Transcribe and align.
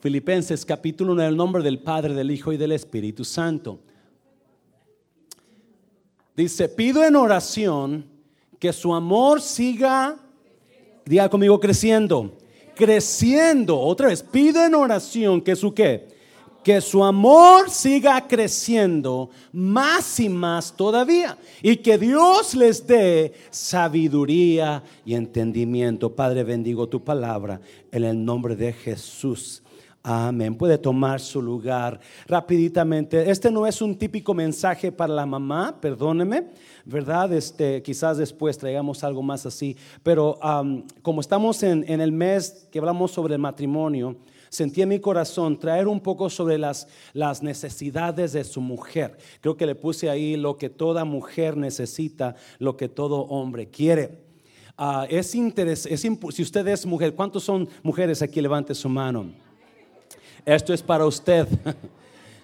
Filipenses 0.00 0.64
capítulo 0.64 1.12
1, 1.14 1.22
en 1.22 1.28
el 1.30 1.36
nombre 1.36 1.60
del 1.60 1.80
Padre, 1.80 2.14
del 2.14 2.30
Hijo 2.30 2.52
y 2.52 2.56
del 2.56 2.70
Espíritu 2.70 3.24
Santo. 3.24 3.80
Dice, 6.36 6.68
pido 6.68 7.02
en 7.02 7.16
oración 7.16 8.06
que 8.60 8.72
su 8.72 8.94
amor 8.94 9.40
siga, 9.40 10.16
diga 11.04 11.28
conmigo, 11.28 11.58
creciendo. 11.58 12.38
Creciendo, 12.76 13.76
otra 13.76 14.06
vez, 14.06 14.22
pido 14.22 14.64
en 14.64 14.76
oración 14.76 15.40
que 15.40 15.56
su 15.56 15.74
qué? 15.74 16.06
Que 16.62 16.80
su 16.80 17.02
amor 17.02 17.68
siga 17.68 18.24
creciendo 18.28 19.30
más 19.50 20.20
y 20.20 20.28
más 20.28 20.76
todavía. 20.76 21.36
Y 21.60 21.74
que 21.78 21.98
Dios 21.98 22.54
les 22.54 22.86
dé 22.86 23.32
sabiduría 23.50 24.80
y 25.04 25.14
entendimiento. 25.14 26.14
Padre, 26.14 26.44
bendigo 26.44 26.88
tu 26.88 27.02
palabra 27.02 27.60
en 27.90 28.04
el 28.04 28.24
nombre 28.24 28.54
de 28.54 28.72
Jesús. 28.72 29.64
Amén. 30.10 30.54
Puede 30.54 30.78
tomar 30.78 31.20
su 31.20 31.42
lugar 31.42 32.00
rapiditamente. 32.26 33.30
Este 33.30 33.50
no 33.50 33.66
es 33.66 33.82
un 33.82 33.94
típico 33.94 34.32
mensaje 34.32 34.90
para 34.90 35.12
la 35.12 35.26
mamá, 35.26 35.78
perdóneme, 35.82 36.46
¿verdad? 36.86 37.30
Este, 37.34 37.82
quizás 37.82 38.16
después 38.16 38.56
traigamos 38.56 39.04
algo 39.04 39.22
más 39.22 39.44
así. 39.44 39.76
Pero 40.02 40.38
como 41.02 41.20
estamos 41.20 41.62
en, 41.62 41.84
el 41.86 42.10
mes 42.10 42.66
que 42.72 42.78
hablamos 42.78 43.10
sobre 43.10 43.34
el 43.34 43.40
matrimonio, 43.42 44.16
sentí 44.48 44.80
en 44.80 44.88
mi 44.88 44.98
corazón 44.98 45.60
traer 45.60 45.86
un 45.86 46.00
poco 46.00 46.30
sobre 46.30 46.56
las, 46.56 46.88
las 47.12 47.42
necesidades 47.42 48.32
de 48.32 48.44
su 48.44 48.62
mujer. 48.62 49.18
Creo 49.42 49.58
que 49.58 49.66
le 49.66 49.74
puse 49.74 50.08
ahí 50.08 50.38
lo 50.38 50.56
que 50.56 50.70
toda 50.70 51.04
mujer 51.04 51.54
necesita, 51.54 52.34
lo 52.58 52.78
que 52.78 52.88
todo 52.88 53.26
hombre 53.26 53.68
quiere. 53.68 54.22
Ah, 54.78 55.06
es 55.10 55.34
interés, 55.34 55.80
si 55.82 56.42
usted 56.42 56.66
es 56.66 56.86
mujer, 56.86 57.14
¿cuántos 57.14 57.44
son 57.44 57.68
mujeres 57.82 58.22
aquí? 58.22 58.40
Levante 58.40 58.74
su 58.74 58.88
mano. 58.88 59.47
Esto 60.48 60.72
es 60.72 60.82
para 60.82 61.04
usted. 61.04 61.46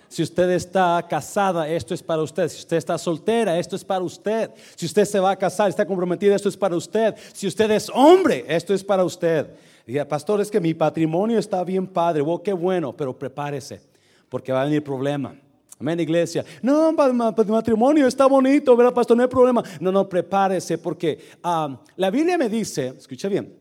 Si 0.07 0.23
usted 0.23 0.49
está 0.51 1.05
casada, 1.11 1.69
esto 1.69 1.93
es 1.93 2.01
para 2.01 2.23
usted. 2.23 2.47
Si 2.47 2.59
usted 2.59 2.77
está 2.77 2.97
soltera, 2.97 3.59
esto 3.59 3.75
es 3.75 3.85
para 3.85 4.05
usted. 4.05 4.49
Si 4.77 4.87
usted 4.87 5.05
se 5.07 5.19
va 5.19 5.33
a 5.33 5.37
casar, 5.37 5.69
está 5.69 5.85
comprometida, 5.85 6.37
esto 6.37 6.49
es 6.49 6.57
para 6.57 6.77
usted. 6.77 7.17
Si 7.33 7.49
usted 7.49 7.69
es 7.73 7.91
hombre, 7.93 8.45
esto 8.47 8.73
es 8.73 8.85
para 8.85 9.05
usted. 9.05 9.49
Y 9.85 9.99
pastor, 10.05 10.41
es 10.41 10.53
que 10.53 10.61
mi 10.61 10.73
patrimonio 10.73 11.37
está 11.37 11.65
bien 11.65 11.85
padre. 11.85 12.23
Oh, 12.25 12.41
qué 12.41 12.53
bueno, 12.53 12.93
pero 12.97 13.19
prepárese, 13.19 13.81
porque 14.29 14.53
va 14.53 14.63
a 14.63 14.67
venir 14.67 14.85
problema. 14.85 15.35
Amén, 15.81 15.99
iglesia. 15.99 16.45
No, 16.63 16.93
mi 16.93 17.51
matrimonio 17.51 18.07
está 18.07 18.27
bonito, 18.27 18.77
¿verdad, 18.77 18.95
pastor? 18.95 19.17
No 19.17 19.25
hay 19.25 19.29
problema. 19.29 19.65
No, 19.81 19.91
no, 19.91 20.09
prepárese, 20.09 20.79
porque 20.79 21.19
ah, 21.43 21.77
la 21.97 22.11
Biblia 22.11 22.39
me 22.39 22.49
dice, 22.49 22.95
escucha 22.97 23.27
bien, 23.27 23.53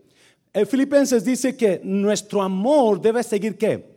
el 0.54 0.68
Filipenses 0.68 1.26
dice 1.26 1.58
que 1.58 1.82
nuestro 1.84 2.44
amor 2.44 3.02
debe 3.02 3.24
seguir 3.24 3.58
qué? 3.58 3.93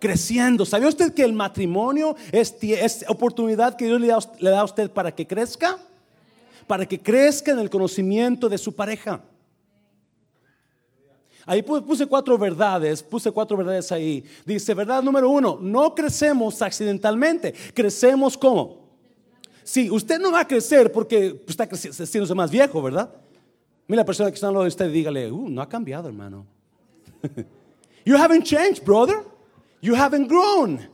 Creciendo. 0.00 0.66
¿Sabía 0.66 0.88
usted 0.88 1.12
que 1.12 1.22
el 1.22 1.32
matrimonio 1.32 2.16
es, 2.32 3.04
oportunidad 3.06 3.76
que 3.76 3.86
Dios 3.86 4.00
le 4.00 4.08
da, 4.08 4.18
le 4.40 4.50
da 4.50 4.60
a 4.60 4.64
usted 4.64 4.90
para 4.90 5.14
que 5.14 5.26
crezca? 5.26 5.78
Para 6.66 6.86
que 6.86 6.98
crezca 6.98 7.52
en 7.52 7.58
el 7.58 7.70
conocimiento 7.70 8.48
de 8.48 8.58
su 8.58 8.74
pareja. 8.74 9.22
Ahí 11.46 11.62
puse 11.62 12.06
cuatro 12.06 12.36
verdades, 12.38 13.02
puse 13.02 13.30
cuatro 13.30 13.56
verdades 13.56 13.90
ahí. 13.90 14.24
Dice, 14.44 14.74
verdad 14.74 15.02
número 15.02 15.28
uno, 15.28 15.58
no 15.60 15.94
crecemos 15.94 16.60
accidentalmente, 16.62 17.54
crecemos 17.74 18.36
como. 18.36 18.80
Sí, 19.64 19.90
usted 19.90 20.18
no 20.18 20.32
va 20.32 20.40
a 20.40 20.46
crecer 20.46 20.92
porque 20.92 21.42
está 21.48 21.64
haciéndose 21.64 22.34
más 22.34 22.50
viejo, 22.50 22.82
¿verdad? 22.82 23.12
Mira 23.88 24.02
la 24.02 24.06
persona 24.06 24.30
que 24.30 24.34
está 24.34 24.46
al 24.46 24.52
lado 24.52 24.64
de 24.64 24.68
usted, 24.68 24.92
dígale, 24.92 25.30
uh, 25.30 25.48
no 25.48 25.62
ha 25.62 25.68
cambiado, 25.68 26.08
hermano. 26.08 26.46
you 28.04 28.16
haven't 28.16 28.44
changed, 28.44 28.84
brother. 28.84 29.29
You 29.80 29.94
haven't 29.94 30.28
grown. 30.28 30.88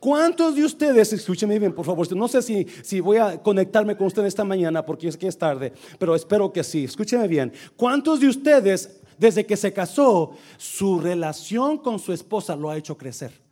¿Cuántos 0.00 0.54
de 0.54 0.64
ustedes, 0.64 1.12
escúcheme 1.12 1.58
bien, 1.58 1.72
por 1.72 1.84
favor, 1.84 2.14
no 2.14 2.28
sé 2.28 2.42
si, 2.42 2.66
si 2.82 3.00
voy 3.00 3.16
a 3.16 3.42
conectarme 3.42 3.96
con 3.96 4.06
usted 4.06 4.24
esta 4.26 4.44
mañana 4.44 4.84
porque 4.84 5.08
es 5.08 5.16
que 5.16 5.26
es 5.26 5.38
tarde, 5.38 5.72
pero 5.98 6.14
espero 6.14 6.52
que 6.52 6.62
sí, 6.62 6.84
escúcheme 6.84 7.26
bien. 7.26 7.52
¿Cuántos 7.76 8.20
de 8.20 8.28
ustedes, 8.28 9.00
desde 9.16 9.46
que 9.46 9.56
se 9.56 9.72
casó, 9.72 10.32
su 10.56 11.00
relación 11.00 11.78
con 11.78 11.98
su 11.98 12.12
esposa 12.12 12.54
lo 12.54 12.70
ha 12.70 12.76
hecho 12.76 12.96
crecer? 12.98 13.47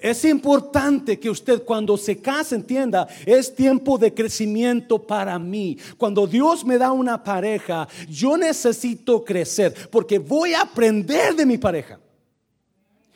Es 0.00 0.24
importante 0.24 1.18
que 1.18 1.30
usted 1.30 1.62
cuando 1.62 1.96
se 1.96 2.20
casa 2.20 2.54
entienda, 2.54 3.08
es 3.24 3.54
tiempo 3.54 3.98
de 3.98 4.12
crecimiento 4.12 4.98
para 5.04 5.38
mí. 5.38 5.78
Cuando 5.96 6.26
Dios 6.26 6.64
me 6.64 6.78
da 6.78 6.92
una 6.92 7.22
pareja, 7.22 7.88
yo 8.08 8.36
necesito 8.36 9.24
crecer 9.24 9.74
porque 9.90 10.18
voy 10.18 10.54
a 10.54 10.62
aprender 10.62 11.34
de 11.34 11.46
mi 11.46 11.58
pareja. 11.58 11.98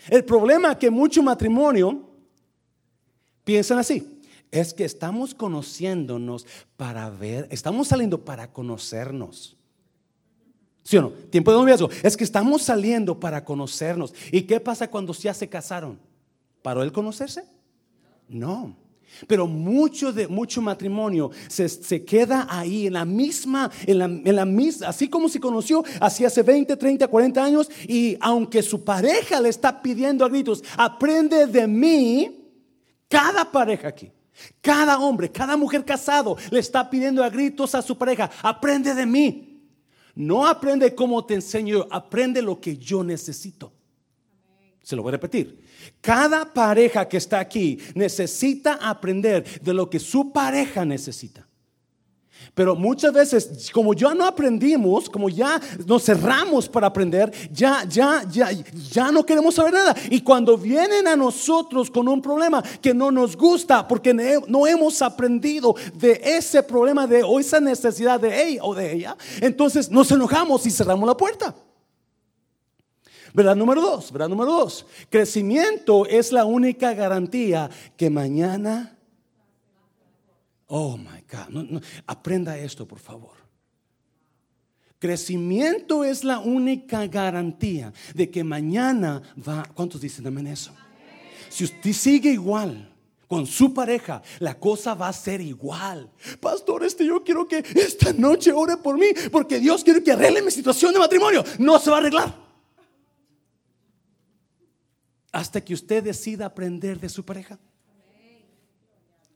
El 0.09 0.25
problema 0.25 0.73
es 0.73 0.79
que 0.79 0.91
mucho 0.91 1.23
matrimonio 1.23 2.09
piensan 3.45 3.79
así. 3.79 4.21
Es 4.51 4.75
que 4.75 4.85
estamos 4.85 5.35
conociéndonos 5.35 6.47
para 6.77 7.09
ver, 7.11 7.47
estamos 7.51 7.89
saliendo 7.89 8.25
para 8.25 8.53
conocernos. 8.53 9.57
¿Sí 10.83 10.97
o 10.97 11.03
no? 11.03 11.11
Tiempo 11.11 11.53
de 11.53 11.59
noviazgo. 11.59 11.91
Es 12.03 12.17
que 12.17 12.25
estamos 12.25 12.63
saliendo 12.63 13.21
para 13.21 13.45
conocernos. 13.45 14.13
¿Y 14.33 14.43
qué 14.43 14.59
pasa 14.59 14.91
cuando 14.91 15.13
ya 15.13 15.35
se 15.35 15.49
casaron? 15.49 16.10
¿Paró 16.63 16.83
el 16.83 16.93
conocerse? 16.93 17.45
No. 18.29 18.77
Pero 19.27 19.47
mucho 19.47 20.13
de 20.13 20.29
mucho 20.29 20.63
matrimonio 20.63 21.31
se, 21.49 22.05
queda 22.05 22.47
ahí 22.49 22.87
en 22.87 22.93
la 22.95 23.05
misma, 23.05 23.71
en 23.85 23.99
la, 23.99 24.05
en 24.05 24.37
la 24.37 24.45
misma, 24.45 24.89
así 24.89 25.09
como 25.09 25.29
se 25.29 25.41
conoció 25.41 25.83
hace 26.01 26.43
20, 26.43 26.77
30, 26.77 27.09
40 27.09 27.45
años. 27.45 27.71
Y 27.89 28.17
aunque 28.21 28.63
su 28.63 28.85
pareja 28.85 29.41
le 29.41 29.49
está 29.49 29.83
pidiendo 29.83 30.25
a 30.25 30.29
gritos, 30.29 30.63
aprende 30.77 31.47
de 31.47 31.67
mí, 31.67 32.53
cada 33.09 33.51
pareja 33.51 33.89
aquí, 33.89 34.13
cada 34.61 34.99
hombre, 34.99 35.31
cada 35.31 35.57
mujer 35.57 35.85
casado 35.85 36.37
le 36.51 36.61
está 36.61 36.89
pidiendo 36.89 37.25
a 37.25 37.31
gritos 37.31 37.75
a 37.75 37.83
su 37.83 37.99
pareja, 37.99 38.31
aprende 38.43 38.95
de 38.95 39.07
mí. 39.07 39.47
No 40.15 40.47
aprende 40.47 40.95
como 40.95 41.25
te 41.25 41.35
enseño, 41.35 41.87
aprende 41.91 42.43
lo 42.43 42.61
que 42.61 42.77
yo 42.77 43.03
necesito. 43.03 43.73
Se 44.91 44.97
lo 44.97 45.05
voy 45.05 45.11
a 45.11 45.13
repetir. 45.13 45.57
Cada 46.01 46.53
pareja 46.53 47.07
que 47.07 47.17
está 47.17 47.39
aquí 47.39 47.79
necesita 47.95 48.75
aprender 48.75 49.45
de 49.61 49.73
lo 49.73 49.89
que 49.89 50.01
su 50.01 50.33
pareja 50.33 50.85
necesita. 50.85 51.47
Pero 52.57 52.75
muchas 52.75 53.13
veces, 53.13 53.71
como 53.71 53.95
ya 53.95 54.13
no 54.15 54.27
aprendimos, 54.27 55.09
como 55.09 55.29
ya 55.29 55.61
nos 55.87 56.03
cerramos 56.03 56.69
para 56.69 56.89
aprender, 56.89 57.31
ya, 57.53 57.85
ya, 57.89 58.25
ya, 58.29 58.51
ya 58.51 59.13
no 59.13 59.25
queremos 59.25 59.55
saber 59.55 59.75
nada. 59.75 59.95
Y 60.11 60.23
cuando 60.23 60.59
vienen 60.59 61.07
a 61.07 61.15
nosotros 61.15 61.89
con 61.89 62.09
un 62.09 62.21
problema 62.21 62.61
que 62.83 62.93
no 62.93 63.13
nos 63.13 63.37
gusta, 63.37 63.87
porque 63.87 64.13
no 64.13 64.67
hemos 64.67 65.01
aprendido 65.03 65.77
de 65.95 66.21
ese 66.25 66.65
problema 66.65 67.07
de 67.07 67.23
o 67.23 67.39
esa 67.39 67.61
necesidad 67.61 68.19
de 68.19 68.43
ella 68.43 68.65
o 68.65 68.75
de 68.75 68.93
ella, 68.93 69.17
entonces 69.41 69.89
nos 69.89 70.11
enojamos 70.11 70.67
y 70.67 70.73
cerramos 70.73 71.07
la 71.07 71.17
puerta. 71.17 71.55
Verdad 73.33 73.57
número 73.57 73.81
dos, 73.81 74.13
verdad 74.13 74.29
número 74.29 74.53
dos. 74.53 74.87
Crecimiento 75.09 76.07
es 76.07 76.33
la 76.33 76.45
única 76.45 76.95
garantía 76.95 77.71
que 77.97 78.11
mañana... 78.11 78.97
Oh, 80.67 80.97
my 80.97 81.25
God. 81.31 81.83
aprenda 82.07 82.57
esto, 82.57 82.87
por 82.87 83.01
favor. 83.01 83.41
Crecimiento 85.01 86.05
es 86.05 86.25
la 86.25 86.39
única 86.41 87.07
garantía 87.07 87.93
de 88.15 88.31
que 88.31 88.45
mañana 88.45 89.23
va... 89.37 89.65
¿Cuántos 89.75 90.01
dicen 90.01 90.27
amén 90.27 90.47
eso? 90.47 90.73
Si 91.49 91.65
usted 91.65 91.93
sigue 91.93 92.33
igual 92.33 92.93
con 93.27 93.47
su 93.47 93.73
pareja, 93.73 94.23
la 94.41 94.59
cosa 94.59 94.95
va 94.95 95.09
a 95.09 95.13
ser 95.13 95.41
igual. 95.41 96.11
Pastor, 96.39 96.85
este 96.85 97.07
yo 97.07 97.25
quiero 97.25 97.49
que 97.49 97.65
esta 97.75 98.13
noche 98.13 98.53
ore 98.53 98.77
por 98.77 98.99
mí, 98.99 99.07
porque 99.33 99.59
Dios 99.59 99.83
quiere 99.83 100.03
que 100.03 100.13
arregle 100.13 100.43
mi 100.43 100.51
situación 100.51 100.93
de 100.93 100.99
matrimonio. 100.99 101.45
No 101.59 101.79
se 101.79 101.91
va 101.91 101.97
a 101.97 102.01
arreglar. 102.01 102.50
Hasta 105.33 105.61
que 105.61 105.75
usted 105.75 106.03
decida 106.03 106.47
aprender 106.47 106.99
de 106.99 107.09
su 107.09 107.25
pareja. 107.25 107.59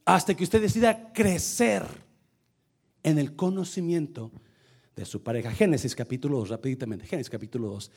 Hasta 0.03 0.35
que 0.35 0.43
usted 0.43 0.61
decida 0.61 1.13
crecer 1.13 1.83
en 3.01 3.17
el 3.17 3.35
conocimiento 3.35 4.31
de 4.95 5.05
su 5.05 5.23
pareja. 5.23 5.51
Génesis 5.51 5.95
capítulo 5.95 6.39
2, 6.39 6.49
rápidamente. 6.49 7.05
Génesis 7.05 7.29
capítulo 7.29 7.69
2. 7.69 7.91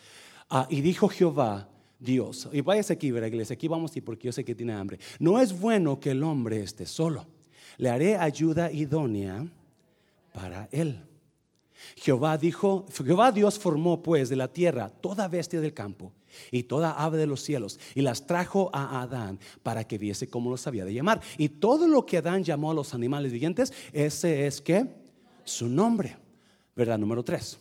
Ah, 0.50 0.66
y 0.70 0.80
dijo 0.80 1.08
Jehová, 1.08 1.68
Dios, 1.98 2.48
y 2.52 2.60
váyase 2.60 2.92
aquí, 2.92 3.10
ver 3.10 3.24
iglesia, 3.24 3.54
aquí 3.54 3.66
vamos 3.66 3.96
y 3.96 4.00
porque 4.00 4.26
yo 4.26 4.32
sé 4.32 4.44
que 4.44 4.54
tiene 4.54 4.72
hambre. 4.72 4.98
No 5.18 5.40
es 5.40 5.58
bueno 5.58 5.98
que 5.98 6.12
el 6.12 6.22
hombre 6.22 6.62
esté 6.62 6.86
solo. 6.86 7.26
Le 7.76 7.90
haré 7.90 8.16
ayuda 8.16 8.70
idónea 8.70 9.46
para 10.32 10.68
él. 10.70 11.04
Jehová 11.96 12.38
dijo, 12.38 12.86
Jehová 13.04 13.32
Dios 13.32 13.58
formó 13.58 14.02
pues 14.02 14.28
de 14.28 14.36
la 14.36 14.48
tierra 14.48 14.88
toda 14.88 15.28
bestia 15.28 15.60
del 15.60 15.74
campo 15.74 16.12
y 16.50 16.64
toda 16.64 16.92
ave 16.92 17.18
de 17.18 17.26
los 17.26 17.42
cielos 17.42 17.78
y 17.94 18.02
las 18.02 18.26
trajo 18.26 18.70
a 18.72 19.02
Adán 19.02 19.38
para 19.62 19.84
que 19.84 19.98
viese 19.98 20.28
cómo 20.28 20.50
los 20.50 20.66
había 20.66 20.84
de 20.84 20.94
llamar. 20.94 21.20
Y 21.36 21.48
todo 21.48 21.86
lo 21.88 22.04
que 22.06 22.18
Adán 22.18 22.44
llamó 22.44 22.70
a 22.70 22.74
los 22.74 22.94
animales 22.94 23.32
vivientes, 23.32 23.72
ese 23.92 24.46
es 24.46 24.60
que 24.60 24.86
su 25.44 25.68
nombre. 25.68 26.16
¿Verdad? 26.74 26.98
Número 26.98 27.24
3. 27.24 27.58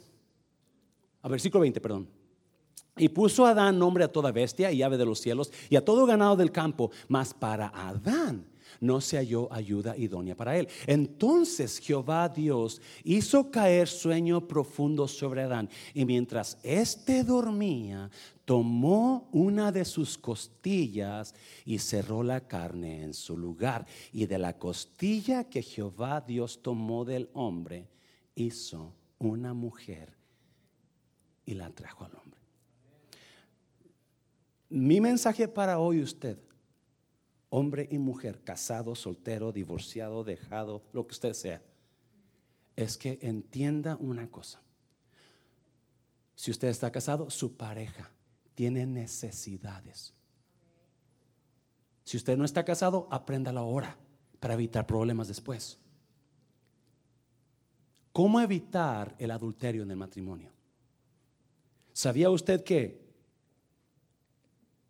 A 1.24 1.28
versículo 1.28 1.62
20, 1.62 1.81
perdón. 1.81 2.08
Y 2.98 3.10
puso 3.10 3.46
Adán 3.46 3.78
nombre 3.78 4.04
a 4.04 4.12
toda 4.12 4.31
bestia 4.31 4.72
y 4.72 4.81
ave 4.81 4.98
de 4.98 5.06
los 5.06 5.19
cielos 5.19 5.52
y 5.69 5.75
a 5.75 5.86
todo 5.86 6.06
ganado 6.06 6.36
del 6.36 6.52
campo, 6.52 6.92
mas 7.08 7.34
para 7.34 7.68
Adán 7.68 8.46
no 8.80 9.02
se 9.02 9.18
halló 9.18 9.52
ayuda 9.52 9.98
idónea 9.98 10.36
para 10.36 10.58
él. 10.58 10.68
Entonces 10.86 11.80
Jehová 11.80 12.30
Dios 12.30 12.81
hizo 13.04 13.50
caer 13.50 13.88
sueño 13.88 14.48
profundo 14.48 15.08
sobre 15.08 15.44
Adán 15.44 15.69
y 15.94 16.06
mientras 16.06 16.58
éste 16.64 17.24
dormía, 17.24 18.10
tomó 18.47 19.27
una 19.33 19.73
de 19.73 19.83
sus 19.83 20.17
costillas 20.17 21.35
y 21.65 21.79
cerró 21.79 22.23
la 22.23 22.47
carne 22.47 23.03
en 23.03 23.13
su 23.13 23.38
lugar. 23.38 23.85
Y 24.13 24.25
de 24.25 24.38
la 24.38 24.57
costilla 24.57 25.49
que 25.49 25.61
Jehová 25.61 26.21
Dios 26.21 26.61
tomó 26.61 27.03
del 27.03 27.29
hombre, 27.33 27.89
hizo 28.35 28.95
una 29.19 29.53
mujer 29.53 30.15
y 31.45 31.55
la 31.55 31.69
trajo 31.71 32.05
al 32.05 32.15
hombre. 32.15 32.39
Mi 34.69 35.01
mensaje 35.01 35.49
para 35.49 35.79
hoy 35.79 36.01
usted, 36.01 36.39
hombre 37.49 37.89
y 37.91 37.97
mujer, 37.97 38.41
casado, 38.45 38.95
soltero, 38.95 39.51
divorciado, 39.51 40.23
dejado, 40.23 40.83
lo 40.94 41.05
que 41.05 41.11
usted 41.11 41.33
sea, 41.33 41.61
es 42.77 42.97
que 42.97 43.19
entienda 43.21 43.97
una 43.97 44.31
cosa. 44.31 44.61
Si 46.33 46.49
usted 46.49 46.69
está 46.69 46.94
casado, 46.94 47.29
su 47.29 47.57
pareja 47.57 48.09
tiene 48.57 48.88
necesidades. 48.88 50.15
Si 52.04 52.18
usted 52.18 52.36
no 52.36 52.44
está 52.44 52.65
casado, 52.65 53.07
apréndalo 53.12 53.59
ahora 53.59 53.95
para 54.39 54.56
evitar 54.56 54.88
problemas 54.88 55.27
después. 55.27 55.77
¿Cómo 58.12 58.42
evitar 58.42 59.15
el 59.19 59.30
adulterio 59.30 59.83
en 59.83 59.92
el 59.92 59.98
matrimonio? 59.98 60.51
¿Sabía 61.94 62.31
usted 62.31 62.63
que 62.63 63.00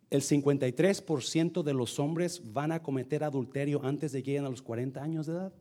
el 0.08 0.22
53% 0.22 1.62
de 1.62 1.74
los 1.74 1.98
hombres 1.98 2.40
van 2.50 2.72
a 2.72 2.82
cometer 2.82 3.22
adulterio 3.22 3.84
antes 3.84 4.12
de 4.12 4.22
que 4.22 4.30
lleguen 4.30 4.46
a 4.46 4.50
los 4.50 4.62
40 4.62 5.02
años 5.02 5.26
de 5.26 5.34
edad. 5.34 5.52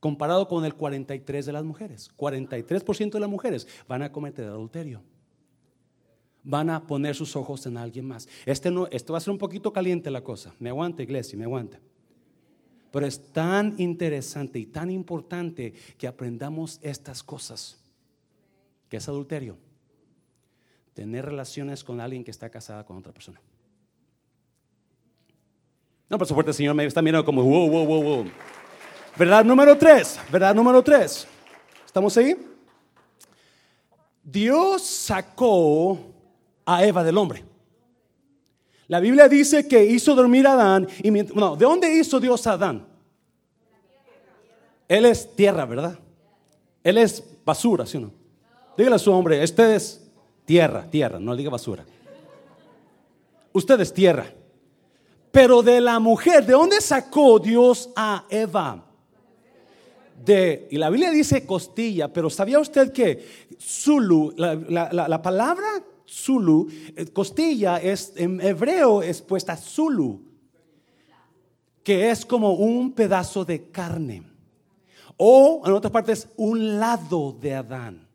Comparado 0.00 0.48
con 0.48 0.64
el 0.64 0.74
43% 0.74 1.44
de 1.44 1.52
las 1.52 1.64
mujeres. 1.64 2.10
43% 2.16 3.10
de 3.10 3.20
las 3.20 3.28
mujeres 3.28 3.68
van 3.86 4.00
a 4.00 4.10
cometer 4.10 4.46
adulterio. 4.46 5.02
Van 6.48 6.70
a 6.70 6.86
poner 6.86 7.16
sus 7.16 7.34
ojos 7.34 7.66
en 7.66 7.76
alguien 7.76 8.06
más. 8.06 8.28
Este 8.46 8.70
no, 8.70 8.86
esto 8.86 9.12
va 9.12 9.18
a 9.18 9.20
ser 9.20 9.32
un 9.32 9.38
poquito 9.38 9.72
caliente 9.72 10.10
la 10.10 10.22
cosa. 10.22 10.54
Me 10.60 10.68
aguanta, 10.68 11.02
iglesia, 11.02 11.36
me 11.36 11.44
aguanta. 11.44 11.80
Pero 12.92 13.04
es 13.04 13.32
tan 13.32 13.74
interesante 13.78 14.60
y 14.60 14.66
tan 14.66 14.90
importante 14.90 15.74
que 15.98 16.06
aprendamos 16.06 16.78
estas 16.82 17.22
cosas. 17.22 17.76
Que 18.88 18.98
es 18.98 19.08
adulterio 19.08 19.58
tener 20.94 21.26
relaciones 21.26 21.84
con 21.84 22.00
alguien 22.00 22.24
que 22.24 22.30
está 22.30 22.48
casada 22.48 22.86
con 22.86 22.96
otra 22.96 23.12
persona. 23.12 23.38
No, 26.08 26.16
por 26.16 26.26
supuesto, 26.26 26.52
el 26.52 26.54
Señor 26.54 26.74
me 26.74 26.86
está 26.86 27.02
mirando 27.02 27.22
como, 27.22 27.42
wow, 27.42 27.68
wow, 27.68 27.84
wow, 27.84 28.02
wow. 28.02 28.30
Verdad 29.18 29.44
número 29.44 29.76
tres, 29.76 30.18
verdad 30.32 30.54
número 30.54 30.82
tres. 30.82 31.26
¿Estamos 31.84 32.16
ahí? 32.16 32.34
Dios 34.22 34.82
sacó 34.82 35.98
a 36.66 36.84
Eva 36.84 37.02
del 37.02 37.16
hombre. 37.16 37.44
La 38.88 39.00
Biblia 39.00 39.28
dice 39.28 39.66
que 39.66 39.84
hizo 39.84 40.14
dormir 40.14 40.46
a 40.46 40.52
Adán. 40.52 40.86
Y, 41.02 41.10
no, 41.10 41.56
¿de 41.56 41.64
dónde 41.64 41.92
hizo 41.96 42.20
Dios 42.20 42.46
a 42.46 42.52
Adán? 42.52 42.86
Él 44.86 45.06
es 45.06 45.34
tierra, 45.34 45.64
¿verdad? 45.64 45.98
Él 46.84 46.98
es 46.98 47.24
basura, 47.44 47.86
¿sí 47.86 47.96
o 47.96 48.02
no? 48.02 48.12
Dígale 48.76 48.96
a 48.96 48.98
su 48.98 49.10
hombre, 49.10 49.42
este 49.42 49.74
es 49.74 50.06
Tierra, 50.46 50.86
tierra, 50.88 51.18
no 51.18 51.34
diga 51.34 51.50
basura. 51.50 51.84
Usted 53.52 53.80
es 53.80 53.92
tierra. 53.92 54.32
Pero 55.32 55.60
de 55.60 55.80
la 55.80 55.98
mujer, 55.98 56.46
¿de 56.46 56.52
dónde 56.52 56.80
sacó 56.80 57.40
Dios 57.40 57.90
a 57.96 58.24
Eva? 58.30 58.84
De, 60.24 60.68
y 60.70 60.78
la 60.78 60.88
Biblia 60.88 61.10
dice 61.10 61.44
costilla, 61.44 62.10
pero 62.12 62.30
¿sabía 62.30 62.60
usted 62.60 62.92
que 62.92 63.26
Zulu, 63.60 64.34
la, 64.36 65.20
palabra 65.20 65.66
Zulu, 66.08 66.68
eh, 66.94 67.06
costilla 67.06 67.78
es 67.78 68.12
en 68.16 68.40
hebreo 68.40 69.02
es 69.02 69.20
puesta 69.22 69.56
Zulu, 69.56 70.20
que 71.82 72.10
es 72.10 72.24
como 72.24 72.54
un 72.54 72.92
pedazo 72.92 73.44
de 73.44 73.70
carne. 73.70 74.22
O 75.16 75.62
en 75.64 75.72
otras 75.72 75.92
partes, 75.92 76.28
un 76.36 76.78
lado 76.78 77.32
de 77.32 77.54
Adán 77.54 78.06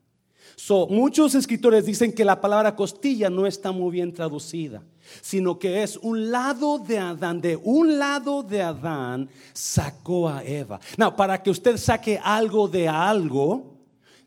muchos 0.90 1.36
escritores 1.36 1.86
dicen 1.86 2.14
que 2.14 2.26
la 2.26 2.40
palabra 2.40 2.76
costilla 2.76 3.30
no 3.30 3.48
está 3.48 3.72
muy 3.72 3.92
bien 3.92 4.14
traducida, 4.14 4.84
sino 5.22 5.58
que 5.58 5.84
es 5.84 5.98
un 5.98 6.32
lado 6.32 6.78
de 6.78 7.00
Adán, 7.00 7.42
de 7.42 7.56
un 7.56 7.98
lado 7.98 8.44
de 8.44 8.62
Adán 8.62 9.30
sacó 9.54 10.30
a 10.30 10.44
Eva. 10.44 10.80
No, 10.98 11.16
para 11.16 11.42
que 11.42 11.50
usted 11.50 11.78
saque 11.78 12.20
algo 12.24 12.68
de 12.68 12.88
algo, 12.88 13.78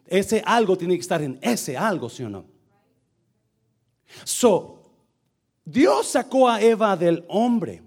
ese 0.07 0.43
algo 0.45 0.77
tiene 0.77 0.95
que 0.95 1.01
estar 1.01 1.23
en 1.23 1.39
ese 1.41 1.77
algo, 1.77 2.09
¿sí 2.09 2.25
o 2.25 2.29
no? 2.29 2.45
So, 4.25 4.79
Dios 5.65 6.09
sacó 6.09 6.49
a 6.49 6.61
Eva 6.61 6.97
del 6.97 7.25
hombre. 7.29 7.83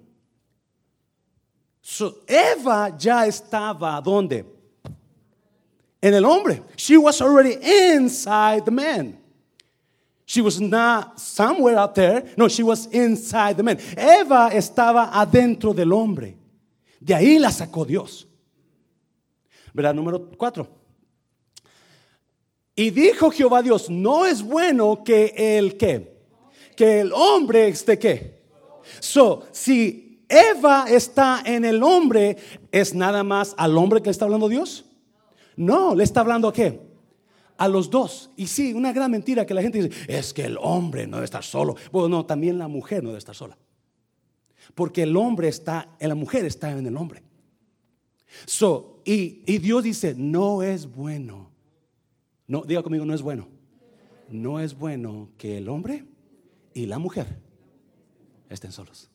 So, 1.82 2.24
Eva 2.28 2.96
ya 2.98 3.26
estaba, 3.26 4.02
¿dónde? 4.02 4.58
en 6.02 6.14
el 6.14 6.26
hombre. 6.26 6.62
She 6.76 6.98
was 6.98 7.22
already 7.22 7.58
inside 7.62 8.66
the 8.66 8.72
man. 8.72 9.18
She 10.26 10.42
was 10.42 10.60
not 10.60 11.20
somewhere 11.20 11.78
out 11.78 11.96
there. 11.96 12.24
No, 12.36 12.50
she 12.50 12.64
was 12.64 12.88
inside 12.88 13.56
the 13.58 13.64
man. 13.64 13.78
Eva 13.96 14.50
estaba 14.52 15.10
adentro 15.14 15.74
del 15.74 15.94
hombre. 15.94 16.36
De 17.00 17.14
ahí 17.14 17.40
la 17.40 17.50
sacó 17.50 17.86
Dios. 17.86 18.28
¿Verdad? 19.74 19.94
Número 19.94 20.20
cuatro. 20.38 20.68
Y 22.80 22.92
dijo 22.92 23.32
Jehová 23.32 23.64
Dios, 23.64 23.90
no 23.90 24.28
es 24.28 24.44
bueno 24.44 25.04
que 25.04 25.34
el 25.36 25.78
que, 25.78 26.16
que 26.76 27.00
el 27.00 27.12
hombre 27.12 27.70
esté 27.70 27.98
que. 27.98 28.38
So, 29.00 29.48
si 29.52 30.24
Eva 30.30 30.86
está 30.88 31.42
en 31.44 31.66
el 31.66 31.82
hombre, 31.82 32.38
¿es 32.72 32.94
nada 32.94 33.24
más 33.24 33.56
al 33.58 33.76
hombre 33.80 34.04
que 34.04 34.12
está 34.12 34.26
hablando 34.26 34.48
Dios? 34.48 34.86
No, 35.56 35.96
le 35.96 36.04
está 36.04 36.20
hablando 36.20 36.48
a 36.50 36.54
qué? 36.54 36.80
A 37.58 37.68
los 37.68 37.90
dos. 37.90 38.30
Y 38.38 38.46
sí, 38.46 38.74
una 38.74 38.94
gran 38.94 39.10
mentira 39.10 39.44
que 39.44 39.56
la 39.56 39.64
gente 39.64 39.82
dice, 39.82 40.06
es 40.08 40.32
que 40.32 40.46
el 40.46 40.60
hombre 40.62 41.08
no 41.08 41.18
debe 41.18 41.26
estar 41.26 41.44
solo. 41.44 41.76
Bueno, 41.92 42.10
no, 42.10 42.26
también 42.28 42.60
la 42.60 42.68
mujer 42.68 43.02
no 43.02 43.10
debe 43.10 43.18
estar 43.18 43.34
sola. 43.34 43.58
Porque 44.76 45.02
el 45.02 45.18
hombre 45.18 45.48
está, 45.48 45.96
la 46.00 46.14
mujer 46.14 46.46
está 46.46 46.70
en 46.70 46.86
el 46.86 46.96
hombre. 46.96 47.24
So, 48.46 49.02
y, 49.04 49.42
y 49.48 49.58
Dios 49.58 49.84
dice, 49.84 50.14
no 50.16 50.62
es 50.62 50.86
bueno. 50.86 51.57
No, 52.48 52.64
diga 52.64 52.82
conmigo, 52.82 53.06
no 53.06 53.14
es 53.14 53.22
bueno. 53.22 53.48
No 54.30 54.60
es 54.60 54.78
bueno 54.78 55.30
que 55.38 55.58
el 55.58 55.70
hombre 55.70 56.06
y 56.74 56.86
la 56.86 57.00
mujer 57.00 57.40
estén 58.50 58.72
solos. 58.72 59.10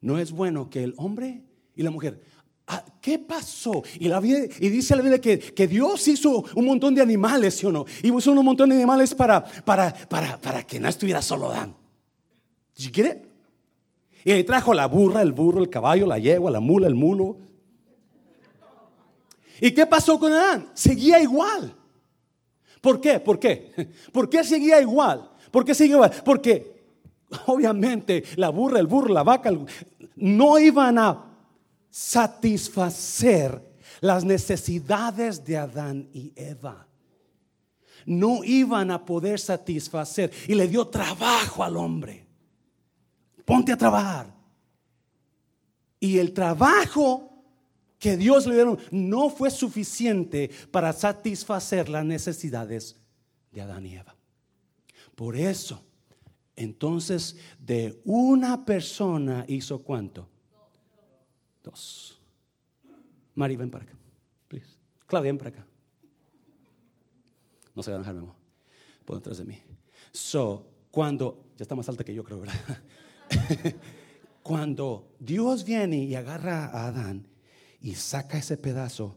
No 0.00 0.18
es 0.18 0.32
bueno 0.32 0.68
que 0.68 0.82
el 0.82 0.94
hombre 0.96 1.42
y 1.74 1.82
la 1.82 1.90
mujer. 1.90 2.22
Ah, 2.66 2.84
¿Qué 3.00 3.18
pasó? 3.18 3.82
Y, 3.98 4.08
la 4.08 4.20
y 4.24 4.68
dice 4.68 4.96
la 4.96 5.02
Biblia 5.02 5.20
que, 5.20 5.38
que, 5.38 5.66
Dios 5.66 6.08
hizo 6.08 6.44
un 6.54 6.64
montón 6.64 6.94
de 6.94 7.02
animales, 7.02 7.56
¿sí 7.56 7.66
o 7.66 7.72
no? 7.72 7.84
Y 8.02 8.10
puso 8.10 8.32
un 8.32 8.44
montón 8.44 8.70
de 8.70 8.76
animales 8.76 9.14
para, 9.14 9.44
para, 9.44 9.92
para, 9.92 10.40
para 10.40 10.62
que 10.66 10.80
no 10.80 10.88
estuviera 10.88 11.20
solo 11.20 11.50
Adán. 11.50 11.76
¿Sí 12.74 12.90
quiere? 12.90 13.22
Y 14.24 14.42
trajo 14.44 14.72
la 14.72 14.86
burra, 14.86 15.20
el 15.20 15.32
burro, 15.32 15.60
el 15.60 15.68
caballo, 15.68 16.06
la 16.06 16.18
yegua, 16.18 16.50
la 16.50 16.60
mula, 16.60 16.86
el 16.86 16.94
mulo. 16.94 17.36
¿Y 19.60 19.72
qué 19.72 19.86
pasó 19.86 20.18
con 20.18 20.32
Adán? 20.32 20.70
Seguía 20.74 21.20
igual. 21.20 21.74
¿Por 22.80 23.00
qué? 23.00 23.20
¿Por 23.20 23.38
qué? 23.38 23.92
¿Por 24.12 24.28
qué 24.28 24.44
seguía 24.44 24.80
igual? 24.80 25.30
¿Por 25.50 25.64
qué 25.64 25.74
seguía 25.74 25.96
igual? 25.96 26.12
Porque 26.24 26.74
obviamente 27.46 28.24
la 28.36 28.50
burra, 28.50 28.78
el 28.78 28.86
burro, 28.86 29.12
la 29.12 29.22
vaca 29.22 29.50
no 30.16 30.58
iban 30.58 30.98
a 30.98 31.24
satisfacer 31.90 33.62
las 34.00 34.24
necesidades 34.24 35.44
de 35.44 35.56
Adán 35.56 36.08
y 36.12 36.32
Eva. 36.36 36.86
No 38.06 38.44
iban 38.44 38.90
a 38.90 39.04
poder 39.04 39.40
satisfacer 39.40 40.30
y 40.46 40.54
le 40.54 40.68
dio 40.68 40.88
trabajo 40.88 41.64
al 41.64 41.76
hombre. 41.76 42.26
Ponte 43.44 43.72
a 43.72 43.76
trabajar. 43.78 44.34
Y 46.00 46.18
el 46.18 46.32
trabajo 46.34 47.33
que 48.04 48.18
Dios 48.18 48.46
le 48.46 48.56
dio 48.56 48.76
no 48.90 49.30
fue 49.30 49.50
suficiente 49.50 50.50
para 50.70 50.92
satisfacer 50.92 51.88
las 51.88 52.04
necesidades 52.04 53.00
de 53.50 53.62
Adán 53.62 53.86
y 53.86 53.94
Eva. 53.94 54.14
Por 55.14 55.36
eso, 55.36 55.82
entonces, 56.54 57.34
de 57.58 57.98
una 58.04 58.66
persona 58.66 59.46
hizo 59.48 59.82
cuánto? 59.82 60.28
dos. 61.62 62.20
Mari, 63.36 63.56
ven 63.56 63.70
para 63.70 63.84
acá. 63.84 63.94
Claudia, 65.06 65.32
ven 65.32 65.38
para 65.38 65.48
acá. 65.48 65.66
No 67.74 67.82
se 67.82 67.90
van 67.90 68.02
a 68.02 68.12
dejar, 68.12 68.22
por 69.06 69.16
detrás 69.16 69.38
de 69.38 69.46
mí. 69.46 69.58
So, 70.12 70.68
cuando, 70.90 71.46
ya 71.56 71.62
está 71.62 71.74
más 71.74 71.88
alta 71.88 72.04
que 72.04 72.12
yo 72.12 72.22
creo, 72.22 72.40
¿verdad? 72.40 72.82
cuando 74.42 75.14
Dios 75.18 75.64
viene 75.64 76.04
y 76.04 76.14
agarra 76.14 76.66
a 76.66 76.88
Adán 76.88 77.28
y 77.84 77.94
saca 77.96 78.38
ese 78.38 78.56
pedazo, 78.56 79.14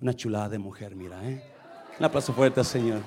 una 0.00 0.12
chulada 0.12 0.48
de 0.48 0.58
mujer, 0.58 0.96
mira, 0.96 1.24
¿eh? 1.24 1.40
Un 2.00 2.04
aplauso 2.04 2.32
fuerte 2.34 2.64
Señor. 2.64 3.00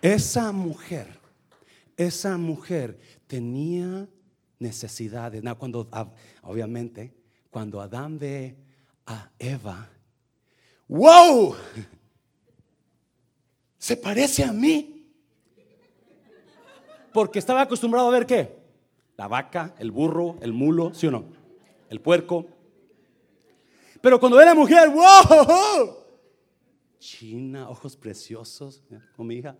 Esa 0.00 0.52
mujer, 0.52 1.18
esa 1.96 2.38
mujer 2.38 3.00
tenía 3.26 4.06
necesidades. 4.60 5.42
cuando, 5.58 5.90
obviamente, 6.42 7.12
cuando 7.50 7.80
Adán 7.80 8.20
ve 8.20 8.56
a 9.04 9.32
Eva, 9.36 9.90
¡wow! 10.86 11.56
Se 13.78 13.96
parece 13.96 14.44
a 14.44 14.52
mí. 14.52 15.10
Porque 17.12 17.40
estaba 17.40 17.62
acostumbrado 17.62 18.06
a 18.06 18.12
ver 18.12 18.26
qué? 18.26 18.55
La 19.16 19.28
vaca, 19.28 19.74
el 19.78 19.90
burro, 19.90 20.36
el 20.40 20.52
mulo, 20.52 20.92
¿sí 20.92 21.06
o 21.06 21.10
no? 21.10 21.24
El 21.88 22.00
puerco. 22.00 22.46
Pero 24.00 24.20
cuando 24.20 24.36
ve 24.36 24.44
la 24.44 24.54
mujer, 24.54 24.90
¡wow! 24.90 25.96
China, 26.98 27.68
ojos 27.68 27.96
preciosos, 27.96 28.82
con 29.16 29.26
mi 29.26 29.36
hija. 29.36 29.56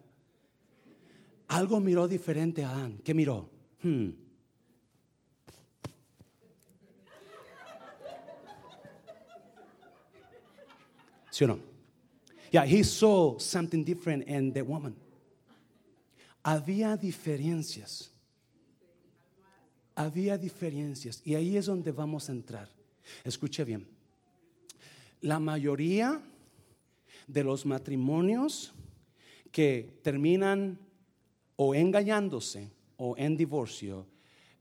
Algo 1.48 1.80
miró 1.80 2.08
diferente 2.08 2.64
a 2.64 2.70
Adán. 2.70 2.98
¿Qué 3.04 3.14
miró? 3.14 3.48
Hmm. 3.82 4.10
¿Sí 11.30 11.44
o 11.44 11.48
no? 11.48 11.58
Yeah, 12.50 12.64
he 12.64 12.82
saw 12.82 13.38
something 13.38 13.84
different 13.84 14.26
in 14.26 14.52
the 14.52 14.62
woman. 14.62 14.96
Había 16.42 16.96
diferencias. 16.96 18.15
Había 19.96 20.38
diferencias. 20.38 21.20
Y 21.24 21.34
ahí 21.34 21.56
es 21.56 21.66
donde 21.66 21.90
vamos 21.90 22.28
a 22.28 22.32
entrar. 22.32 22.70
Escuche 23.24 23.64
bien. 23.64 23.88
La 25.22 25.40
mayoría 25.40 26.22
de 27.26 27.42
los 27.42 27.66
matrimonios 27.66 28.72
que 29.50 29.98
terminan 30.02 30.78
o 31.56 31.74
engañándose 31.74 32.70
o 32.98 33.16
en 33.16 33.36
divorcio 33.36 34.06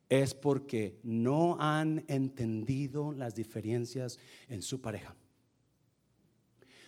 es 0.09 0.33
porque 0.33 0.99
no 1.03 1.57
han 1.59 2.03
entendido 2.07 3.11
las 3.11 3.35
diferencias 3.35 4.19
en 4.47 4.61
su 4.61 4.81
pareja. 4.81 5.15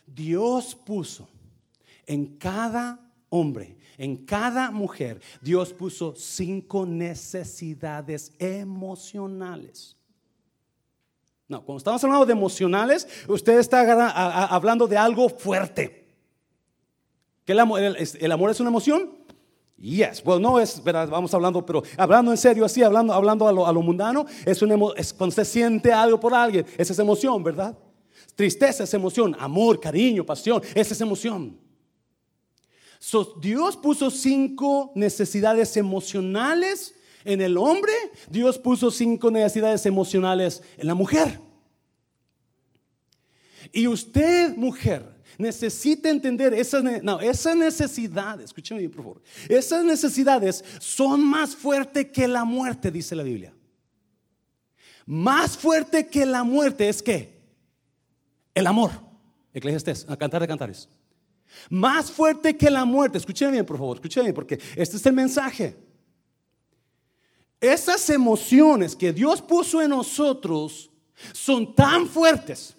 Dios 0.05 0.75
puso 0.75 1.27
en 2.05 2.37
cada 2.37 3.06
hombre, 3.29 3.77
en 3.97 4.25
cada 4.25 4.69
mujer, 4.71 5.19
Dios 5.41 5.73
puso 5.73 6.13
cinco 6.15 6.85
necesidades 6.85 8.31
emocionales. 8.37 9.95
No, 11.47 11.63
cuando 11.63 11.77
estamos 11.77 12.03
hablando 12.03 12.25
de 12.25 12.33
emocionales, 12.33 13.07
usted 13.27 13.57
está 13.57 14.49
hablando 14.53 14.85
de 14.85 14.97
algo 14.97 15.29
fuerte. 15.29 16.05
¿Que 17.45 17.53
el 17.53 17.59
amor, 17.59 17.81
es 18.51 18.59
una 18.59 18.69
emoción? 18.69 19.11
Yes, 19.77 20.21
well, 20.25 20.41
no 20.41 20.59
es, 20.59 20.83
¿verdad? 20.83 21.07
vamos 21.07 21.33
hablando, 21.33 21.65
pero 21.65 21.83
hablando 21.97 22.31
en 22.31 22.37
serio 22.37 22.65
así, 22.65 22.83
hablando, 22.83 23.13
hablando 23.13 23.47
a, 23.47 23.71
lo, 23.71 23.81
mundano, 23.81 24.25
es, 24.45 24.61
una, 24.61 24.75
es 24.97 25.13
cuando 25.13 25.35
se 25.35 25.45
siente 25.45 25.93
algo 25.93 26.19
por 26.19 26.33
alguien, 26.33 26.65
esa 26.77 26.93
es 26.93 26.99
emoción, 26.99 27.43
¿verdad? 27.43 27.77
Tristeza 28.35 28.83
es 28.83 28.93
emoción, 28.93 29.35
amor, 29.39 29.79
cariño, 29.79 30.25
pasión, 30.25 30.61
esa 30.75 30.93
es 30.93 31.01
emoción. 31.01 31.66
Dios 33.41 33.77
puso 33.77 34.09
cinco 34.11 34.91
necesidades 34.95 35.77
emocionales 35.77 36.95
en 37.23 37.41
el 37.41 37.57
hombre, 37.57 37.91
Dios 38.29 38.57
puso 38.57 38.89
cinco 38.91 39.29
necesidades 39.29 39.85
emocionales 39.85 40.63
en 40.77 40.87
la 40.87 40.95
mujer. 40.95 41.39
Y 43.71 43.87
usted, 43.87 44.55
mujer, 44.55 45.17
necesita 45.37 46.09
entender 46.09 46.53
esas, 46.53 46.83
no, 47.03 47.19
esas 47.19 47.55
necesidades, 47.55 48.45
escúcheme 48.45 48.79
bien 48.79 48.91
por 48.91 49.03
favor, 49.03 49.21
esas 49.49 49.83
necesidades 49.83 50.63
son 50.79 51.23
más 51.23 51.55
fuertes 51.55 52.07
que 52.11 52.27
la 52.27 52.45
muerte, 52.45 52.91
dice 52.91 53.15
la 53.15 53.23
Biblia. 53.23 53.53
Más 55.05 55.57
fuerte 55.57 56.07
que 56.07 56.25
la 56.25 56.43
muerte 56.43 56.89
es 56.89 57.01
que 57.01 57.37
el 58.53 58.67
amor. 58.67 58.91
Eclesiastés, 59.53 60.05
a 60.09 60.17
cantar 60.17 60.41
de 60.41 60.47
cantares. 60.47 60.89
Más 61.69 62.11
fuerte 62.11 62.55
que 62.55 62.69
la 62.69 62.85
muerte. 62.85 63.17
Escúcheme 63.17 63.53
bien, 63.53 63.65
por 63.65 63.77
favor, 63.77 63.97
escúcheme 63.97 64.25
bien, 64.25 64.35
porque 64.35 64.59
este 64.75 64.97
es 64.97 65.05
el 65.05 65.13
mensaje. 65.13 65.75
Esas 67.59 68.09
emociones 68.09 68.95
que 68.95 69.11
Dios 69.11 69.41
puso 69.41 69.81
en 69.81 69.89
nosotros 69.89 70.89
son 71.33 71.73
tan 71.73 72.07
fuertes 72.07 72.75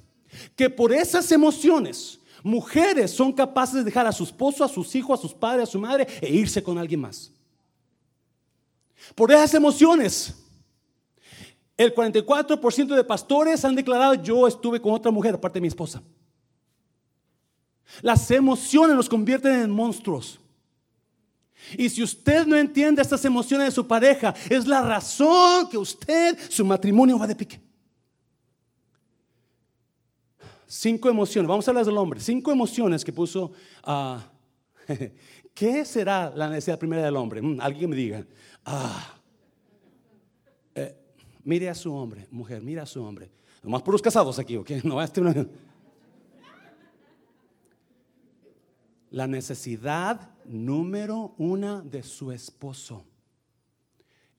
que 0.55 0.71
por 0.71 0.93
esas 0.93 1.31
emociones 1.33 2.21
mujeres 2.43 3.11
son 3.11 3.33
capaces 3.33 3.77
de 3.77 3.85
dejar 3.85 4.07
a 4.07 4.13
su 4.13 4.25
esposo, 4.25 4.63
a 4.63 4.69
sus 4.69 4.95
hijos, 4.95 5.19
a 5.19 5.23
sus 5.23 5.35
padres, 5.35 5.69
a 5.69 5.73
su 5.73 5.81
madre 5.81 6.07
e 6.21 6.33
irse 6.33 6.63
con 6.63 6.79
alguien 6.79 7.01
más. 7.01 7.33
Por 9.15 9.33
esas 9.33 9.55
emociones 9.55 10.35
el 11.77 11.95
44% 11.95 12.95
de 12.95 13.05
pastores 13.05 13.65
han 13.65 13.77
declarado 13.77 14.15
yo 14.15 14.49
estuve 14.49 14.81
con 14.81 14.93
otra 14.93 15.13
mujer 15.13 15.37
aparte 15.37 15.59
de 15.59 15.63
mi 15.63 15.69
esposa. 15.69 16.03
Las 18.03 18.31
emociones 18.31 18.97
nos 18.97 19.09
convierten 19.09 19.61
en 19.61 19.71
monstruos. 19.71 20.41
Y 21.77 21.89
si 21.89 22.03
usted 22.03 22.47
no 22.47 22.57
entiende 22.57 23.03
estas 23.03 23.25
emociones 23.25 23.69
de 23.69 23.73
su 23.73 23.87
pareja, 23.87 24.35
es 24.49 24.67
la 24.67 24.83
razón 24.83 25.69
que 25.69 25.77
usted, 25.77 26.39
su 26.49 26.65
matrimonio 26.65 27.19
va 27.19 27.27
de 27.27 27.35
pique. 27.35 27.61
Cinco 30.67 31.09
emociones, 31.09 31.49
vamos 31.49 31.67
a 31.67 31.71
hablar 31.71 31.85
del 31.85 31.97
hombre. 31.97 32.21
Cinco 32.21 32.53
emociones 32.53 33.05
que 33.05 33.13
puso. 33.13 33.53
Uh, 33.87 34.19
¿Qué 35.55 35.85
será 35.85 36.33
la 36.35 36.49
necesidad 36.49 36.79
primera 36.79 37.03
del 37.03 37.17
hombre? 37.17 37.43
Mm, 37.43 37.61
alguien 37.61 37.91
me 37.91 37.97
diga. 37.97 38.25
Ah, 38.65 39.19
Mire 41.49 41.71
a 41.71 41.75
su 41.75 41.95
hombre, 41.95 42.27
mujer, 42.31 42.61
mira 42.61 42.83
a 42.83 42.87
su 42.87 43.03
hombre. 43.03 43.31
Nomás 43.63 43.81
puros 43.81 44.03
casados 44.03 44.39
aquí, 44.39 44.57
¿ok? 44.57 44.71
No 44.85 45.01
este 45.03 45.23
La 49.11 49.27
necesidad 49.27 50.35
número 50.45 51.35
una 51.39 51.81
de 51.81 52.03
su 52.03 52.31
esposo 52.33 53.05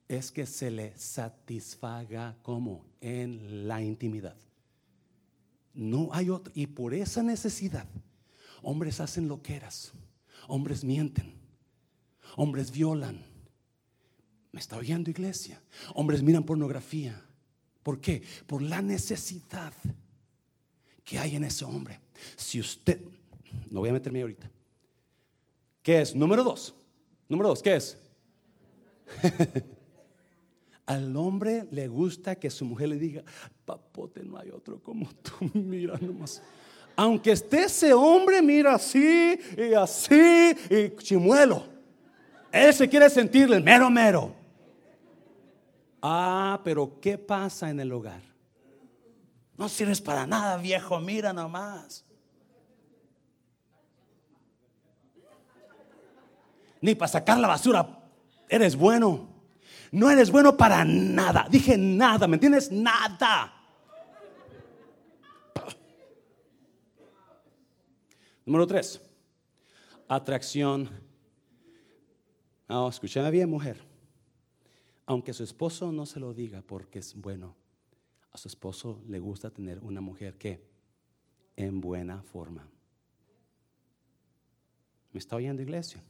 es 0.08 0.30
que 0.30 0.46
se 0.46 0.70
le 0.70 0.96
satisfaga 0.96 2.36
como 2.42 2.84
en 3.00 3.66
la 3.66 3.82
intimidad. 3.82 4.36
No 5.74 6.10
hay 6.12 6.30
otra. 6.30 6.52
Y 6.54 6.66
por 6.66 6.94
esa 6.94 7.22
necesidad, 7.22 7.86
hombres 8.62 9.00
hacen 9.00 9.28
loqueras, 9.28 9.92
hombres 10.48 10.84
mienten, 10.84 11.34
hombres 12.36 12.70
violan, 12.70 13.24
¿Me 14.52 14.60
está 14.60 14.76
oyendo 14.76 15.10
iglesia? 15.10 15.62
Hombres 15.94 16.22
miran 16.22 16.44
pornografía. 16.44 17.22
¿Por 17.82 18.00
qué? 18.00 18.22
Por 18.46 18.62
la 18.62 18.82
necesidad 18.82 19.72
que 21.04 21.18
hay 21.18 21.36
en 21.36 21.44
ese 21.44 21.64
hombre. 21.64 22.00
Si 22.36 22.58
usted, 22.58 23.00
no 23.70 23.80
voy 23.80 23.90
a 23.90 23.92
meterme 23.92 24.22
ahorita. 24.22 24.50
¿Qué 25.82 26.00
es? 26.00 26.14
Número 26.14 26.44
dos. 26.44 26.74
Número 27.28 27.48
dos, 27.50 27.62
¿qué 27.62 27.76
es? 27.76 27.98
Al 30.86 31.16
hombre 31.16 31.66
le 31.70 31.86
gusta 31.88 32.34
que 32.34 32.50
su 32.50 32.64
mujer 32.64 32.88
le 32.88 32.96
diga, 32.96 33.22
papote, 33.64 34.24
no 34.24 34.36
hay 34.36 34.50
otro 34.50 34.82
como 34.82 35.08
tú, 35.22 35.50
mira 35.54 35.96
nomás. 36.00 36.42
Aunque 36.96 37.32
esté 37.32 37.64
ese 37.64 37.94
hombre, 37.94 38.42
mira 38.42 38.74
así 38.74 39.38
y 39.56 39.72
así 39.74 40.56
y 40.68 40.96
chimuelo. 40.96 41.64
Él 42.52 42.74
se 42.74 42.88
quiere 42.88 43.08
sentirle 43.08 43.60
mero, 43.60 43.88
mero. 43.88 44.34
Ah, 46.02 46.60
pero 46.64 46.98
¿qué 47.00 47.16
pasa 47.16 47.70
en 47.70 47.80
el 47.80 47.92
hogar? 47.92 48.22
No 49.56 49.68
sirves 49.68 50.00
para 50.00 50.26
nada, 50.26 50.56
viejo, 50.56 50.98
mira 50.98 51.32
nomás. 51.32 52.04
Ni 56.80 56.94
para 56.94 57.08
sacar 57.08 57.38
la 57.38 57.48
basura 57.48 57.86
eres 58.48 58.76
bueno. 58.76 59.28
No 59.92 60.10
eres 60.10 60.30
bueno 60.30 60.56
para 60.56 60.84
nada. 60.84 61.46
Dije 61.50 61.76
nada, 61.76 62.26
¿me 62.26 62.36
entiendes? 62.36 62.70
Nada. 62.70 63.54
Número 68.46 68.66
tres, 68.66 69.00
atracción. 70.08 70.88
No, 72.68 72.88
escúchame 72.88 73.30
bien, 73.30 73.48
mujer 73.50 73.90
aunque 75.10 75.32
su 75.32 75.42
esposo 75.42 75.90
no 75.90 76.06
se 76.06 76.20
lo 76.20 76.32
diga 76.32 76.62
porque 76.62 77.00
es 77.00 77.16
bueno, 77.16 77.56
a 78.30 78.38
su 78.38 78.46
esposo 78.46 79.02
le 79.08 79.18
gusta 79.18 79.50
tener 79.50 79.80
una 79.80 80.00
mujer 80.00 80.38
que 80.38 80.64
en 81.56 81.80
buena 81.80 82.22
forma. 82.22 82.70
¿Me 85.10 85.18
está 85.18 85.34
oyendo, 85.34 85.62
iglesia? 85.62 86.00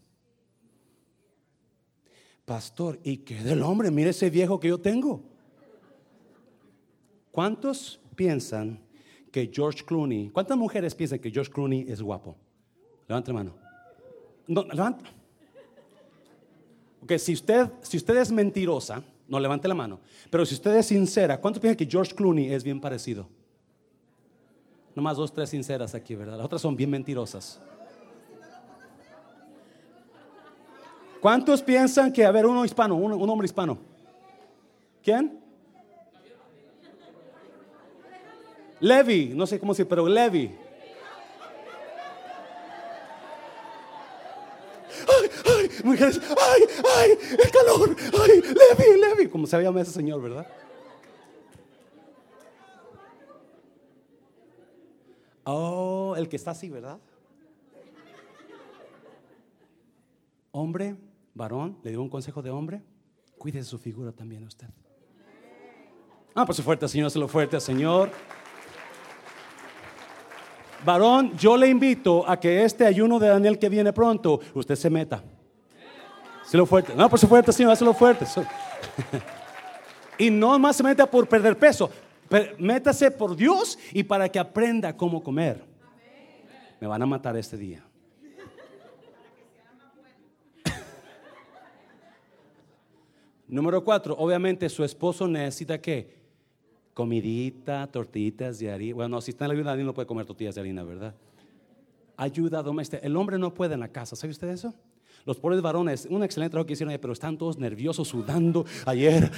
Pastor, 2.50 2.99
¿y 3.04 3.19
qué 3.19 3.45
del 3.45 3.62
hombre? 3.62 3.92
Mire 3.92 4.11
ese 4.11 4.28
viejo 4.28 4.59
que 4.59 4.66
yo 4.66 4.76
tengo. 4.76 5.23
¿Cuántos 7.30 8.00
piensan 8.16 8.80
que 9.30 9.49
George 9.54 9.85
Clooney, 9.85 10.30
cuántas 10.30 10.59
mujeres 10.59 10.92
piensan 10.92 11.21
que 11.21 11.30
George 11.30 11.52
Clooney 11.52 11.87
es 11.88 12.02
guapo? 12.02 12.37
Levante 13.07 13.30
la 13.30 13.35
mano. 13.35 13.54
No, 14.49 14.64
levanta. 14.64 15.04
Ok, 17.04 17.12
si 17.19 17.35
usted, 17.35 17.71
si 17.83 17.99
usted 17.99 18.16
es 18.16 18.33
mentirosa, 18.33 19.00
no 19.28 19.38
levante 19.38 19.69
la 19.69 19.75
mano. 19.76 20.00
Pero 20.28 20.45
si 20.45 20.54
usted 20.54 20.75
es 20.75 20.87
sincera, 20.87 21.40
¿cuántos 21.40 21.61
piensan 21.61 21.76
que 21.76 21.87
George 21.87 22.16
Clooney 22.16 22.52
es 22.52 22.64
bien 22.64 22.80
parecido? 22.80 23.28
Nomás 24.97 25.16
dos, 25.16 25.33
tres 25.33 25.50
sinceras 25.50 25.95
aquí, 25.95 26.16
¿verdad? 26.16 26.37
Las 26.37 26.47
otras 26.47 26.61
son 26.61 26.75
bien 26.75 26.90
mentirosas. 26.90 27.61
¿Cuántos 31.21 31.62
piensan 31.62 32.12
que, 32.12 32.25
a 32.25 32.31
ver, 32.31 32.47
uno 32.47 32.65
hispano, 32.65 32.97
un, 32.97 33.29
hombre 33.29 33.45
hispano? 33.45 33.79
¿Quién? 35.03 35.39
Levi, 38.81 39.33
no 39.35 39.47
sé 39.47 39.61
cómo 39.61 39.75
se, 39.75 39.85
pero 39.85 40.09
Levi. 40.09 40.50
Ay, 45.07 45.31
ay, 45.45 45.71
mujeres, 45.85 46.21
ay, 46.29 46.62
ay, 46.97 47.19
el 47.33 47.50
calor, 47.50 47.97
ay, 48.23 48.41
Levi, 48.41 49.00
Levi, 49.00 49.29
como 49.29 49.47
se 49.47 49.61
llama 49.62 49.83
ese 49.83 49.93
señor, 49.93 50.23
¿verdad? 50.23 50.47
Oh, 55.45 56.15
el 56.17 56.29
que 56.29 56.37
está 56.37 56.53
así, 56.53 56.71
¿verdad? 56.71 56.99
Hombre, 60.53 60.97
varón, 61.34 61.78
le 61.82 61.90
dio 61.90 62.02
un 62.02 62.08
consejo 62.08 62.42
de 62.42 62.50
hombre, 62.50 62.82
cuide 63.38 63.62
su 63.62 63.78
figura 63.78 64.12
también 64.12 64.44
usted. 64.44 64.68
Ah, 66.34 66.46
pues 66.46 66.60
fuerte, 66.62 66.87
Señor, 66.88 67.10
se 67.10 67.18
lo 67.18 67.28
fuerte, 67.28 67.60
Señor. 67.60 68.10
Varón, 70.84 71.37
yo 71.37 71.56
le 71.56 71.68
invito 71.68 72.28
a 72.28 72.38
que 72.38 72.64
este 72.64 72.87
ayuno 72.87 73.18
de 73.18 73.28
Daniel 73.28 73.58
que 73.58 73.68
viene 73.68 73.92
pronto, 73.92 74.40
usted 74.54 74.76
se 74.76 74.88
meta. 74.88 75.22
Se 76.44 76.56
lo 76.56 76.66
fuerte. 76.66 76.94
No, 76.94 77.08
por 77.08 77.18
su 77.18 77.28
fuerte, 77.28 77.52
Señor, 77.52 77.72
hazlo 77.72 77.92
fuerte. 77.92 78.25
y 80.18 80.30
no 80.30 80.58
más 80.58 80.76
se 80.76 80.82
meta 80.82 81.08
por 81.08 81.28
perder 81.28 81.58
peso. 81.58 81.90
Métase 82.58 83.10
por 83.10 83.37
Dios 83.37 83.78
y 83.92 84.02
para 84.04 84.28
que 84.28 84.38
aprenda 84.38 84.96
cómo 84.96 85.22
comer. 85.22 85.64
Me 86.80 86.87
van 86.87 87.02
a 87.02 87.06
matar 87.06 87.37
este 87.37 87.56
día. 87.56 87.84
Número 93.50 93.83
cuatro, 93.83 94.14
obviamente 94.16 94.69
su 94.69 94.85
esposo 94.85 95.26
necesita 95.26 95.80
que 95.80 96.14
comidita, 96.95 97.88
tortillitas 97.88 98.61
de 98.61 98.71
harina. 98.71 98.95
Bueno, 98.95 99.21
si 99.21 99.33
está 99.33 99.45
en 99.47 99.49
la 99.49 99.54
ayuda, 99.73 99.76
no 99.76 99.92
puede 99.92 100.07
comer 100.07 100.25
tortillas 100.25 100.54
de 100.54 100.61
harina, 100.61 100.85
¿verdad? 100.85 101.14
Ayuda 102.16 102.62
doméstica. 102.62 103.04
El 103.04 103.16
hombre 103.16 103.38
no 103.38 103.52
puede 103.52 103.75
en 103.75 103.80
la 103.80 103.88
casa, 103.88 104.14
¿sabe 104.14 104.30
usted 104.30 104.49
eso? 104.50 104.73
Los 105.26 105.37
pobres 105.38 105.61
varones, 105.61 106.07
un 106.09 106.23
excelente 106.23 106.52
trabajo 106.52 106.66
que 106.66 106.75
hicieron, 106.75 106.97
pero 107.00 107.12
están 107.12 107.37
todos 107.37 107.59
nerviosos, 107.59 108.07
sudando 108.07 108.64
ayer. 108.87 109.30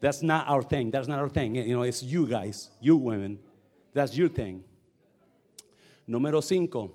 That's 0.00 0.22
not 0.22 0.46
our 0.48 0.62
thing. 0.62 0.90
That's 0.90 1.08
not 1.08 1.18
our 1.20 1.30
thing. 1.30 1.54
You 1.54 1.74
know, 1.74 1.84
it's 1.84 2.02
you 2.02 2.26
guys, 2.26 2.70
you 2.80 2.96
women. 2.96 3.38
That's 3.94 4.14
your 4.14 4.28
thing. 4.28 4.62
Número 6.06 6.42
cinco. 6.42 6.92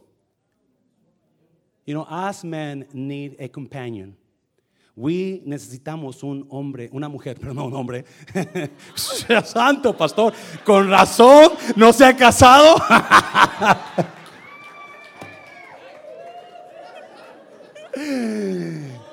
You 1.84 1.96
know, 1.96 2.04
us 2.04 2.44
men 2.44 2.88
need 2.94 3.38
a 3.40 3.50
companion. 3.50 4.16
We 4.96 5.42
necesitamos 5.46 6.22
un 6.22 6.46
hombre, 6.50 6.90
una 6.92 7.08
mujer, 7.08 7.38
pero 7.40 7.54
no 7.54 7.66
un 7.66 7.76
hombre. 7.76 8.06
sea 8.96 9.44
santo, 9.46 9.96
pastor. 9.96 10.34
Con 10.66 10.90
razón, 10.90 11.54
no 11.76 11.94
se 11.94 12.06
ha 12.06 12.16
casado. 12.16 12.76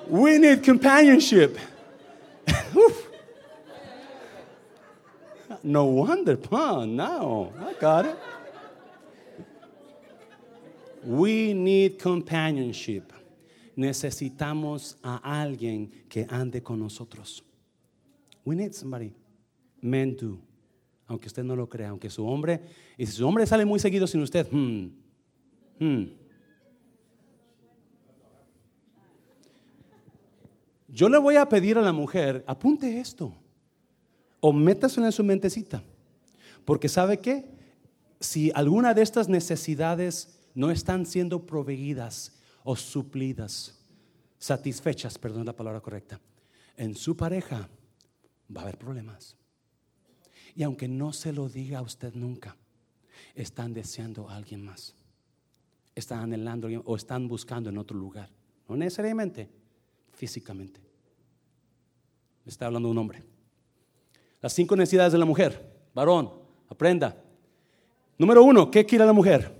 We 0.08 0.38
need 0.38 0.64
companionship. 0.64 1.58
no 5.62 5.84
wonder, 5.84 6.38
huh? 6.50 6.86
No, 6.86 7.52
I 7.60 7.74
got 7.78 8.06
it. 8.06 8.16
We 11.04 11.52
need 11.52 11.98
companionship 11.98 13.12
necesitamos 13.78 14.98
a 15.04 15.40
alguien 15.40 15.88
que 16.08 16.26
ande 16.28 16.60
con 16.60 16.80
nosotros. 16.80 17.44
We 18.44 18.56
need 18.56 18.72
somebody. 18.72 19.14
Men 19.80 20.16
do. 20.16 20.40
Aunque 21.06 21.28
usted 21.28 21.44
no 21.44 21.54
lo 21.54 21.68
crea, 21.68 21.90
aunque 21.90 22.10
su 22.10 22.26
hombre, 22.26 22.60
y 22.98 23.06
si 23.06 23.12
su 23.12 23.26
hombre 23.26 23.46
sale 23.46 23.64
muy 23.64 23.78
seguido 23.78 24.08
sin 24.08 24.20
usted, 24.20 24.48
hmm, 24.50 24.88
hmm. 25.78 26.04
Yo 30.88 31.08
le 31.08 31.18
voy 31.18 31.36
a 31.36 31.48
pedir 31.48 31.78
a 31.78 31.82
la 31.82 31.92
mujer, 31.92 32.42
apunte 32.48 32.98
esto, 32.98 33.32
o 34.40 34.52
métaselo 34.52 35.06
en 35.06 35.12
su 35.12 35.22
mentecita, 35.22 35.84
porque 36.64 36.88
sabe 36.88 37.20
que 37.20 37.44
si 38.18 38.50
alguna 38.54 38.92
de 38.92 39.02
estas 39.02 39.28
necesidades 39.28 40.40
no 40.54 40.72
están 40.72 41.06
siendo 41.06 41.46
proveídas 41.46 42.37
o 42.70 42.76
suplidas, 42.76 43.74
satisfechas, 44.38 45.16
perdón 45.16 45.46
la 45.46 45.56
palabra 45.56 45.80
correcta, 45.80 46.20
en 46.76 46.94
su 46.94 47.16
pareja 47.16 47.66
va 48.54 48.60
a 48.60 48.64
haber 48.64 48.76
problemas. 48.76 49.38
Y 50.54 50.62
aunque 50.64 50.86
no 50.86 51.14
se 51.14 51.32
lo 51.32 51.48
diga 51.48 51.78
a 51.78 51.82
usted 51.82 52.12
nunca, 52.12 52.58
están 53.34 53.72
deseando 53.72 54.28
a 54.28 54.36
alguien 54.36 54.62
más. 54.66 54.94
Están 55.94 56.20
anhelando 56.20 56.68
o 56.84 56.94
están 56.94 57.26
buscando 57.26 57.70
en 57.70 57.78
otro 57.78 57.96
lugar. 57.96 58.28
No 58.68 58.76
necesariamente 58.76 59.48
físicamente. 60.12 60.78
Está 62.44 62.66
hablando 62.66 62.90
un 62.90 62.98
hombre. 62.98 63.24
Las 64.42 64.52
cinco 64.52 64.76
necesidades 64.76 65.12
de 65.12 65.18
la 65.18 65.24
mujer. 65.24 65.88
Varón, 65.94 66.30
aprenda. 66.68 67.16
Número 68.18 68.44
uno, 68.44 68.70
¿qué 68.70 68.84
quiere 68.84 69.06
la 69.06 69.14
mujer? 69.14 69.57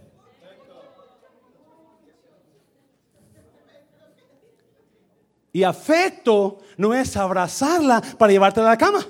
Y 5.58 5.64
afecto 5.64 6.60
no 6.76 6.94
es 6.94 7.16
abrazarla 7.16 8.00
para 8.16 8.30
llevarte 8.30 8.60
a 8.60 8.62
la 8.62 8.78
cama. 8.78 9.04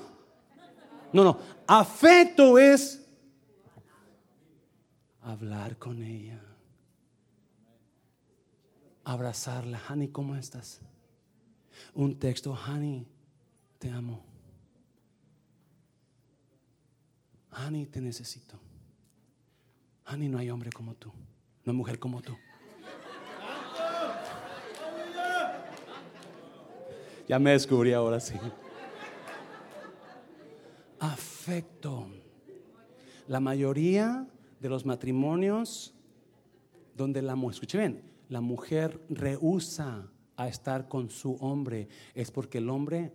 No, 1.13 1.23
no. 1.23 1.37
Afecto 1.67 2.57
es 2.57 3.05
hablar 5.21 5.77
con 5.77 6.01
ella. 6.01 6.41
Abrazarla. 9.03 9.79
Honey, 9.91 10.07
¿cómo 10.07 10.35
estás? 10.35 10.81
Un 11.93 12.17
texto, 12.17 12.57
honey, 12.67 13.05
te 13.77 13.91
amo. 13.91 14.25
Honey, 17.51 17.85
te 17.85 18.01
necesito. 18.01 18.59
Honey, 20.11 20.27
no 20.27 20.39
hay 20.39 20.49
hombre 20.49 20.71
como 20.71 20.95
tú. 20.95 21.09
No 21.63 21.73
hay 21.73 21.77
mujer 21.77 21.99
como 21.99 22.23
tú. 22.23 22.35
Ya 27.29 27.37
me 27.37 27.51
descubrí 27.51 27.93
ahora 27.93 28.19
sí. 28.19 28.33
Afecto. 30.97 32.07
La 33.27 33.39
mayoría 33.39 34.27
de 34.59 34.67
los 34.67 34.83
matrimonios 34.83 35.93
donde 36.95 37.21
la 37.21 37.35
mujer, 37.35 37.53
escuche 37.53 37.77
bien, 37.77 38.01
la 38.29 38.41
mujer 38.41 38.99
rehúsa 39.09 40.11
a 40.37 40.47
estar 40.47 40.87
con 40.87 41.11
su 41.11 41.35
hombre 41.35 41.87
es 42.15 42.31
porque 42.31 42.57
el 42.57 42.67
hombre 42.67 43.13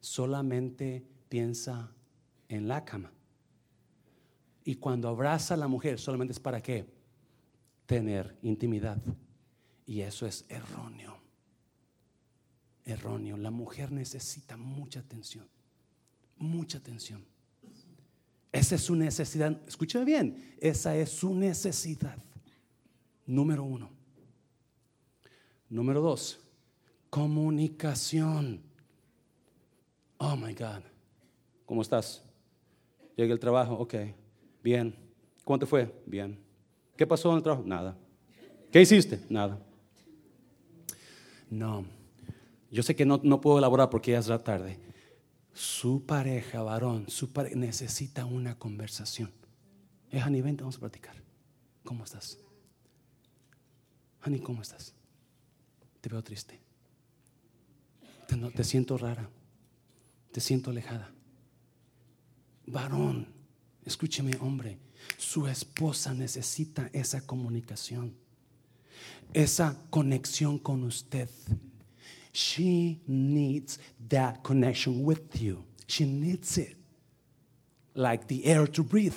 solamente 0.00 1.06
piensa 1.30 1.90
en 2.48 2.68
la 2.68 2.84
cama. 2.84 3.12
Y 4.62 4.74
cuando 4.74 5.08
abraza 5.08 5.54
a 5.54 5.56
la 5.56 5.68
mujer 5.68 5.98
solamente 5.98 6.32
es 6.32 6.40
para 6.40 6.60
qué? 6.60 6.84
Tener 7.86 8.36
intimidad. 8.42 8.98
Y 9.86 10.02
eso 10.02 10.26
es 10.26 10.44
erróneo 10.50 11.23
erróneo. 12.84 13.36
La 13.36 13.50
mujer 13.50 13.92
necesita 13.92 14.56
mucha 14.56 15.00
atención, 15.00 15.48
mucha 16.36 16.78
atención. 16.78 17.24
Esa 18.52 18.76
es 18.76 18.82
su 18.82 18.94
necesidad. 18.94 19.60
Escúchame 19.66 20.04
bien, 20.04 20.54
esa 20.60 20.96
es 20.96 21.10
su 21.10 21.34
necesidad. 21.34 22.18
Número 23.26 23.64
uno. 23.64 23.90
Número 25.68 26.00
dos, 26.00 26.38
comunicación. 27.10 28.62
Oh 30.18 30.36
my 30.36 30.54
God. 30.54 30.82
¿Cómo 31.66 31.82
estás? 31.82 32.22
Llega 33.16 33.32
el 33.32 33.40
trabajo, 33.40 33.74
ok, 33.74 33.94
bien. 34.62 34.94
¿Cómo 35.44 35.58
te 35.58 35.66
fue? 35.66 35.92
Bien. 36.06 36.38
¿Qué 36.96 37.06
pasó 37.06 37.30
en 37.30 37.38
el 37.38 37.42
trabajo? 37.42 37.64
Nada. 37.66 37.96
¿Qué 38.70 38.80
hiciste? 38.80 39.20
Nada. 39.28 39.58
No. 41.50 41.84
Yo 42.74 42.82
sé 42.82 42.96
que 42.96 43.06
no, 43.06 43.20
no 43.22 43.40
puedo 43.40 43.58
elaborar 43.58 43.88
porque 43.88 44.10
ya 44.10 44.18
es 44.18 44.26
la 44.26 44.42
tarde. 44.42 44.80
Su 45.52 46.04
pareja, 46.04 46.60
varón, 46.64 47.04
su 47.08 47.32
pareja 47.32 47.54
necesita 47.54 48.24
una 48.24 48.58
conversación. 48.58 49.30
Es 50.10 50.24
Hani, 50.24 50.42
vente, 50.42 50.64
vamos 50.64 50.78
a 50.78 50.80
platicar. 50.80 51.14
¿Cómo 51.84 52.02
estás? 52.02 52.36
Hani, 54.22 54.40
¿cómo 54.40 54.60
estás? 54.60 54.92
Te 56.00 56.08
veo 56.08 56.24
triste. 56.24 56.58
Te 58.56 58.64
siento 58.64 58.98
rara. 58.98 59.30
Te 60.32 60.40
siento 60.40 60.70
alejada. 60.70 61.14
Varón, 62.66 63.28
escúcheme, 63.84 64.32
hombre. 64.40 64.80
Su 65.16 65.46
esposa 65.46 66.12
necesita 66.12 66.90
esa 66.92 67.24
comunicación, 67.24 68.16
esa 69.32 69.80
conexión 69.90 70.58
con 70.58 70.82
usted. 70.82 71.28
She 72.34 73.00
needs 73.06 73.78
that 74.08 74.42
connection 74.42 75.04
with 75.04 75.40
you. 75.40 75.62
She 75.86 76.04
needs 76.04 76.58
it. 76.58 76.74
Like 77.94 78.26
the 78.26 78.44
air 78.44 78.66
to 78.66 78.82
breathe. 78.82 79.14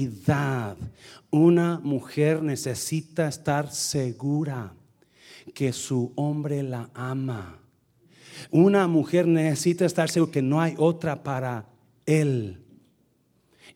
Una 1.31 1.79
mujer 1.79 2.43
necesita 2.43 3.29
estar 3.29 3.71
segura 3.71 4.75
que 5.55 5.73
su 5.73 6.13
hombre 6.17 6.65
la 6.65 6.91
ama. 6.93 7.57
Una 8.51 8.89
mujer 8.89 9.29
necesita 9.29 9.85
estar 9.85 10.11
segura 10.11 10.33
que 10.33 10.43
no 10.43 10.61
hay 10.61 10.75
otra 10.77 11.23
para 11.23 11.69
él. 12.05 12.65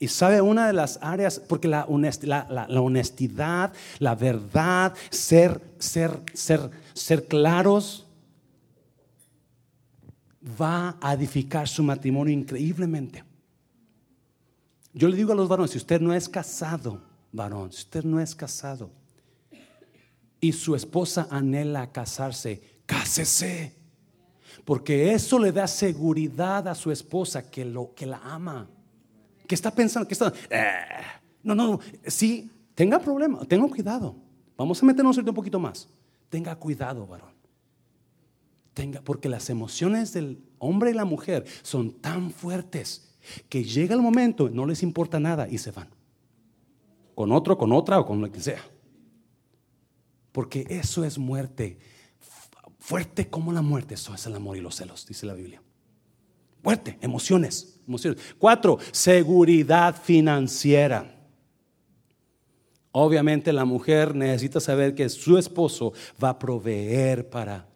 Y 0.04 0.08
sabe 0.08 0.42
una 0.42 0.66
de 0.66 0.74
las 0.74 0.98
áreas, 1.00 1.40
porque 1.48 1.66
la, 1.66 1.86
honest- 1.86 2.24
la- 2.24 2.46
la- 2.50 2.68
la 2.68 2.80
honestidad, 2.82 3.72
la 4.00 4.14
verdad, 4.14 4.92
ser, 5.08 5.62
ser, 5.78 6.20
ser, 6.34 6.70
ser 6.92 7.26
claros, 7.26 8.06
va 10.60 10.98
a 11.00 11.14
edificar 11.14 11.66
su 11.66 11.82
matrimonio 11.82 12.34
increíblemente. 12.34 13.24
Yo 14.92 15.08
le 15.08 15.16
digo 15.16 15.32
a 15.32 15.34
los 15.36 15.48
varones, 15.48 15.70
si 15.70 15.78
usted 15.78 16.02
no 16.02 16.12
es 16.12 16.28
casado, 16.28 17.00
varón, 17.32 17.72
si 17.72 17.78
usted 17.78 18.04
no 18.04 18.20
es 18.20 18.34
casado 18.34 18.90
y 20.38 20.52
su 20.52 20.74
esposa 20.76 21.26
anhela 21.30 21.90
casarse, 21.92 22.60
cásese. 22.84 23.74
Porque 24.66 25.14
eso 25.14 25.38
le 25.38 25.50
da 25.50 25.66
seguridad 25.66 26.68
a 26.68 26.74
su 26.74 26.90
esposa 26.92 27.50
que, 27.50 27.64
lo, 27.64 27.94
que 27.94 28.04
la 28.04 28.18
ama. 28.18 28.68
Que 29.46 29.54
está 29.54 29.70
pensando, 29.74 30.06
que 30.08 30.14
está... 30.14 30.32
"Eh". 30.50 30.72
no, 31.42 31.54
no, 31.54 31.66
no. 31.72 31.80
Sí, 32.06 32.50
tenga 32.74 32.98
problema, 32.98 33.44
tenga 33.44 33.68
cuidado. 33.68 34.16
Vamos 34.56 34.82
a 34.82 34.86
meternos 34.86 35.16
un 35.18 35.24
poquito 35.34 35.58
más. 35.58 35.88
Tenga 36.28 36.54
cuidado, 36.56 37.06
varón. 37.06 37.32
Tenga, 38.72 39.00
porque 39.02 39.28
las 39.28 39.50
emociones 39.50 40.12
del 40.12 40.42
hombre 40.58 40.90
y 40.90 40.94
la 40.94 41.04
mujer 41.04 41.44
son 41.62 41.92
tan 42.00 42.30
fuertes 42.30 43.14
que 43.48 43.64
llega 43.64 43.94
el 43.94 44.00
momento, 44.02 44.50
no 44.50 44.66
les 44.66 44.82
importa 44.82 45.20
nada 45.20 45.48
y 45.48 45.58
se 45.58 45.70
van. 45.70 45.88
Con 47.14 47.30
otro, 47.32 47.56
con 47.56 47.72
otra 47.72 48.00
o 48.00 48.06
con 48.06 48.20
lo 48.20 48.30
que 48.30 48.40
sea. 48.40 48.60
Porque 50.32 50.66
eso 50.68 51.04
es 51.04 51.18
muerte. 51.18 51.78
Fuerte 52.80 53.30
como 53.30 53.52
la 53.52 53.62
muerte, 53.62 53.94
eso 53.94 54.12
es 54.14 54.26
el 54.26 54.34
amor 54.34 54.56
y 54.56 54.60
los 54.60 54.74
celos, 54.76 55.06
dice 55.06 55.24
la 55.26 55.34
Biblia. 55.34 55.62
Fuerte, 56.64 56.96
emociones, 57.02 57.78
emociones. 57.86 58.18
Cuatro, 58.38 58.78
seguridad 58.90 59.94
financiera. 59.94 61.14
Obviamente 62.90 63.52
la 63.52 63.66
mujer 63.66 64.14
necesita 64.14 64.60
saber 64.60 64.94
que 64.94 65.10
su 65.10 65.36
esposo 65.36 65.92
va 66.22 66.30
a 66.30 66.38
proveer 66.38 67.28
para 67.28 67.68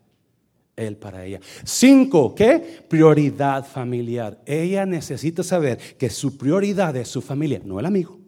él, 0.75 0.97
para 0.97 1.27
ella. 1.27 1.39
Cinco, 1.65 2.35
¿qué? 2.35 2.83
Prioridad 2.89 3.67
familiar. 3.67 4.41
Ella 4.47 4.87
necesita 4.87 5.43
saber 5.43 5.77
que 5.99 6.09
su 6.09 6.39
prioridad 6.39 6.97
es 6.97 7.09
su 7.09 7.21
familia, 7.21 7.61
no 7.63 7.79
el 7.79 7.85
amigo. 7.85 8.19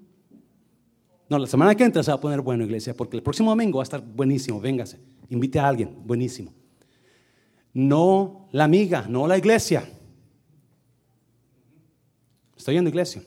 No, 1.31 1.39
la 1.39 1.47
semana 1.47 1.75
que 1.75 1.85
entra 1.85 2.03
se 2.03 2.11
va 2.11 2.17
a 2.17 2.21
poner 2.21 2.43
bueno, 2.43 2.65
iglesia, 2.65 2.93
porque 2.95 3.17
el 3.17 3.23
próximo 3.23 3.49
domingo 3.51 3.79
va 3.79 3.83
a 3.83 3.85
estar 3.85 4.03
buenísimo. 4.03 4.61
Véngase, 4.61 4.99
invite 5.31 5.59
a 5.59 5.69
alguien, 5.69 5.97
buenísimo. 6.05 6.53
No 7.73 8.49
la 8.53 8.65
amiga, 8.65 9.07
no 9.09 9.27
la 9.27 9.39
iglesia. 9.39 9.89
¿Estoy 12.61 12.77
en 12.77 12.85
la 12.85 12.91
iglesia? 12.91 13.23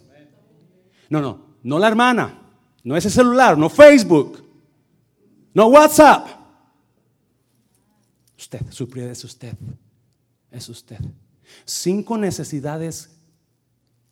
No, 1.09 1.19
no, 1.19 1.55
no 1.63 1.79
la 1.79 1.87
hermana, 1.87 2.39
no 2.83 2.95
ese 2.95 3.09
celular, 3.09 3.57
no 3.57 3.67
Facebook, 3.67 4.43
no 5.55 5.65
WhatsApp. 5.69 6.27
Usted, 8.37 8.61
su 8.69 8.87
prioridad 8.87 9.13
es 9.13 9.23
usted, 9.23 9.55
es 10.51 10.69
usted. 10.69 10.99
Cinco 11.65 12.15
necesidades 12.15 13.09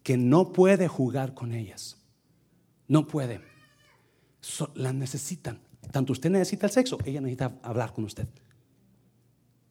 que 0.01 0.17
no 0.17 0.51
puede 0.53 0.87
jugar 0.87 1.35
con 1.35 1.53
ellas. 1.53 1.97
No 2.87 3.05
puede. 3.05 3.41
So- 4.39 4.71
las 4.73 4.95
necesitan. 4.95 5.61
Tanto 5.91 6.13
usted 6.13 6.31
necesita 6.31 6.65
el 6.65 6.71
sexo, 6.71 6.97
ella 7.05 7.21
necesita 7.21 7.59
hablar 7.61 7.93
con 7.93 8.05
usted. 8.05 8.27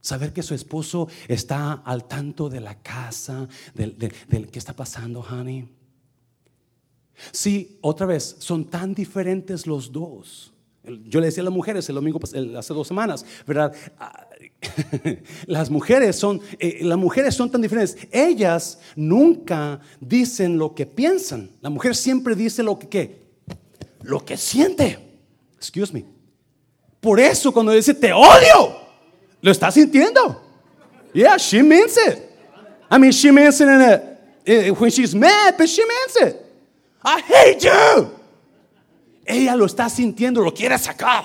Saber 0.01 0.33
que 0.33 0.43
su 0.43 0.55
esposo 0.55 1.09
está 1.29 1.73
al 1.73 2.09
tanto 2.09 2.49
de 2.49 2.61
la 2.61 2.81
casa, 2.81 3.49
del, 3.75 3.97
del, 3.99 4.51
que 4.51 4.59
está 4.59 4.73
pasando, 4.73 5.21
honey. 5.21 5.69
Sí, 7.33 7.79
otra 7.83 8.07
vez, 8.07 8.37
son 8.39 8.65
tan 8.65 8.95
diferentes 8.95 9.67
los 9.67 9.93
dos. 9.93 10.53
Yo 11.05 11.21
le 11.21 11.27
decía 11.27 11.43
a 11.43 11.45
las 11.45 11.53
mujeres 11.53 11.87
el 11.91 11.95
domingo, 11.95 12.19
hace 12.57 12.75
dos 12.75 12.89
semanas, 12.89 13.27
¿verdad? 13.47 13.75
Ah, 13.99 14.27
Las 15.47 15.71
mujeres 15.71 16.17
son, 16.17 16.41
eh, 16.59 16.81
las 16.83 16.99
mujeres 16.99 17.35
son 17.35 17.51
tan 17.51 17.61
diferentes. 17.61 17.97
Ellas 18.11 18.79
nunca 18.97 19.81
dicen 20.01 20.59
lo 20.59 20.75
que 20.75 20.87
piensan. 20.87 21.51
La 21.61 21.71
mujer 21.71 21.97
siempre 21.97 22.35
dice 22.35 22.63
lo 22.63 22.79
que, 22.79 22.89
¿qué? 22.89 23.21
Lo 24.03 24.25
que 24.25 24.37
siente. 24.37 24.99
Excuse 25.57 25.93
me. 25.93 26.05
Por 27.01 27.21
eso 27.21 27.53
cuando 27.53 27.73
dice 27.73 27.95
te 27.95 28.13
odio, 28.13 28.77
lo 29.43 29.51
está 29.51 29.71
sintiendo. 29.71 30.41
Yeah, 31.13 31.37
she 31.39 31.63
means 31.63 31.97
it. 31.97 32.31
I 32.91 32.99
mean, 32.99 33.13
she 33.13 33.31
means 33.31 33.61
it 33.61 33.69
in 33.69 33.81
a, 33.81 34.71
when 34.73 34.91
she's 34.91 35.15
mad, 35.15 35.57
but 35.57 35.69
she 35.69 35.85
means 35.85 36.17
it. 36.17 36.37
I 37.05 37.21
hate 37.21 37.63
you. 37.65 38.11
Ella 39.25 39.55
lo 39.57 39.67
está 39.67 39.89
sintiendo, 39.89 40.43
lo 40.43 40.53
quiere 40.53 40.77
sacar. 40.79 41.25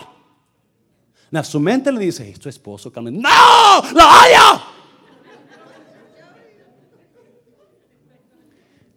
Na 1.32 1.44
su 1.44 1.60
mente 1.60 1.92
le 1.92 2.00
dice, 2.00 2.24
"Hey, 2.24 2.36
tu 2.40 2.48
esposo, 2.50 2.92
calma. 2.92 3.10
No, 3.12 3.30
lo 3.92 4.04
odio. 4.04 4.62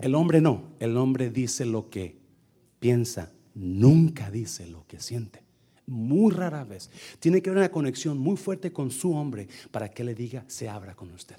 El 0.00 0.14
hombre 0.14 0.40
no, 0.40 0.62
el 0.78 0.96
hombre 0.96 1.31
dice 1.31 1.64
lo 1.64 1.90
que 1.90 2.16
piensa, 2.78 3.33
nunca 3.54 4.31
dice 4.31 4.66
lo 4.66 4.87
que 4.87 5.00
siente. 5.00 5.42
Muy 5.88 6.35
rara 6.35 6.64
vez. 6.64 6.90
Tiene 7.18 7.40
que 7.40 7.48
haber 7.48 7.62
una 7.62 7.70
conexión 7.70 8.18
muy 8.18 8.37
fuerte 8.37 8.70
con 8.72 8.90
su 8.90 9.14
hombre 9.14 9.48
para 9.70 9.90
que 9.90 10.05
le 10.05 10.14
diga, 10.14 10.44
se 10.46 10.68
abra 10.68 10.94
con 10.94 11.11
usted. 11.12 11.37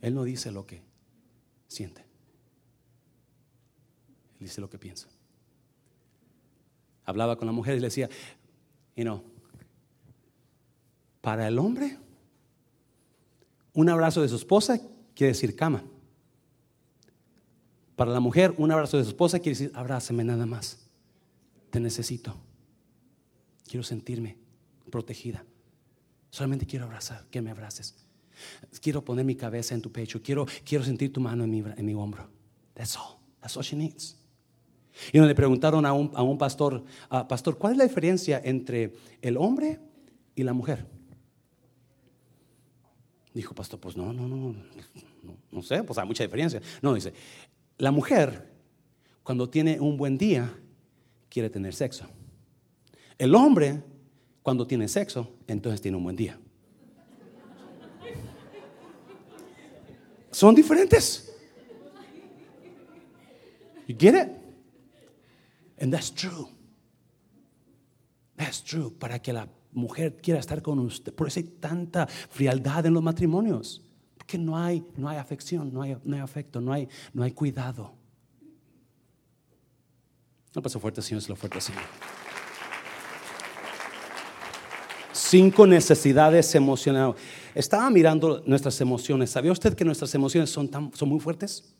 Él 0.00 0.14
no 0.14 0.24
dice 0.24 0.50
lo 0.50 0.66
que 0.66 0.82
siente. 1.68 2.00
Él 4.40 4.46
dice 4.46 4.62
lo 4.62 4.70
que 4.70 4.78
piensa. 4.78 5.06
Hablaba 7.04 7.36
con 7.36 7.44
la 7.44 7.52
mujer 7.52 7.76
y 7.76 7.80
le 7.80 7.88
decía, 7.88 8.08
you 8.96 9.04
know, 9.04 9.22
para 11.20 11.46
el 11.46 11.58
hombre, 11.58 11.98
un 13.74 13.90
abrazo 13.90 14.22
de 14.22 14.28
su 14.28 14.36
esposa 14.36 14.80
quiere 15.14 15.32
decir 15.32 15.54
cama. 15.54 15.84
Para 17.96 18.12
la 18.12 18.20
mujer, 18.20 18.54
un 18.56 18.72
abrazo 18.72 18.96
de 18.96 19.04
su 19.04 19.10
esposa 19.10 19.38
quiere 19.40 19.58
decir 19.58 19.72
abrázame 19.74 20.24
nada 20.24 20.46
más. 20.46 20.79
Te 21.70 21.80
necesito. 21.80 22.36
Quiero 23.66 23.82
sentirme 23.84 24.36
protegida. 24.90 25.44
Solamente 26.30 26.66
quiero 26.66 26.84
abrazar, 26.86 27.26
que 27.30 27.40
me 27.40 27.50
abraces. 27.50 27.94
Quiero 28.80 29.04
poner 29.04 29.24
mi 29.24 29.36
cabeza 29.36 29.74
en 29.74 29.82
tu 29.82 29.92
pecho. 29.92 30.22
Quiero, 30.22 30.46
quiero 30.64 30.84
sentir 30.84 31.12
tu 31.12 31.20
mano 31.20 31.44
en 31.44 31.50
mi, 31.50 31.58
en 31.58 31.86
mi 31.86 31.94
hombro. 31.94 32.28
That's 32.74 32.96
all. 32.96 33.18
That's 33.40 33.56
all 33.56 33.62
she 33.62 33.76
needs. 33.76 34.16
Y 35.12 35.20
le 35.20 35.34
preguntaron 35.34 35.86
a 35.86 35.92
un, 35.92 36.10
a 36.14 36.22
un 36.22 36.36
pastor, 36.36 36.84
"Ah, 37.08 37.26
pastor, 37.26 37.56
¿cuál 37.58 37.72
es 37.72 37.78
la 37.78 37.84
diferencia 37.84 38.40
entre 38.44 38.92
el 39.22 39.36
hombre 39.36 39.78
y 40.34 40.42
la 40.42 40.52
mujer? 40.52 40.86
Dijo, 43.32 43.54
pastor, 43.54 43.78
pues 43.78 43.96
no, 43.96 44.12
no, 44.12 44.26
no, 44.26 44.36
no, 44.36 44.52
no, 44.52 45.36
no 45.52 45.62
sé, 45.62 45.84
pues 45.84 45.98
hay 45.98 46.06
mucha 46.06 46.24
diferencia. 46.24 46.60
No, 46.82 46.94
dice, 46.94 47.12
la 47.78 47.92
mujer 47.92 48.52
cuando 49.22 49.48
tiene 49.48 49.78
un 49.78 49.96
buen 49.96 50.18
día 50.18 50.52
quiere 51.30 51.48
tener 51.48 51.72
sexo. 51.74 52.06
El 53.16 53.34
hombre 53.34 53.82
cuando 54.42 54.66
tiene 54.66 54.88
sexo, 54.88 55.36
entonces 55.46 55.80
tiene 55.80 55.96
un 55.96 56.04
buen 56.04 56.16
día. 56.16 56.38
Son 60.30 60.54
diferentes. 60.54 61.26
You 63.86 63.96
get 63.98 64.14
it? 64.14 64.30
And 65.80 65.92
that's 65.92 66.12
true. 66.12 66.48
That's 68.36 68.62
true. 68.62 68.90
Para 68.90 69.18
que 69.18 69.32
la 69.32 69.48
mujer 69.72 70.16
quiera 70.22 70.40
estar 70.40 70.62
con 70.62 70.78
usted. 70.78 71.12
Por 71.12 71.26
eso 71.26 71.40
hay 71.40 71.46
tanta 71.46 72.06
frialdad 72.06 72.86
en 72.86 72.94
los 72.94 73.02
matrimonios. 73.02 73.82
Porque 74.16 74.38
no 74.38 74.56
hay, 74.56 74.84
no 74.96 75.08
hay 75.08 75.18
afección, 75.18 75.72
no 75.72 75.82
hay, 75.82 75.96
no 76.04 76.16
hay 76.16 76.22
afecto, 76.22 76.60
no 76.60 76.72
hay, 76.72 76.88
no 77.12 77.22
hay 77.22 77.32
cuidado. 77.32 77.99
No 80.54 80.62
pasó 80.62 80.80
fuerte, 80.80 81.00
Señor, 81.00 81.22
es 81.22 81.28
lo 81.28 81.36
fuerte, 81.36 81.60
Señor. 81.60 81.82
Cinco 85.12 85.66
necesidades 85.66 86.54
emocionales. 86.54 87.14
Estaba 87.54 87.88
mirando 87.90 88.42
nuestras 88.46 88.80
emociones. 88.80 89.30
¿Sabía 89.30 89.52
usted 89.52 89.74
que 89.74 89.84
nuestras 89.84 90.12
emociones 90.14 90.50
son, 90.50 90.68
tan, 90.68 90.92
son 90.94 91.08
muy 91.08 91.20
fuertes? 91.20 91.72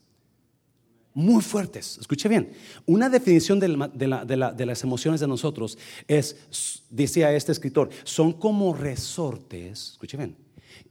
Muy 1.12 1.42
fuertes. 1.42 1.98
Escuche 1.98 2.28
bien. 2.28 2.52
Una 2.86 3.08
definición 3.08 3.58
de, 3.58 3.68
de 3.68 4.66
las 4.66 4.84
emociones 4.84 5.20
de 5.20 5.26
nosotros 5.26 5.76
es, 6.06 6.84
decía 6.90 7.32
este 7.32 7.50
escritor, 7.50 7.90
son 8.04 8.32
como 8.32 8.72
resortes, 8.72 9.90
escuche 9.92 10.16
bien, 10.16 10.36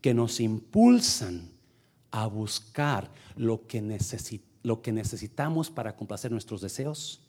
que 0.01 0.13
nos 0.13 0.41
impulsan 0.41 1.49
a 2.11 2.27
buscar 2.27 3.09
lo 3.37 3.65
que, 3.67 3.81
lo 4.63 4.81
que 4.81 4.91
necesitamos 4.91 5.69
para 5.69 5.95
complacer 5.95 6.31
nuestros 6.31 6.59
deseos 6.59 7.21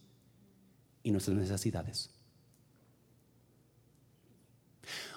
y 1.02 1.10
nuestras 1.10 1.36
necesidades. 1.36 2.10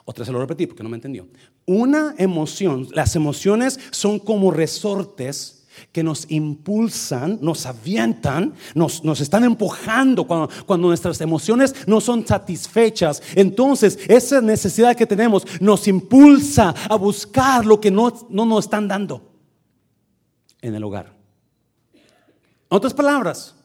Otra 0.06 0.26
se 0.26 0.32
lo 0.32 0.40
repetí 0.40 0.68
porque 0.68 0.84
no 0.84 0.90
me 0.90 0.98
entendió. 0.98 1.28
Una 1.66 2.14
emoción, 2.18 2.88
las 2.92 3.16
emociones 3.16 3.80
son 3.92 4.20
como 4.20 4.52
resortes 4.52 5.64
que 5.92 6.04
nos 6.04 6.30
impulsan, 6.30 7.40
nos 7.42 7.66
avientan, 7.66 8.54
nos, 8.76 9.04
nos 9.04 9.22
están 9.22 9.44
empujando 9.44 10.28
cuando, 10.28 10.50
cuando, 10.66 10.88
nuestras 10.88 11.20
emociones 11.22 11.74
no 11.88 12.00
son 12.00 12.28
satisfechas. 12.28 13.24
Entonces, 13.36 13.98
esa 14.08 14.42
necesidad 14.42 14.96
que 14.96 15.08
tenemos 15.08 15.46
nos 15.62 15.88
impulsa 15.88 16.76
a 16.90 16.96
buscar 16.96 17.66
lo 17.66 17.80
que 17.80 17.90
no, 17.90 18.14
no 18.30 18.46
nos 18.46 18.66
están 18.66 18.88
dando 18.88 19.32
en 20.62 20.76
el 20.76 20.84
hogar. 20.84 21.14
En 21.94 22.02
otras 22.78 22.94
palabras, 22.94 23.56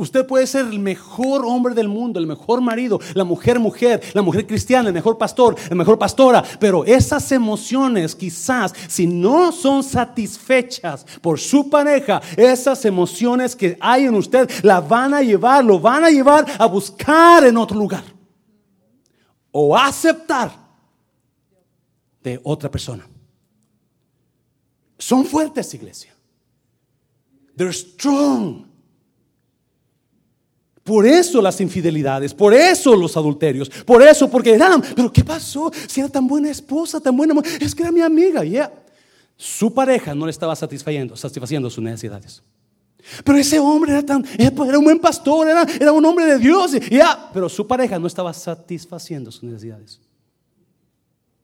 Usted 0.00 0.24
puede 0.24 0.46
ser 0.46 0.66
el 0.66 0.78
mejor 0.78 1.44
hombre 1.44 1.74
del 1.74 1.88
mundo, 1.88 2.20
el 2.20 2.26
mejor 2.28 2.60
marido, 2.60 3.00
la 3.14 3.24
mujer 3.24 3.58
mujer, 3.58 4.00
la 4.14 4.22
mujer 4.22 4.46
cristiana, 4.46 4.90
el 4.90 4.94
mejor 4.94 5.18
pastor, 5.18 5.56
la 5.68 5.74
mejor 5.74 5.98
pastora, 5.98 6.44
pero 6.60 6.84
esas 6.84 7.32
emociones 7.32 8.14
quizás 8.14 8.72
si 8.86 9.08
no 9.08 9.50
son 9.50 9.82
satisfechas 9.82 11.04
por 11.20 11.40
su 11.40 11.68
pareja, 11.68 12.22
esas 12.36 12.84
emociones 12.84 13.56
que 13.56 13.76
hay 13.80 14.04
en 14.04 14.14
usted 14.14 14.48
la 14.62 14.80
van 14.80 15.14
a 15.14 15.20
llevar, 15.20 15.64
lo 15.64 15.80
van 15.80 16.04
a 16.04 16.10
llevar 16.10 16.46
a 16.60 16.66
buscar 16.66 17.44
en 17.44 17.56
otro 17.56 17.76
lugar 17.76 18.04
o 19.50 19.76
aceptar 19.76 20.52
de 22.22 22.40
otra 22.44 22.70
persona. 22.70 23.04
Son 24.96 25.24
fuertes, 25.24 25.74
iglesia. 25.74 26.14
They're 27.56 27.72
strong. 27.72 28.68
Por 30.88 31.06
eso 31.06 31.42
las 31.42 31.60
infidelidades, 31.60 32.32
por 32.32 32.54
eso 32.54 32.96
los 32.96 33.14
adulterios, 33.14 33.68
por 33.68 34.00
eso, 34.00 34.30
porque 34.30 34.54
eran, 34.54 34.80
pero 34.96 35.12
¿qué 35.12 35.22
pasó? 35.22 35.70
Si 35.86 36.00
era 36.00 36.08
tan 36.08 36.26
buena 36.26 36.48
esposa, 36.48 36.98
tan 36.98 37.14
buena 37.14 37.34
es 37.60 37.74
que 37.74 37.82
era 37.82 37.92
mi 37.92 38.00
amiga, 38.00 38.42
ya. 38.42 38.72
Su 39.36 39.74
pareja 39.74 40.14
no 40.14 40.24
le 40.24 40.30
estaba 40.30 40.56
satisfaciendo, 40.56 41.14
satisfaciendo 41.14 41.68
sus 41.68 41.84
necesidades. 41.84 42.42
Pero 43.22 43.36
ese 43.36 43.58
hombre 43.58 43.92
era 43.92 44.02
tan, 44.02 44.24
era 44.38 44.78
un 44.78 44.84
buen 44.84 44.98
pastor, 44.98 45.46
era, 45.78 45.92
un 45.92 46.02
hombre 46.06 46.24
de 46.24 46.38
Dios, 46.38 46.72
ya. 46.88 47.28
Pero 47.34 47.50
su 47.50 47.66
pareja 47.66 47.98
no 47.98 48.06
estaba 48.06 48.32
satisfaciendo 48.32 49.30
sus 49.30 49.42
necesidades. 49.42 50.00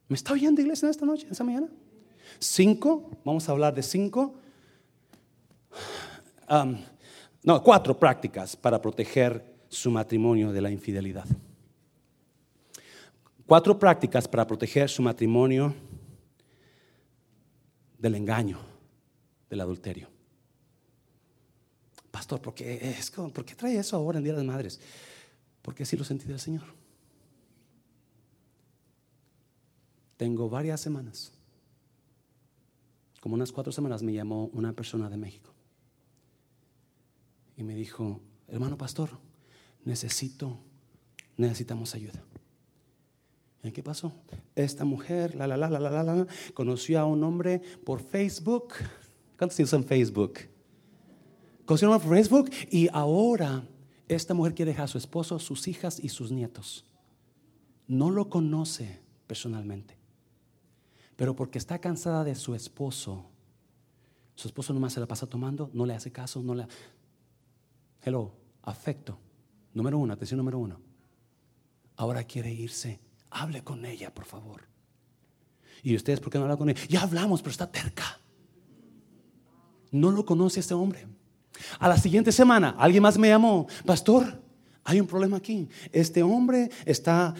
¿Me 0.09 0.17
está 0.17 0.33
oyendo 0.33 0.63
iglesia 0.63 0.89
esta 0.89 1.05
noche, 1.05 1.27
esta 1.31 1.45
mañana? 1.45 1.69
Cinco, 2.39 3.11
vamos 3.23 3.47
a 3.47 3.53
hablar 3.53 3.75
de 3.75 3.83
cinco. 3.83 4.37
Um, 6.49 6.79
no, 7.45 7.63
cuatro 7.63 7.99
prácticas 7.99 8.57
para 8.57 8.81
proteger 8.81 9.45
su 9.69 9.91
matrimonio 9.91 10.51
de 10.51 10.63
la 10.63 10.71
infidelidad. 10.71 11.27
Cuatro 13.47 13.79
prácticas 13.79 14.27
para 14.27 14.47
proteger 14.47 14.89
su 14.89 15.03
matrimonio 15.03 15.75
del 17.99 18.15
engaño, 18.15 18.59
del 19.51 19.61
adulterio. 19.61 20.09
Pastor, 22.11 22.41
¿por 22.41 22.55
qué, 22.55 22.97
es, 22.99 23.11
¿por 23.11 23.45
qué 23.45 23.55
trae 23.55 23.77
eso 23.77 23.97
ahora 23.97 24.19
en 24.19 24.25
Día 24.25 24.33
de 24.33 24.39
las 24.39 24.47
Madres? 24.47 24.81
Porque 25.61 25.83
así 25.83 25.99
lo 25.99 26.05
sentí 26.05 26.27
del 26.27 26.41
Señor. 26.41 26.65
Tengo 30.17 30.49
varias 30.49 30.81
semanas, 30.81 31.33
como 33.21 33.35
unas 33.35 33.53
cuatro 33.53 33.73
semanas, 33.73 34.03
me 34.03 34.15
llamó 34.15 34.47
una 34.55 34.73
persona 34.73 35.11
de 35.11 35.19
México 35.19 35.54
y 37.57 37.63
me 37.63 37.75
dijo, 37.75 38.21
hermano 38.49 38.77
pastor, 38.77 39.11
necesito, 39.85 40.59
necesitamos 41.37 41.95
ayuda. 41.95 42.23
¿Y 43.63 43.73
qué 43.73 43.83
pasó? 43.83 44.13
Esta 44.55 44.85
mujer, 44.85 45.35
la, 45.35 45.47
la, 45.47 45.57
la, 45.57 45.71
la, 45.71 45.81
la, 45.81 46.03
la, 46.03 46.27
conoció 46.53 47.01
a 47.01 47.07
un 47.07 47.25
hombre 47.25 47.63
por 47.85 48.01
Facebook. 48.03 48.75
¿Cuántos 49.39 49.59
usan 49.59 49.85
Facebook? 49.85 50.41
Conoció 51.65 51.89
a 51.89 51.91
un 51.91 51.95
hombre 51.95 52.09
por 52.09 52.17
Facebook 52.17 52.51
y 52.71 52.89
ahora 52.93 53.67
esta 54.07 54.35
mujer 54.35 54.55
quiere 54.55 54.73
dejar 54.73 54.85
a 54.85 54.89
su 54.89 54.99
esposo, 54.99 55.39
sus 55.39 55.67
hijas 55.67 55.99
y 55.99 56.11
sus 56.11 56.31
nietos. 56.31 56.85
No 57.87 58.11
lo 58.11 58.29
conoce 58.29 59.01
personalmente, 59.27 59.97
pero 61.17 61.35
porque 61.35 61.59
está 61.59 61.79
cansada 61.79 62.23
de 62.23 62.35
su 62.35 62.55
esposo, 62.55 63.25
su 64.35 64.49
esposo 64.49 64.75
nomás 64.75 64.93
se 64.93 65.01
la 65.01 65.07
pasa 65.07 65.27
tomando, 65.27 65.71
no 65.73 65.87
le 65.87 65.95
hace 65.95 66.13
caso, 66.13 66.43
no 66.43 66.55
le, 66.55 66.67
Hello, 68.05 68.31
afecto. 68.63 69.19
Número 69.73 69.99
uno, 69.99 70.13
atención 70.13 70.37
número 70.37 70.59
uno. 70.59 70.79
Ahora 71.97 72.23
quiere 72.25 72.53
irse. 72.53 73.01
Hable 73.31 73.65
con 73.65 73.85
ella, 73.87 74.13
por 74.13 74.27
favor. 74.27 74.61
¿Y 75.83 75.97
ustedes 75.97 76.21
por 76.21 76.31
qué 76.31 76.39
no 76.39 76.45
hablan 76.45 76.59
con 76.59 76.69
ella? 76.69 76.81
Ya 76.89 77.03
hablamos, 77.03 77.41
pero 77.41 77.53
está 77.53 77.71
terca. 77.71 78.21
No 79.91 80.11
lo 80.11 80.25
conoce 80.25 80.61
este 80.61 80.75
hombre. 80.75 81.07
A 81.79 81.89
la 81.89 81.97
siguiente 81.97 82.31
semana, 82.31 82.77
alguien 82.79 83.03
más 83.03 83.17
me 83.17 83.29
llamó, 83.29 83.67
pastor, 83.87 84.43
hay 84.83 85.01
un 85.01 85.07
problema 85.07 85.39
aquí. 85.39 85.69
Este 85.91 86.23
hombre 86.23 86.71
está, 86.85 87.35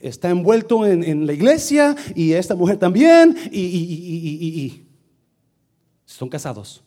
está 0.00 0.30
envuelto 0.30 0.86
en, 0.86 1.24
la 1.26 1.32
iglesia 1.32 1.94
y 2.16 2.32
esta 2.32 2.56
mujer 2.56 2.78
también 2.78 3.36
y, 3.52 3.60
y 3.60 4.86
son 6.04 6.28
casados 6.28 6.82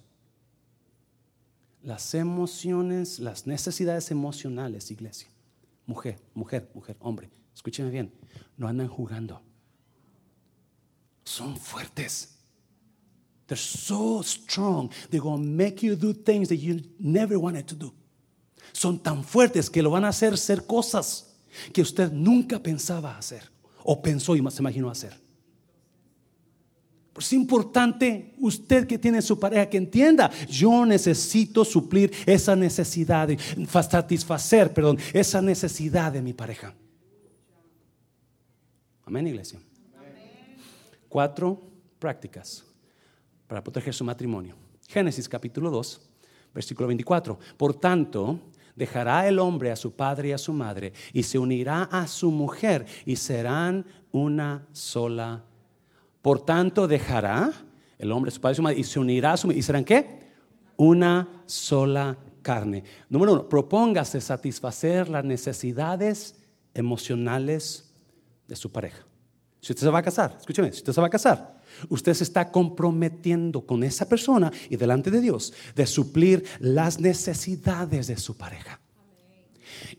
las 1.83 2.13
emociones, 2.13 3.19
las 3.19 3.45
necesidades 3.45 4.09
emocionales, 4.09 4.89
iglesia. 4.89 5.29
Mujer, 5.85 6.19
mujer, 6.33 6.69
mujer, 6.73 6.95
hombre, 6.99 7.29
escúcheme 7.53 7.89
bien, 7.89 8.11
no 8.57 8.67
andan 8.67 8.87
jugando. 8.87 9.41
Son 11.25 11.57
fuertes. 11.57 12.29
They're 13.47 13.57
so 13.57 14.23
strong. 14.23 14.89
They're 15.09 15.21
going 15.21 15.43
to 15.43 15.47
make 15.47 15.85
you 15.85 15.95
do 15.95 16.13
things 16.13 16.47
that 16.49 16.57
you 16.57 16.81
never 16.99 17.37
wanted 17.37 17.67
to 17.67 17.75
do. 17.75 17.93
Son 18.71 18.97
tan 18.97 19.23
fuertes 19.23 19.69
que 19.69 19.83
lo 19.83 19.91
van 19.91 20.05
a 20.05 20.09
hacer 20.09 20.37
ser 20.37 20.65
cosas 20.65 21.35
que 21.73 21.81
usted 21.81 22.11
nunca 22.11 22.59
pensaba 22.59 23.17
hacer 23.17 23.43
o 23.83 24.01
pensó 24.01 24.35
y 24.35 24.51
se 24.51 24.61
imaginó 24.61 24.89
hacer. 24.89 25.22
Es 27.17 27.31
importante 27.33 28.33
usted 28.39 28.87
que 28.87 28.97
tiene 28.97 29.21
su 29.21 29.39
pareja 29.39 29.69
que 29.69 29.77
entienda, 29.77 30.31
yo 30.49 30.85
necesito 30.85 31.63
suplir 31.63 32.11
esa 32.25 32.55
necesidad, 32.55 33.29
satisfacer, 33.67 34.73
perdón, 34.73 34.97
esa 35.13 35.41
necesidad 35.41 36.11
de 36.11 36.21
mi 36.23 36.33
pareja. 36.33 36.73
Amén, 39.05 39.27
iglesia. 39.27 39.59
Cuatro 41.07 41.61
prácticas 41.99 42.65
para 43.47 43.63
proteger 43.63 43.93
su 43.93 44.03
matrimonio. 44.03 44.55
Génesis 44.87 45.29
capítulo 45.29 45.69
2, 45.69 46.01
versículo 46.53 46.87
24. 46.87 47.37
Por 47.57 47.75
tanto, 47.75 48.39
dejará 48.75 49.27
el 49.27 49.37
hombre 49.37 49.69
a 49.69 49.75
su 49.75 49.95
padre 49.95 50.29
y 50.29 50.31
a 50.31 50.39
su 50.39 50.51
madre 50.51 50.93
y 51.13 51.21
se 51.21 51.37
unirá 51.37 51.83
a 51.83 52.07
su 52.07 52.31
mujer 52.31 52.87
y 53.05 53.17
serán 53.17 53.85
una 54.11 54.65
sola 54.71 55.43
por 56.23 56.43
tanto, 56.43 56.87
dejará 56.87 57.51
el 57.99 58.11
hombre 58.11 58.31
su 58.31 58.41
padre 58.41 58.53
y 58.53 58.55
su 58.55 58.61
madre 58.63 58.79
y 58.79 58.83
se 58.83 58.99
unirá 58.99 59.33
a 59.33 59.37
su 59.37 59.51
¿Y 59.51 59.61
serán 59.61 59.85
qué? 59.85 60.23
Una 60.75 61.43
sola 61.45 62.17
carne. 62.41 62.83
Número 63.09 63.33
uno, 63.33 63.47
propóngase 63.47 64.19
satisfacer 64.19 65.09
las 65.09 65.23
necesidades 65.23 66.35
emocionales 66.73 67.93
de 68.47 68.55
su 68.55 68.71
pareja. 68.71 69.05
Si 69.61 69.71
usted 69.71 69.85
se 69.85 69.91
va 69.91 69.99
a 69.99 70.03
casar, 70.03 70.35
escúcheme, 70.39 70.71
si 70.71 70.79
usted 70.79 70.93
se 70.93 71.01
va 71.01 71.07
a 71.07 71.11
casar, 71.11 71.61
Usted 71.89 72.13
se 72.13 72.23
está 72.23 72.51
comprometiendo 72.51 73.65
con 73.65 73.83
esa 73.83 74.07
persona 74.07 74.51
y 74.69 74.75
delante 74.75 75.11
de 75.11 75.21
Dios 75.21 75.53
de 75.75 75.85
suplir 75.85 76.45
las 76.59 76.99
necesidades 76.99 78.07
de 78.07 78.17
su 78.17 78.37
pareja. 78.37 78.79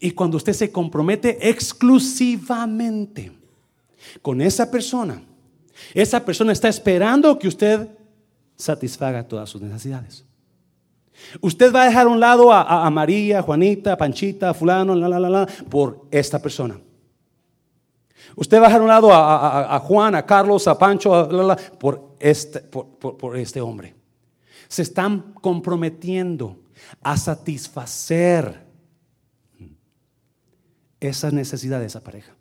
Y 0.00 0.12
cuando 0.12 0.36
usted 0.36 0.52
se 0.52 0.70
compromete 0.70 1.48
exclusivamente 1.48 3.32
con 4.22 4.40
esa 4.40 4.70
persona, 4.70 5.22
esa 5.92 6.24
persona 6.24 6.52
está 6.52 6.68
esperando 6.68 7.38
que 7.38 7.48
usted 7.48 7.88
satisfaga 8.56 9.26
todas 9.26 9.48
sus 9.48 9.60
necesidades. 9.60 10.24
Usted 11.40 11.72
va 11.72 11.82
a 11.82 11.86
dejar 11.86 12.06
a 12.06 12.10
un 12.10 12.20
lado 12.20 12.52
a, 12.52 12.88
María, 12.90 13.42
Juanita, 13.42 13.96
Panchita, 13.96 14.52
fulano, 14.52 14.94
la, 14.94 15.08
la, 15.08 15.20
la, 15.20 15.30
la, 15.30 15.46
por 15.68 16.06
esta 16.10 16.40
persona. 16.40 16.78
Usted 18.36 18.58
va 18.58 18.64
a 18.64 18.68
dejar 18.68 18.80
a 18.80 18.84
un 18.84 18.88
lado 18.88 19.10
a, 19.12 19.78
Juan, 19.80 20.14
a 20.14 20.26
Carlos, 20.26 20.66
a 20.66 20.76
Pancho, 20.76 21.28
por, 21.78 22.16
este, 22.18 22.60
por 22.60 23.36
este 23.36 23.60
hombre. 23.60 23.94
Se 24.68 24.82
están 24.82 25.34
comprometiendo 25.34 26.58
a 27.02 27.16
satisfacer 27.16 28.64
esa 30.98 31.30
necesidad 31.30 31.80
de 31.80 31.86
esa 31.86 32.02
pareja. 32.02 32.34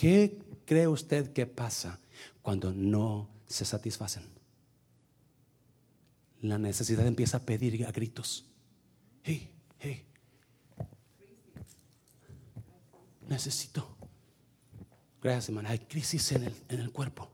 ¿Qué 0.00 0.38
cree 0.64 0.88
usted 0.88 1.30
que 1.34 1.44
pasa 1.44 2.00
cuando 2.40 2.72
no 2.72 3.28
se 3.46 3.66
satisfacen? 3.66 4.22
La 6.40 6.56
necesidad 6.56 7.06
empieza 7.06 7.36
a 7.36 7.40
pedir 7.40 7.84
a 7.84 7.92
gritos. 7.92 8.46
Hey, 9.22 9.50
hey. 9.78 10.06
Necesito. 13.28 13.94
Gracias, 15.20 15.50
hermana. 15.50 15.68
Hay 15.68 15.80
crisis 15.80 16.32
en 16.32 16.44
el, 16.44 16.54
en 16.70 16.80
el 16.80 16.92
cuerpo. 16.92 17.30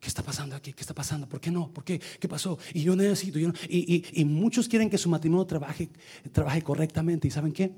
¿Qué 0.00 0.08
está 0.08 0.22
pasando 0.22 0.56
aquí? 0.56 0.72
¿Qué 0.72 0.80
está 0.80 0.94
pasando? 0.94 1.28
¿Por 1.28 1.38
qué 1.38 1.50
no? 1.50 1.70
¿Por 1.70 1.84
qué? 1.84 2.00
¿Qué 2.18 2.28
pasó? 2.28 2.58
Y 2.72 2.80
yo 2.80 2.96
necesito. 2.96 3.38
Yo 3.38 3.50
y, 3.68 4.02
y, 4.18 4.24
muchos 4.24 4.68
quieren 4.68 4.88
que 4.88 4.96
su 4.96 5.10
matrimonio 5.10 5.44
trabaje, 5.44 5.90
trabaje 6.32 6.62
correctamente. 6.62 7.28
¿Y 7.28 7.30
saben 7.30 7.52
qué? 7.52 7.74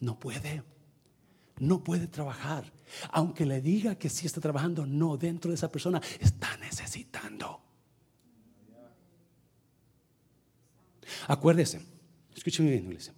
No 0.00 0.18
puede. 0.18 0.64
No 1.58 1.82
puede 1.82 2.06
trabajar. 2.06 2.72
Aunque 3.10 3.46
le 3.46 3.60
diga 3.60 3.96
que 3.96 4.08
sí 4.08 4.26
está 4.26 4.40
trabajando, 4.40 4.86
no, 4.86 5.16
dentro 5.16 5.50
de 5.50 5.54
esa 5.54 5.70
persona 5.70 6.00
está 6.20 6.56
necesitando. 6.58 7.60
Acuérdese, 11.28 11.80
escúcheme 12.34 12.70
bien, 12.70 12.84
iglesia. 12.86 13.14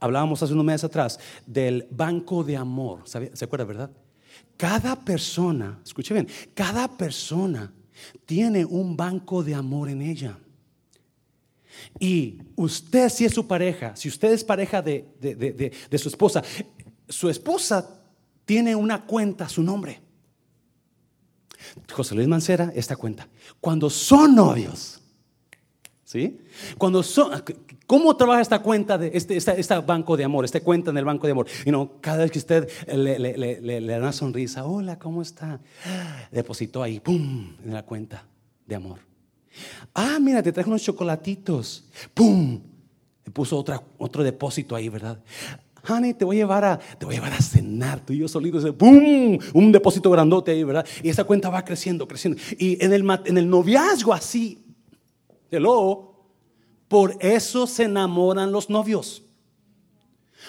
Hablábamos 0.00 0.42
hace 0.42 0.52
unos 0.52 0.64
meses 0.64 0.84
atrás 0.84 1.18
del 1.46 1.86
banco 1.90 2.42
de 2.42 2.56
amor. 2.56 3.02
¿Se 3.04 3.44
acuerda, 3.44 3.64
verdad? 3.64 3.90
Cada 4.56 4.96
persona, 4.96 5.80
escuche 5.84 6.14
bien, 6.14 6.28
cada 6.54 6.88
persona 6.96 7.72
tiene 8.24 8.64
un 8.64 8.96
banco 8.96 9.42
de 9.42 9.54
amor 9.54 9.88
en 9.88 10.02
ella. 10.02 10.38
Y 11.98 12.38
usted, 12.56 13.08
si 13.08 13.24
es 13.24 13.32
su 13.32 13.46
pareja, 13.46 13.96
si 13.96 14.08
usted 14.08 14.32
es 14.32 14.44
pareja 14.44 14.82
de, 14.82 15.06
de, 15.20 15.98
su 15.98 16.08
esposa, 16.08 16.42
su 17.12 17.28
esposa 17.28 18.00
tiene 18.44 18.74
una 18.74 19.04
cuenta 19.04 19.48
su 19.48 19.62
nombre. 19.62 20.00
José 21.92 22.14
Luis 22.14 22.26
Mancera, 22.26 22.72
esta 22.74 22.96
cuenta. 22.96 23.28
Cuando 23.60 23.88
son 23.88 24.34
novios, 24.34 25.00
¿sí? 26.04 26.40
Cuando 26.76 27.02
son, 27.02 27.30
¿Cómo 27.86 28.16
trabaja 28.16 28.40
esta 28.40 28.62
cuenta, 28.62 28.96
de 28.96 29.10
este, 29.12 29.36
esta, 29.36 29.80
banco 29.82 30.16
de 30.16 30.24
amor, 30.24 30.44
esta 30.44 30.60
cuenta 30.60 30.90
en 30.90 30.96
el 30.96 31.04
banco 31.04 31.26
de 31.26 31.32
amor? 31.32 31.46
Y 31.66 31.70
no, 31.70 32.00
cada 32.00 32.18
vez 32.18 32.30
que 32.30 32.38
usted 32.38 32.68
le, 32.88 33.18
le, 33.18 33.86
da 33.86 33.98
una 33.98 34.12
sonrisa, 34.12 34.64
hola, 34.64 34.98
¿cómo 34.98 35.20
está? 35.20 35.60
Depositó 36.30 36.82
ahí, 36.82 37.00
¡pum!, 37.00 37.54
en 37.62 37.74
la 37.74 37.82
cuenta 37.82 38.24
de 38.66 38.74
amor. 38.74 38.98
Ah, 39.94 40.18
mira, 40.20 40.42
te 40.42 40.52
traje 40.52 40.70
unos 40.70 40.82
chocolatitos, 40.82 41.84
¡pum! 42.14 42.62
Le 43.24 43.30
puso 43.30 43.58
otra, 43.58 43.82
otro 43.98 44.24
depósito 44.24 44.74
ahí, 44.74 44.88
¿verdad? 44.88 45.22
Honey, 45.88 46.14
te 46.14 46.24
voy 46.24 46.36
a 46.36 46.40
llevar 46.40 46.64
a, 46.64 46.78
te 46.78 47.04
voy 47.04 47.16
a 47.16 47.18
llevar 47.18 47.32
a 47.32 47.42
cenar, 47.42 48.00
tú 48.00 48.12
y 48.12 48.18
yo 48.18 48.28
solitos, 48.28 48.64
¡pum! 48.76 49.38
Un 49.52 49.72
depósito 49.72 50.10
grandote 50.10 50.52
ahí, 50.52 50.62
¿verdad? 50.62 50.86
Y 51.02 51.08
esa 51.08 51.24
cuenta 51.24 51.50
va 51.50 51.64
creciendo, 51.64 52.06
creciendo. 52.06 52.40
Y 52.56 52.82
en 52.84 52.92
el, 52.92 53.04
en 53.24 53.38
el 53.38 53.50
noviazgo 53.50 54.12
así, 54.12 54.64
hello, 55.50 56.14
por 56.86 57.16
eso 57.20 57.66
se 57.66 57.84
enamoran 57.84 58.52
los 58.52 58.70
novios. 58.70 59.22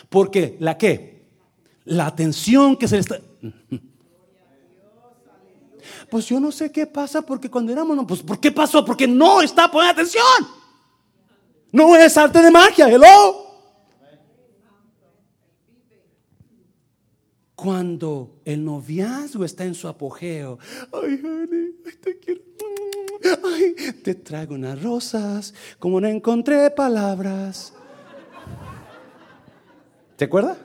Porque 0.09 0.55
la 0.59 0.77
qué? 0.77 1.25
La 1.85 2.07
atención 2.07 2.75
que 2.75 2.87
se 2.87 2.97
les 2.97 3.05
está... 3.05 3.19
Pues 6.09 6.27
yo 6.27 6.39
no 6.39 6.51
sé 6.51 6.71
qué 6.71 6.85
pasa 6.85 7.23
porque 7.23 7.49
cuando 7.49 7.71
éramos, 7.71 7.97
pues 8.07 8.21
¿por 8.21 8.39
qué 8.39 8.51
pasó? 8.51 8.85
Porque 8.85 9.07
no 9.07 9.41
está 9.41 9.69
poniendo 9.69 9.93
atención. 9.93 10.23
No 11.71 11.95
es 11.95 12.15
arte 12.17 12.39
de 12.41 12.51
magia, 12.51 12.87
hello. 12.87 13.52
Cuando 17.63 18.41
el 18.43 18.65
noviazgo 18.65 19.45
está 19.45 19.63
en 19.63 19.73
su 19.73 19.87
apogeo, 19.87 20.59
ay, 20.91 21.21
honey, 21.23 21.71
te 22.01 22.19
quiero 22.19 22.41
Ay, 23.41 23.73
te 24.03 24.15
traigo 24.15 24.53
unas 24.53 24.83
rosas, 24.83 25.53
como 25.79 26.01
no 26.01 26.09
encontré 26.09 26.69
palabras. 26.71 27.73
¿Te 30.17 30.25
acuerdas? 30.25 30.57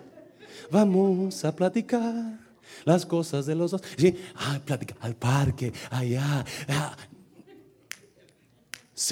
Vamos 0.73 1.45
a 1.45 1.55
platicar 1.55 2.41
las 2.85 3.07
cosas 3.07 3.47
de 3.47 3.55
los 3.55 3.71
dos. 3.71 3.83
Sí, 3.97 4.17
ay, 4.35 4.59
platicar 4.59 4.97
al 5.01 5.15
parque, 5.15 5.73
allá. 5.91 6.45
Ah, 6.69 6.97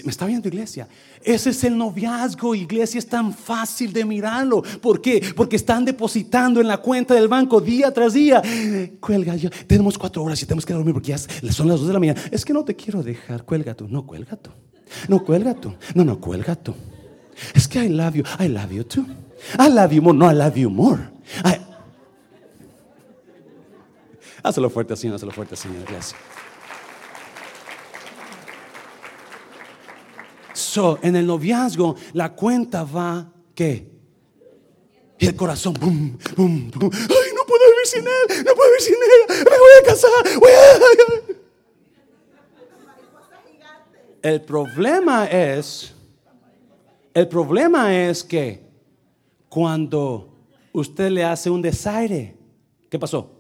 me 0.05 0.11
está 0.11 0.27
viendo 0.27 0.49
iglesia. 0.49 0.89
Ese 1.23 1.51
es 1.51 1.65
el 1.65 1.77
noviazgo, 1.79 2.55
iglesia, 2.55 2.99
es 2.99 3.07
tan 3.07 3.33
fácil 3.33 3.93
de 3.93 4.05
mirarlo. 4.05 4.63
¿Por 4.81 5.01
qué? 5.01 5.33
Porque 5.37 5.57
están 5.57 5.85
depositando 5.85 6.61
en 6.61 6.69
la 6.69 6.79
cuenta 6.79 7.15
del 7.15 7.29
banco 7.29 7.61
día 7.61 7.93
tras 7.93 8.15
día. 8.15 8.43
Cuelga, 9.01 9.37
yo, 9.37 9.49
tenemos 9.67 9.97
cuatro 9.97 10.25
horas 10.25 10.43
y 10.43 10.47
tenemos 10.47 10.67
que 10.67 10.73
dormir 10.73 10.93
porque 10.93 11.09
ya 11.09 11.19
son 11.19 11.69
las 11.69 11.79
dos 11.79 11.87
de 11.87 11.93
la 11.93 12.01
mañana. 12.01 12.21
Es 12.31 12.45
que 12.45 12.53
no 12.53 12.65
te 12.65 12.75
quiero 12.75 13.03
dejar, 13.03 13.45
cuelga 13.45 13.75
tú. 13.75 13.87
No, 13.89 14.05
cuelga 14.07 14.37
tú. 14.37 14.51
No, 15.09 15.23
cuelga 15.23 15.55
tú. 15.55 15.75
No, 15.95 16.05
no, 16.05 16.21
cuelga 16.21 16.57
tú. 16.57 16.75
Es 17.55 17.69
que 17.69 17.85
I 17.85 17.89
love 17.89 18.15
you. 18.15 18.25
I 18.41 18.49
love 18.49 18.73
you 18.73 18.85
too. 18.85 19.07
I 19.59 19.69
love 19.69 19.93
you 19.93 20.03
more. 20.03 20.17
No, 20.17 20.31
I 20.31 20.35
love 20.35 20.57
you 20.57 20.71
more. 20.71 21.11
Hazlo 24.43 24.71
fuerte 24.71 24.95
así, 24.95 25.09
hazlo 25.09 25.33
fuerte 25.33 25.55
así, 25.55 25.69
en 31.03 31.17
el 31.17 31.27
noviazgo, 31.27 31.97
la 32.13 32.35
cuenta 32.35 32.85
va, 32.85 33.33
¿qué? 33.55 33.91
Y 35.19 35.27
el 35.27 35.37
corazón. 35.37 35.75
Ay, 35.81 36.15
no 36.37 36.79
puedo 36.79 37.65
vivir 37.71 37.87
sin 37.87 38.01
él, 38.03 38.45
no 38.45 38.55
puedo 38.55 38.71
vivir 38.71 38.81
sin 38.81 38.95
ella, 38.95 39.45
me 39.51 39.59
voy 39.59 39.71
a 39.81 39.87
casar. 39.87 40.11
El 44.23 44.43
problema 44.43 45.27
es, 45.27 45.95
el 47.15 47.29
problema 47.29 47.97
es 47.97 48.25
que 48.25 48.67
cuando 49.49 50.35
usted 50.73 51.11
le 51.11 51.25
hace 51.25 51.49
un 51.49 51.63
desaire, 51.63 52.37
¿qué 52.91 52.99
pasó? 52.99 53.31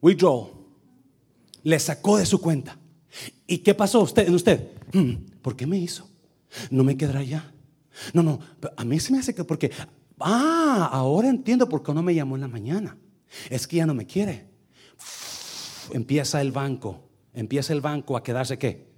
Withdraw. 0.00 0.50
Le 1.62 1.78
sacó 1.78 2.18
de 2.18 2.26
su 2.26 2.38
cuenta. 2.40 2.76
¿Y 3.46 3.58
qué 3.58 3.74
pasó 3.74 4.00
usted 4.00 4.26
en 4.26 4.34
usted? 4.34 4.70
Hmm, 4.92 5.14
¿Por 5.42 5.56
qué 5.56 5.66
me 5.66 5.78
hizo? 5.78 6.08
No 6.70 6.84
me 6.84 6.96
quedará 6.96 7.22
ya. 7.22 7.52
No, 8.12 8.22
no, 8.22 8.40
a 8.76 8.84
mí 8.84 8.98
se 8.98 9.12
me 9.12 9.18
hace 9.18 9.34
que 9.34 9.44
porque, 9.44 9.70
ah, 10.20 10.88
ahora 10.92 11.28
entiendo 11.28 11.68
por 11.68 11.82
qué 11.82 11.92
no 11.92 12.02
me 12.02 12.14
llamó 12.14 12.36
en 12.36 12.40
la 12.42 12.48
mañana. 12.48 12.96
Es 13.50 13.66
que 13.66 13.76
ya 13.76 13.86
no 13.86 13.94
me 13.94 14.06
quiere. 14.06 14.46
Empieza 15.92 16.40
el 16.40 16.52
banco, 16.52 17.08
empieza 17.34 17.72
el 17.72 17.80
banco 17.80 18.16
a 18.16 18.22
quedarse 18.22 18.58
qué? 18.58 18.92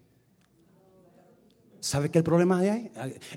¿Sabe 1.80 2.10
qué 2.10 2.18
el 2.18 2.24
problema 2.24 2.58
hay? 2.58 2.90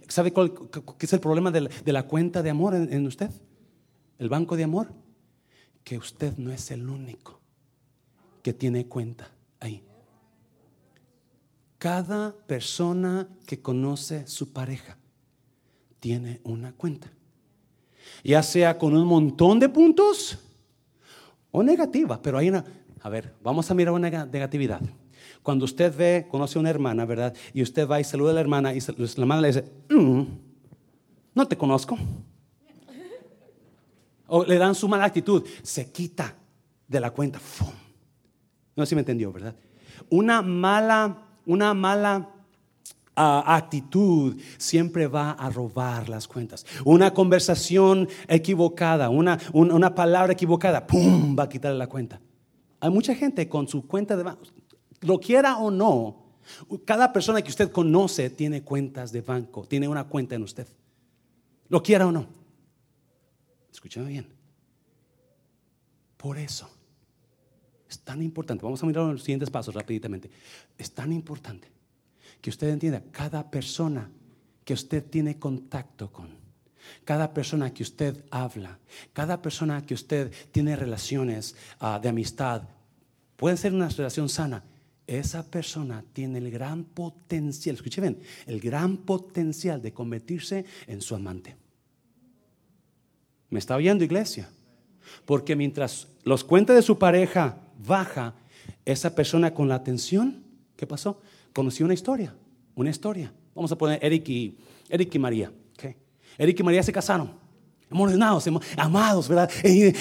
¿Sabe 0.08 0.32
cuál, 0.34 0.54
qué 0.98 1.06
es 1.06 1.14
el 1.14 1.20
problema 1.20 1.52
de 1.52 1.92
la, 1.92 2.04
cuenta 2.04 2.42
de 2.42 2.50
amor 2.50 2.76
en 2.76 3.06
usted? 3.06 3.30
El 4.18 4.30
banco 4.30 4.56
de 4.56 4.64
amor. 4.64 4.94
Que 5.84 5.98
usted 5.98 6.38
no 6.38 6.52
es 6.52 6.72
el 6.72 6.88
único 6.88 7.40
que 8.44 8.54
tiene 8.54 8.88
cuenta 8.88 9.26
ahí. 9.26 9.39
Cada 11.80 12.36
persona 12.46 13.28
que 13.48 13.62
conoce 13.62 14.28
su 14.28 14.54
pareja 14.54 14.98
tiene 16.00 16.42
una 16.44 16.74
cuenta. 16.74 17.12
Ya 18.24 18.44
sea 18.44 18.78
con 18.78 18.96
un 18.96 19.08
montón 19.08 19.60
de 19.60 19.70
puntos 19.70 20.38
o 21.52 21.64
negativa, 21.64 22.22
pero 22.22 22.38
hay 22.38 22.50
una... 22.50 22.64
A 23.02 23.10
ver, 23.10 23.34
vamos 23.42 23.72
a 23.72 23.74
mirar 23.74 23.94
una 23.94 24.26
negatividad. 24.26 24.82
Cuando 25.42 25.66
usted 25.66 25.96
ve, 25.96 26.28
conoce 26.30 26.60
a 26.60 26.62
una 26.62 26.70
hermana, 26.70 27.06
¿verdad? 27.06 27.34
Y 27.54 27.62
usted 27.62 27.88
va 27.88 28.00
y 28.00 28.04
saluda 28.04 28.32
a 28.32 28.34
la 28.34 28.42
hermana 28.42 28.74
y 28.74 28.80
la 28.80 29.08
hermana 29.18 29.42
le 29.42 29.48
dice, 29.48 29.64
mm, 29.90 30.24
no 31.34 31.48
te 31.48 31.58
conozco. 31.58 31.98
O 34.28 34.44
le 34.44 34.58
dan 34.58 34.76
su 34.76 34.88
mala 34.88 35.06
actitud, 35.06 35.44
se 35.64 35.92
quita 35.92 36.36
de 36.88 37.00
la 37.00 37.12
cuenta. 37.12 37.40
No 38.76 38.86
sé 38.86 38.90
si 38.90 38.96
me 38.96 39.02
entendió, 39.02 39.32
¿verdad? 39.32 39.56
Una 40.10 40.42
mala, 40.42 41.29
una 41.50 41.74
mala 41.74 42.30
ah, 43.16 43.56
actitud 43.56 44.40
siempre 44.60 45.08
va 45.08 45.32
a 45.32 45.50
robar 45.50 46.08
las 46.08 46.28
cuentas. 46.28 46.64
Una 46.86 47.12
conversación 47.12 48.08
equivocada, 48.28 49.10
una, 49.10 49.40
una 49.54 49.96
palabra 49.96 50.34
equivocada, 50.34 50.86
¡pum! 50.86 51.36
va 51.38 51.44
a 51.44 51.50
quitarle 51.50 51.80
la 51.80 51.88
cuenta. 51.88 52.22
Hay 52.80 52.92
mucha 52.92 53.16
gente 53.16 53.50
con 53.50 53.68
su 53.68 53.88
cuenta 53.88 54.16
de 54.16 54.24
banco, 54.24 54.44
lo 55.02 55.20
quiera 55.20 55.58
o 55.58 55.72
no, 55.72 56.24
cada 56.86 57.12
persona 57.12 57.42
que 57.42 57.50
usted 57.50 57.72
conoce 57.72 58.30
tiene 58.30 58.62
cuentas 58.62 59.12
de 59.12 59.22
banco, 59.22 59.66
tiene 59.66 59.88
una 59.88 60.04
cuenta 60.04 60.36
en 60.36 60.44
usted. 60.44 60.68
Lo 61.68 61.82
quiera 61.82 62.06
o 62.06 62.12
no. 62.12 62.28
Escúchame 63.72 64.10
bien. 64.10 64.28
Por 66.16 66.38
eso 66.38 66.70
es 67.90 68.00
tan 68.00 68.22
importante. 68.22 68.64
Vamos 68.64 68.84
a 68.84 68.86
mirar 68.86 69.06
los 69.06 69.24
siguientes 69.24 69.50
pasos 69.50 69.74
rápidamente. 69.74 70.30
Es 70.78 70.92
tan 70.92 71.12
importante 71.12 71.68
que 72.42 72.50
usted 72.50 72.70
entienda 72.70 73.04
cada 73.12 73.50
persona 73.50 74.10
que 74.64 74.74
usted 74.74 75.04
tiene 75.04 75.40
contacto 75.40 76.12
con, 76.12 76.30
cada 77.04 77.34
persona 77.34 77.74
que 77.74 77.84
usted 77.84 78.24
habla, 78.30 78.80
cada 79.14 79.42
persona 79.42 79.86
que 79.86 79.96
usted 79.96 80.32
tiene 80.52 80.76
relaciones 80.76 81.56
ah, 81.80 82.00
de 82.02 82.10
amistad, 82.10 82.64
puede 83.36 83.58
ser 83.58 83.74
una 83.74 83.90
relación 83.90 84.30
sana 84.30 84.64
esa 85.10 85.50
persona 85.50 86.04
tiene 86.14 86.38
el 86.38 86.52
gran 86.52 86.84
potencial, 86.84 87.76
escuche 87.76 88.00
bien, 88.00 88.20
el 88.46 88.60
gran 88.60 88.98
potencial 88.98 89.82
de 89.82 89.92
convertirse 89.92 90.66
en 90.86 91.02
su 91.02 91.16
amante. 91.16 91.56
¿Me 93.50 93.58
está 93.58 93.76
oyendo, 93.76 94.04
iglesia? 94.04 94.50
Porque 95.26 95.56
mientras 95.56 96.10
los 96.24 96.44
cuentas 96.44 96.76
de 96.76 96.84
su 96.84 97.00
pareja 97.00 97.58
baja, 97.86 98.34
esa 98.86 99.16
persona 99.16 99.54
con 99.54 99.68
la 99.68 99.76
atención, 99.76 100.44
¿qué 100.76 100.86
pasó? 100.86 101.22
Conoció 101.54 101.86
una 101.86 101.94
historia, 101.94 102.36
una 102.76 102.90
historia. 102.90 103.32
Vamos 103.56 103.72
a 103.72 103.78
poner 103.78 104.00
Eric 104.04 104.30
y, 104.30 104.58
Eric 104.90 105.14
y 105.16 105.20
María. 105.20 105.52
Eric 106.38 106.60
y 106.60 106.64
María 106.64 106.84
se 106.84 106.94
casaron 106.94 107.32
emocionados, 107.92 108.46
amados, 108.78 109.28
¿verdad? 109.28 109.50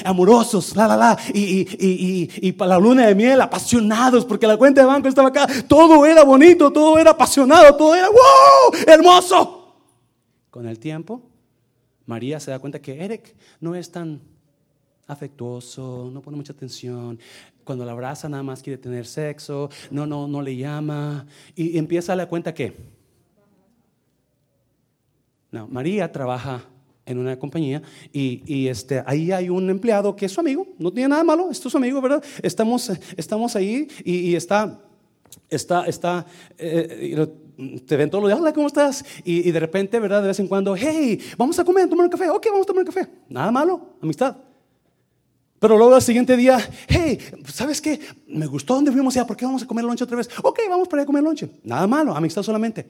amorosos, 0.05 0.77
la, 0.77 0.87
la, 0.87 0.97
la. 0.97 1.19
Y, 1.33 1.61
y, 1.61 2.31
y, 2.49 2.53
para 2.53 2.71
la 2.71 2.79
luna 2.79 3.07
de 3.07 3.15
miel, 3.15 3.41
apasionados, 3.41 4.25
porque 4.25 4.47
la 4.47 4.57
cuenta 4.57 4.83
de 4.83 4.87
banco 4.87 5.09
estaba 5.09 5.29
acá. 5.29 5.47
Todo 5.67 6.05
era 6.05 6.23
bonito, 6.23 6.71
todo 6.71 6.99
era 6.99 7.13
apasionado, 7.13 7.75
todo 7.77 7.95
era 7.95 8.09
wow, 8.09 8.81
hermoso. 8.87 9.75
Con 10.51 10.67
el 10.67 10.79
tiempo, 10.79 11.23
María 12.07 12.41
se 12.41 12.51
da 12.51 12.59
cuenta 12.59 12.81
que 12.81 13.03
Eric 13.05 13.35
no 13.61 13.75
es 13.75 13.91
tan 13.91 14.21
afectuoso, 15.07 16.11
no 16.13 16.21
pone 16.21 16.37
mucha 16.37 16.53
atención. 16.53 17.19
Cuando 17.69 17.85
la 17.85 17.93
abraza, 17.93 18.31
nada 18.31 18.43
más 18.43 18.63
quiere 18.63 18.79
tener 18.79 19.05
sexo, 19.05 19.69
no, 19.91 20.07
no, 20.07 20.27
no 20.27 20.41
le 20.41 20.57
llama. 20.57 21.27
Y 21.55 21.77
empieza 21.77 22.15
a 22.15 22.17
dar 22.17 22.27
cuenta 22.27 22.55
que. 22.55 22.73
María 25.69 26.11
trabaja 26.11 26.65
en 27.05 27.19
una 27.19 27.39
compañía 27.39 27.83
y, 28.11 28.69
este, 28.69 29.03
ahí 29.05 29.33
hay 29.33 29.51
un 29.51 29.69
empleado 29.69 30.17
que 30.17 30.25
es 30.25 30.33
su 30.33 30.41
amigo, 30.41 30.67
no 30.79 30.91
tiene 30.91 31.11
nada 31.11 31.23
malo, 31.23 31.51
es 31.51 31.59
su 31.59 31.77
amigo, 31.77 32.01
¿verdad? 32.01 32.25
Estamos, 32.43 32.91
estamos 33.19 33.55
ahí 33.55 33.87
y, 34.03 34.35
está, 34.35 34.81
está, 35.51 35.85
está, 35.85 36.25
eh, 36.57 37.29
te 37.87 37.97
ven 37.99 38.09
todos 38.09 38.23
los 38.23 38.31
días, 38.31 38.41
hola, 38.41 38.55
¿cómo 38.55 38.69
estás? 38.69 39.05
Y, 39.25 39.51
de 39.51 39.61
repente, 39.61 40.01
¿verdad? 40.01 40.23
De 40.23 40.29
vez 40.29 40.41
en 40.41 40.49
cuando, 40.49 40.75
hey, 40.75 41.21
vamos 41.37 41.59
a 41.59 41.65
comer, 41.65 41.87
tomar 41.87 42.07
un 42.07 42.11
café, 42.11 42.31
ok, 42.31 42.47
vamos 42.47 42.63
a 42.63 42.67
tomar 42.67 42.85
un 42.87 42.91
café, 42.91 43.11
nada 43.29 43.51
malo, 43.51 43.91
amistad. 44.01 44.48
Pero 45.59 45.77
luego 45.77 45.95
al 45.95 46.03
siguiente 46.03 46.37
día, 46.37 46.59
hey, 46.89 47.19
¿sabes 47.47 47.81
qué? 47.81 47.99
Me 48.29 48.47
gustó 48.47 48.75
donde 48.75 48.93
fuimos 48.93 49.15
ya, 49.15 49.27
¿por 49.27 49.37
qué 49.37 49.45
vamos 49.45 49.63
a 49.63 49.67
comer 49.67 49.85
lunch 49.85 50.03
otra 50.03 50.17
vez? 50.17 50.29
Ok, 50.43 50.61
vamos 50.69 50.87
para 50.89 51.03
ir 51.03 51.05
a 51.05 51.07
comer 51.07 51.23
lunch. 51.23 51.49
Nada 51.65 51.87
malo, 51.87 52.15
amistad 52.15 52.43
solamente. 52.43 52.89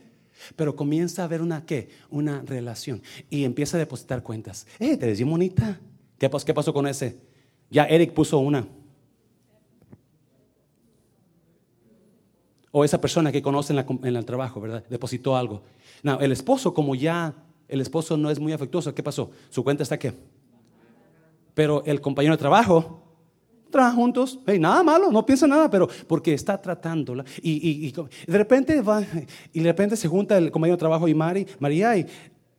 Pero 0.55 0.77
comienza 0.77 1.23
a 1.23 1.25
haber 1.25 1.41
una 1.41 1.65
qué, 1.65 1.89
una 2.11 2.43
relación. 2.43 3.03
Y 3.31 3.45
empieza 3.45 3.77
a 3.77 3.81
depositar 3.81 4.23
cuentas. 4.23 4.67
Eh, 4.79 4.97
te 4.97 5.07
ves 5.07 5.25
bonita. 5.25 5.81
¿Qué, 6.19 6.31
¿Qué 6.45 6.55
pasó 6.55 6.73
con 6.73 6.87
ese? 6.87 7.17
Ya 7.71 7.85
Eric 7.85 8.13
puso 8.13 8.39
una. 8.39 8.67
O 12.71 12.85
esa 12.85 13.01
persona 13.01 13.33
que 13.33 13.41
conoce 13.41 13.73
en, 13.73 14.17
el 14.17 14.25
trabajo, 14.25 14.61
¿verdad? 14.61 14.85
Depositó 14.89 15.37
algo. 15.37 15.63
No, 16.03 16.21
el 16.21 16.33
esposo, 16.33 16.75
como 16.75 16.95
ya 16.95 17.35
el 17.67 17.81
esposo 17.81 18.17
no 18.17 18.31
es 18.31 18.39
muy 18.39 18.53
afectuoso, 18.53 18.95
¿qué 18.95 19.03
pasó? 19.03 19.31
Su 19.49 19.65
cuenta 19.65 19.83
está 19.83 19.99
qué. 19.99 20.15
Pero 21.59 21.83
el 21.87 22.01
compañero 22.01 22.35
de 22.35 22.39
trabajo 22.39 23.03
trabajan 23.69 23.97
juntos, 23.97 24.39
nada 24.61 24.85
malo, 24.85 25.11
no 25.11 25.27
piensa 25.27 25.45
nada, 25.49 25.69
pero 25.69 25.89
porque 26.07 26.33
está 26.33 26.63
tratándola. 26.63 27.25
Y, 27.43 27.91
de 27.91 28.39
repente 28.39 28.81
va, 28.81 29.03
y 29.53 29.59
de 29.59 29.65
repente 29.65 29.97
se 29.97 30.07
junta 30.07 30.39
el 30.39 30.53
compañero 30.53 30.77
de 30.77 30.79
trabajo 30.79 31.09
y 31.09 31.15
Mari, 31.17 31.49
María, 31.59 31.97
y, 31.97 32.07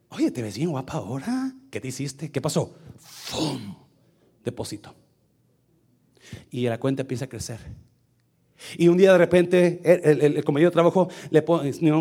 oye, 0.10 0.32
te 0.32 0.42
ves 0.42 0.58
bien 0.58 0.72
guapa 0.72 0.98
ahora. 0.98 1.54
¿Qué 1.72 1.80
te 1.80 1.88
hiciste? 1.88 2.30
¿Qué 2.30 2.42
pasó? 2.42 2.76
¡Fum! 2.98 3.74
Depósito. 4.44 4.94
Y 6.52 6.68
la 6.68 6.78
cuenta 6.78 7.04
empieza 7.04 7.24
a 7.24 7.30
crecer. 7.30 7.60
Y 8.78 8.90
un 8.90 8.98
día 8.98 9.14
de 9.14 9.18
repente 9.18 9.80
el, 9.82 10.44
compañero 10.44 10.72
de 10.72 10.74
trabajo 10.74 11.08
le 11.30 11.46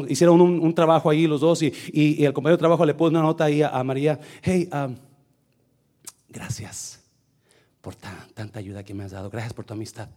hicieron 0.09 0.41
un, 0.41 0.75
trabajo 0.75 1.11
ahí 1.11 1.29
los 1.29 1.43
dos 1.43 1.63
y, 1.63 2.25
el 2.25 2.33
compañero 2.33 2.57
de 2.57 2.61
trabajo 2.61 2.85
le 2.85 2.95
pone 2.95 3.11
una 3.11 3.23
nota 3.23 3.45
ahí 3.45 3.63
a, 3.63 3.85
María, 3.85 4.19
hey, 4.43 4.69
um, 4.73 4.97
gracias 6.29 7.05
por 7.81 7.95
tanta 7.95 8.59
ayuda 8.59 8.85
que 8.85 8.95
me 8.95 9.05
has 9.05 9.13
dado. 9.13 9.31
Gracias 9.31 9.53
por 9.53 9.65
tu 9.65 9.75
amistad. 9.75 10.09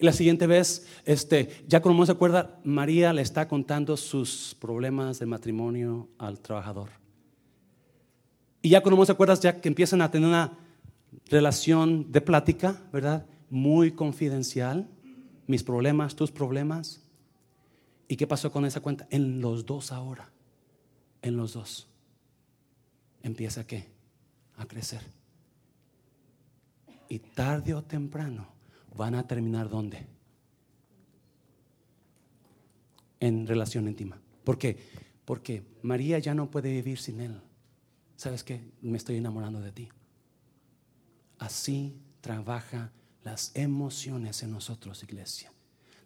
Y 0.00 0.04
la 0.04 0.12
siguiente 0.12 0.46
vez, 0.46 0.86
este, 1.04 1.64
ya 1.66 1.82
como 1.82 2.06
se 2.06 2.12
acuerda, 2.12 2.60
María 2.62 3.12
le 3.12 3.22
está 3.22 3.48
contando 3.48 3.96
sus 3.96 4.56
problemas 4.60 5.18
de 5.18 5.26
matrimonio 5.26 6.08
al 6.18 6.38
trabajador. 6.38 6.90
Y 8.62 8.70
ya 8.70 8.80
cuando 8.80 9.04
se 9.04 9.12
acuerdas, 9.12 9.40
ya 9.40 9.60
que 9.60 9.68
empiezan 9.68 10.00
a 10.00 10.10
tener 10.10 10.28
una 10.28 10.56
relación 11.26 12.12
de 12.12 12.20
plática, 12.20 12.80
¿verdad? 12.92 13.26
Muy 13.50 13.90
confidencial. 13.90 14.88
Mis 15.48 15.64
problemas, 15.64 16.14
tus 16.14 16.30
problemas. 16.30 17.02
¿Y 18.08 18.16
qué 18.16 18.26
pasó 18.26 18.50
con 18.50 18.64
esa 18.64 18.80
cuenta? 18.80 19.06
En 19.10 19.40
los 19.40 19.66
dos 19.66 19.92
ahora 19.92 20.32
en 21.22 21.36
los 21.36 21.52
dos. 21.52 21.88
Empieza 23.22 23.66
qué? 23.66 23.88
A 24.56 24.66
crecer. 24.66 25.02
Y 27.08 27.18
tarde 27.18 27.74
o 27.74 27.82
temprano 27.82 28.48
van 28.96 29.14
a 29.14 29.26
terminar 29.26 29.68
¿dónde? 29.68 30.06
En 33.20 33.46
relación 33.46 33.88
íntima. 33.88 34.20
¿Por 34.44 34.58
qué? 34.58 34.78
Porque 35.24 35.62
María 35.82 36.18
ya 36.18 36.34
no 36.34 36.50
puede 36.50 36.70
vivir 36.70 36.98
sin 36.98 37.20
él. 37.20 37.40
¿Sabes 38.16 38.44
qué? 38.44 38.62
Me 38.80 38.96
estoy 38.96 39.16
enamorando 39.16 39.60
de 39.60 39.72
ti. 39.72 39.88
Así 41.38 41.96
trabaja 42.20 42.92
las 43.22 43.52
emociones 43.54 44.42
en 44.42 44.52
nosotros, 44.52 45.02
iglesia. 45.02 45.52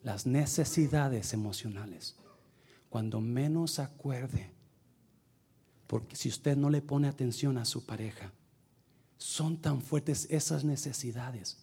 Las 0.03 0.27
necesidades 0.27 1.33
emocionales. 1.33 2.17
Cuando 2.89 3.21
menos 3.21 3.79
acuerde 3.79 4.53
porque 5.93 6.17
si 6.17 6.31
usted 6.31 6.57
no 6.57 6.71
le 6.71 6.81
pone 6.81 7.07
atención 7.07 7.59
a 7.59 7.67
su 7.67 7.85
pareja, 7.85 8.33
son 9.19 9.59
tan 9.59 9.83
fuertes 9.83 10.27
esas 10.31 10.65
necesidades. 10.65 11.59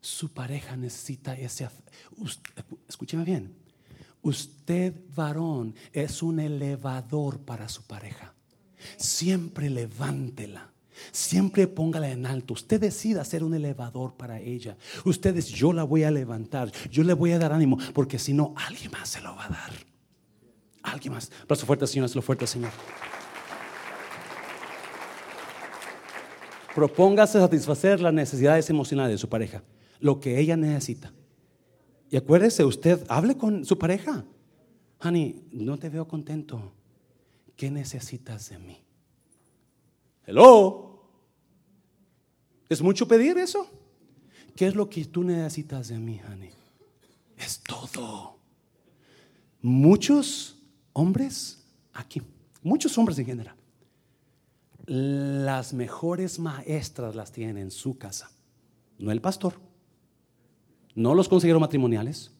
Su 0.00 0.32
pareja 0.32 0.76
necesita 0.76 1.34
ese... 1.34 1.68
Escúcheme 2.88 3.24
bien. 3.24 3.54
Usted, 4.20 4.94
varón, 5.14 5.76
es 5.92 6.24
un 6.24 6.40
elevador 6.40 7.38
para 7.38 7.68
su 7.68 7.84
pareja. 7.84 8.34
Siempre 8.96 9.70
levántela. 9.70 10.73
Siempre 11.12 11.66
póngala 11.66 12.10
en 12.10 12.26
alto. 12.26 12.54
Usted 12.54 12.80
decida 12.80 13.24
ser 13.24 13.44
un 13.44 13.54
elevador 13.54 14.14
para 14.14 14.40
ella. 14.40 14.76
Usted 15.04 15.36
es, 15.36 15.48
yo 15.48 15.72
la 15.72 15.84
voy 15.84 16.04
a 16.04 16.10
levantar. 16.10 16.70
Yo 16.90 17.02
le 17.04 17.12
voy 17.12 17.32
a 17.32 17.38
dar 17.38 17.52
ánimo. 17.52 17.78
Porque 17.92 18.18
si 18.18 18.32
no, 18.32 18.54
alguien 18.56 18.90
más 18.92 19.08
se 19.08 19.20
lo 19.20 19.34
va 19.34 19.46
a 19.46 19.48
dar. 19.48 19.72
Alguien 20.82 21.14
más. 21.14 21.30
Aplauso 21.42 21.66
fuerte, 21.66 21.86
Señor. 21.86 22.14
lo 22.14 22.22
fuerte, 22.22 22.46
Señor. 22.46 22.70
Propóngase 26.74 27.38
satisfacer 27.38 28.00
las 28.00 28.12
necesidades 28.12 28.68
emocionales 28.68 29.12
de 29.12 29.18
su 29.18 29.28
pareja, 29.28 29.62
lo 30.00 30.18
que 30.18 30.40
ella 30.40 30.56
necesita. 30.56 31.12
Y 32.10 32.16
acuérdese, 32.16 32.64
usted 32.64 33.04
hable 33.08 33.36
con 33.36 33.64
su 33.64 33.78
pareja. 33.78 34.24
Honey, 35.00 35.44
no 35.52 35.78
te 35.78 35.88
veo 35.88 36.08
contento. 36.08 36.72
¿Qué 37.56 37.70
necesitas 37.70 38.50
de 38.50 38.58
mí? 38.58 38.83
Hello. 40.26 41.02
¿Es 42.68 42.80
mucho 42.80 43.06
pedir 43.06 43.36
eso? 43.38 43.66
¿Qué 44.56 44.66
es 44.66 44.74
lo 44.74 44.88
que 44.88 45.04
tú 45.04 45.22
necesitas 45.22 45.88
de 45.88 45.98
mí, 45.98 46.20
honey? 46.26 46.50
Es 47.36 47.60
todo. 47.62 48.38
muchos 49.60 50.56
hombres 50.92 51.64
aquí, 51.92 52.22
muchos 52.62 52.96
hombres 52.98 53.18
en 53.18 53.26
general, 53.26 53.56
las 54.86 55.72
mejores 55.72 56.38
maestras 56.38 57.14
las 57.14 57.32
tienen 57.32 57.56
en 57.56 57.70
su 57.70 57.96
casa, 57.96 58.30
no 58.98 59.10
el 59.10 59.20
pastor, 59.20 59.54
no 60.94 61.14
los 61.14 61.28
consejeros 61.28 61.60
matrimoniales, 61.60 62.30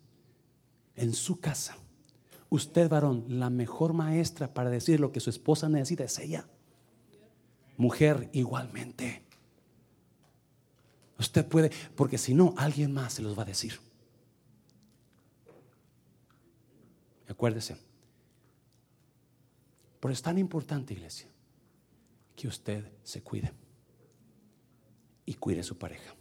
en 0.96 1.14
su 1.14 1.40
casa. 1.40 1.76
Usted, 2.50 2.88
varón, 2.88 3.24
la 3.28 3.50
mejor 3.50 3.94
maestra 3.94 4.52
para 4.52 4.70
decir 4.70 5.00
lo 5.00 5.10
que 5.10 5.20
su 5.20 5.30
esposa 5.30 5.68
necesita 5.68 6.04
es 6.04 6.18
ella. 6.18 6.46
Mujer, 7.76 8.28
igualmente. 8.32 9.24
Usted 11.18 11.46
puede, 11.46 11.70
porque 11.94 12.18
si 12.18 12.34
no, 12.34 12.54
alguien 12.56 12.92
más 12.92 13.14
se 13.14 13.22
los 13.22 13.38
va 13.38 13.42
a 13.42 13.46
decir. 13.46 13.78
Acuérdese. 17.28 17.76
Pero 20.00 20.12
es 20.12 20.22
tan 20.22 20.38
importante, 20.38 20.92
iglesia, 20.92 21.28
que 22.36 22.46
usted 22.46 22.84
se 23.02 23.22
cuide 23.22 23.52
y 25.24 25.34
cuide 25.34 25.60
a 25.60 25.64
su 25.64 25.78
pareja. 25.78 26.14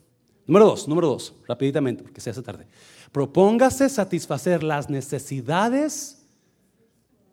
Número 0.45 0.66
dos, 0.66 0.88
número 0.88 1.08
dos, 1.08 1.36
rapiditamente, 1.47 2.04
porque 2.04 2.22
se 2.22 2.30
hace 2.30 2.41
tarde. 2.41 2.68
Propóngase 3.12 3.89
satisfacer 3.89 4.64
las 4.64 4.89
necesidades. 4.89 6.26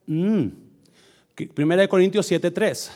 Mm. 0.06 0.48
Primera 1.54 1.82
de 1.82 1.88
Corintios 1.88 2.30
7:3. 2.30 2.90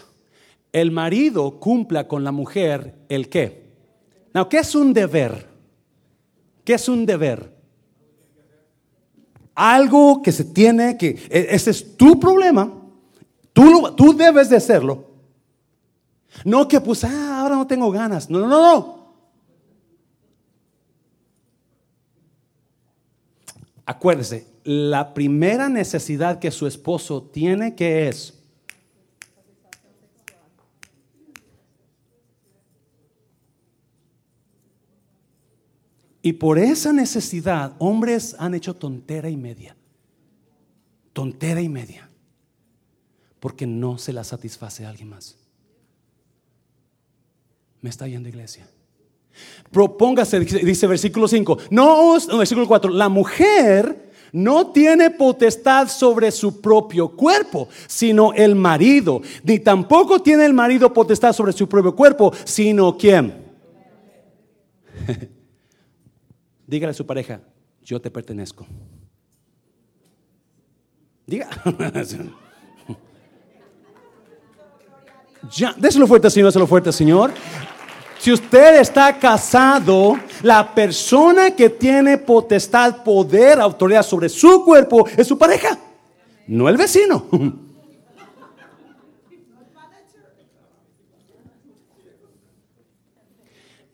El 0.75 0.91
marido 0.91 1.61
cumpla 1.61 2.09
con 2.09 2.25
la 2.25 2.33
mujer 2.33 2.97
el 3.09 3.29
qué. 3.29 3.63
¿qué 4.51 4.59
es 4.59 4.75
un 4.75 4.93
deber? 4.93 5.47
¿Qué 6.65 6.75
es 6.75 6.89
un 6.89 7.07
deber? 7.07 7.55
Algo 9.55 10.21
que 10.21 10.33
se 10.33 10.43
tiene 10.47 10.99
que, 10.99 11.11
e, 11.31 11.47
ese 11.51 11.71
es 11.71 11.97
tu 11.97 12.19
problema, 12.19 12.73
tú, 13.53 13.95
tú 13.97 14.17
debes 14.17 14.49
de 14.49 14.57
hacerlo. 14.57 15.13
No 16.45 16.67
que 16.67 16.81
pues, 16.81 17.05
ah, 17.05 17.39
ahora 17.41 17.55
no 17.55 17.69
tengo 17.69 17.93
ganas. 17.93 18.29
No, 18.29 18.41
no, 18.41 18.49
no, 18.49 18.61
no. 18.61 19.15
Acuérdese, 23.87 24.49
la 24.65 25.15
primera 25.15 25.69
necesidad 25.69 26.41
que 26.41 26.51
su 26.51 26.67
esposo 26.67 27.23
tiene 27.23 27.77
que 27.77 28.09
es 28.09 28.44
Y 36.25 36.33
por 36.33 36.59
esa 36.59 36.91
necesidad, 36.91 37.75
hombres 37.79 38.35
han 38.39 38.55
hecho 38.55 38.75
tontera 38.75 39.29
y 39.29 39.37
media. 39.37 39.77
Tontera 41.13 41.61
y 41.61 41.69
media. 41.69 42.09
Porque 43.41 43.67
no 43.67 43.99
se 43.99 44.15
la 44.15 44.25
satisface 44.25 44.87
a 44.87 44.89
alguien 44.89 45.11
más. 45.11 45.37
¿Me 47.83 47.91
está 47.91 48.09
yendo 48.09 48.27
iglesia? 48.27 48.67
Propóngase, 49.71 50.41
dice 50.41 50.87
versículo 50.87 51.29
5. 51.29 51.59
No, 51.69 52.17
no, 52.17 52.39
versículo 52.39 52.67
4. 52.67 52.91
La 52.91 53.11
mujer 53.11 54.11
no 54.33 54.69
tiene 54.69 55.11
potestad 55.11 55.89
sobre 55.89 56.33
su 56.33 56.63
propio 56.63 57.11
cuerpo, 57.11 57.69
sino 57.87 58.33
el 58.33 58.55
marido. 58.55 59.21
Ni 59.43 59.59
tampoco 59.59 60.23
tiene 60.23 60.47
el 60.47 60.55
marido 60.55 60.91
potestad 60.91 61.35
sobre 61.35 61.53
su 61.53 61.69
propio 61.69 61.95
cuerpo, 61.95 62.33
sino 62.45 62.97
quién. 62.97 63.45
Dígale 66.67 66.91
a 66.93 66.95
su 66.95 67.07
pareja, 67.07 67.41
yo 67.83 68.01
te 68.01 68.11
pertenezco. 68.11 68.67
Diga. 71.27 71.49
ya, 75.51 75.75
déselo 75.77 76.07
fuerte, 76.07 76.31
Señor, 76.31 76.49
déselo 76.49 76.67
fuerte, 76.67 76.93
Señor. 76.93 77.33
Si 78.19 78.33
usted 78.33 78.81
está 78.81 79.19
casado, 79.19 80.19
la 80.43 80.75
persona 80.75 81.51
que 81.51 81.69
tiene 81.69 82.17
potestad, 82.17 83.03
poder, 83.05 83.61
autoridad 83.61 84.03
sobre 84.03 84.31
su 84.31 84.65
cuerpo 84.65 85.07
es 85.17 85.27
su 85.27 85.37
pareja, 85.37 85.79
no 86.47 86.69
el 86.69 86.77
vecino. 86.77 87.27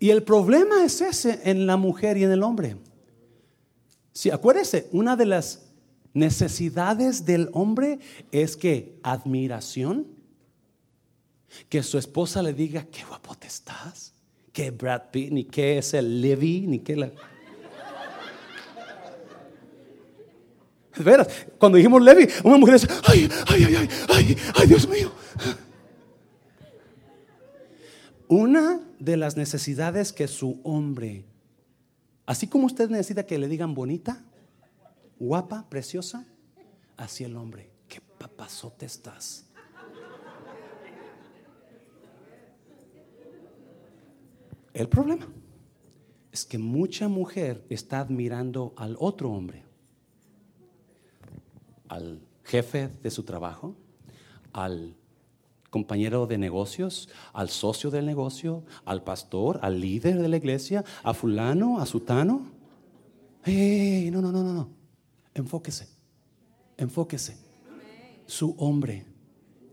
Y 0.01 0.09
el 0.09 0.23
problema 0.23 0.83
es 0.83 1.03
ese 1.03 1.43
en 1.45 1.67
la 1.67 1.77
mujer 1.77 2.17
y 2.17 2.25
en 2.25 2.33
el 2.33 2.43
hombre. 2.43 2.77
Si 4.15 4.31
acuérdese, 4.31 4.89
una 4.93 5.15
de 5.15 5.27
las 5.27 5.67
necesidades 6.15 7.27
del 7.27 7.51
hombre 7.53 8.01
es 8.33 8.57
que 8.57 8.99
admiración, 9.03 10.07
que 11.69 11.83
su 11.83 11.99
esposa 11.99 12.43
le 12.43 12.55
diga, 12.55 12.87
qué 12.91 13.05
guapo 13.05 13.35
te 13.35 13.47
estás, 13.47 14.15
que 14.55 14.71
Brad 14.71 15.11
Pitt, 15.13 15.33
ni 15.33 15.45
qué 15.45 15.77
es 15.77 15.93
el 15.93 16.23
Levi, 16.23 16.67
ni 16.67 16.79
qué 16.79 16.97
la... 16.97 17.11
Veras, 20.97 21.29
cuando 21.59 21.77
dijimos 21.77 22.03
Levi, 22.03 22.27
una 22.43 22.57
mujer 22.57 22.81
dice, 22.81 22.89
ay, 23.05 23.29
ay, 23.49 23.65
ay, 23.65 23.77
ay, 23.77 23.89
ay, 24.09 24.37
ay, 24.55 24.67
Dios 24.67 24.89
mío. 24.89 25.13
Una 28.29 28.81
de 29.01 29.17
las 29.17 29.37
necesidades 29.37 30.13
que 30.13 30.29
su 30.29 30.61
hombre, 30.63 31.25
así 32.27 32.47
como 32.47 32.67
usted 32.67 32.89
necesita 32.91 33.27
que 33.27 33.39
le 33.39 33.49
digan 33.49 33.75
bonita, 33.75 34.23
guapa, 35.19 35.69
preciosa, 35.69 36.27
así 36.97 37.25
el 37.25 37.37
hombre, 37.37 37.71
qué 37.89 38.01
papazote 38.01 38.87
estás. 38.87 39.47
El 44.73 44.89
problema 44.89 45.27
es 46.31 46.45
que 46.45 46.59
mucha 46.59 47.09
mujer 47.09 47.65
está 47.71 48.01
admirando 48.01 48.73
al 48.77 48.97
otro 49.01 49.33
hombre, 49.33 49.65
al 51.89 52.21
jefe 52.45 52.89
de 53.03 53.11
su 53.11 53.25
trabajo, 53.25 53.75
al 54.53 54.95
compañero 55.71 56.27
de 56.27 56.37
negocios, 56.37 57.09
al 57.33 57.49
socio 57.49 57.91
del 57.91 58.05
negocio, 58.05 58.65
al 58.85 59.03
pastor, 59.03 59.61
al 59.63 59.81
líder 59.81 60.21
de 60.21 60.29
la 60.29 60.37
iglesia, 60.37 60.85
a 61.03 61.15
fulano, 61.15 61.81
a 61.81 61.87
sutano. 61.87 62.51
Hey, 63.45 64.11
no, 64.13 64.21
no, 64.21 64.33
no, 64.33 64.43
no, 64.43 64.53
no. 64.53 64.69
Enfóquese. 65.35 65.89
Enfóquese. 66.77 67.37
Su 68.27 68.55
hombre 68.59 69.07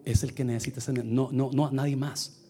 es 0.06 0.24
el 0.24 0.34
que 0.34 0.44
necesita 0.44 0.80
ser, 0.80 1.04
no, 1.04 1.30
no, 1.32 1.50
no, 1.52 1.72
nadie 1.72 1.96
más. 1.96 2.44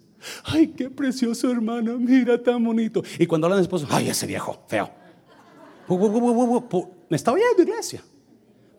Ay, 0.43 0.67
qué 0.67 0.89
precioso 0.89 1.49
hermano, 1.51 1.97
mira 1.97 2.41
tan 2.41 2.63
bonito. 2.63 3.03
Y 3.19 3.25
cuando 3.25 3.47
hablan 3.47 3.59
de 3.59 3.63
esposo, 3.63 3.87
ay, 3.89 4.09
ese 4.09 4.27
viejo, 4.27 4.63
feo. 4.67 4.89
Me 7.09 7.15
está 7.15 7.31
oyendo 7.31 7.63
iglesia. 7.63 8.03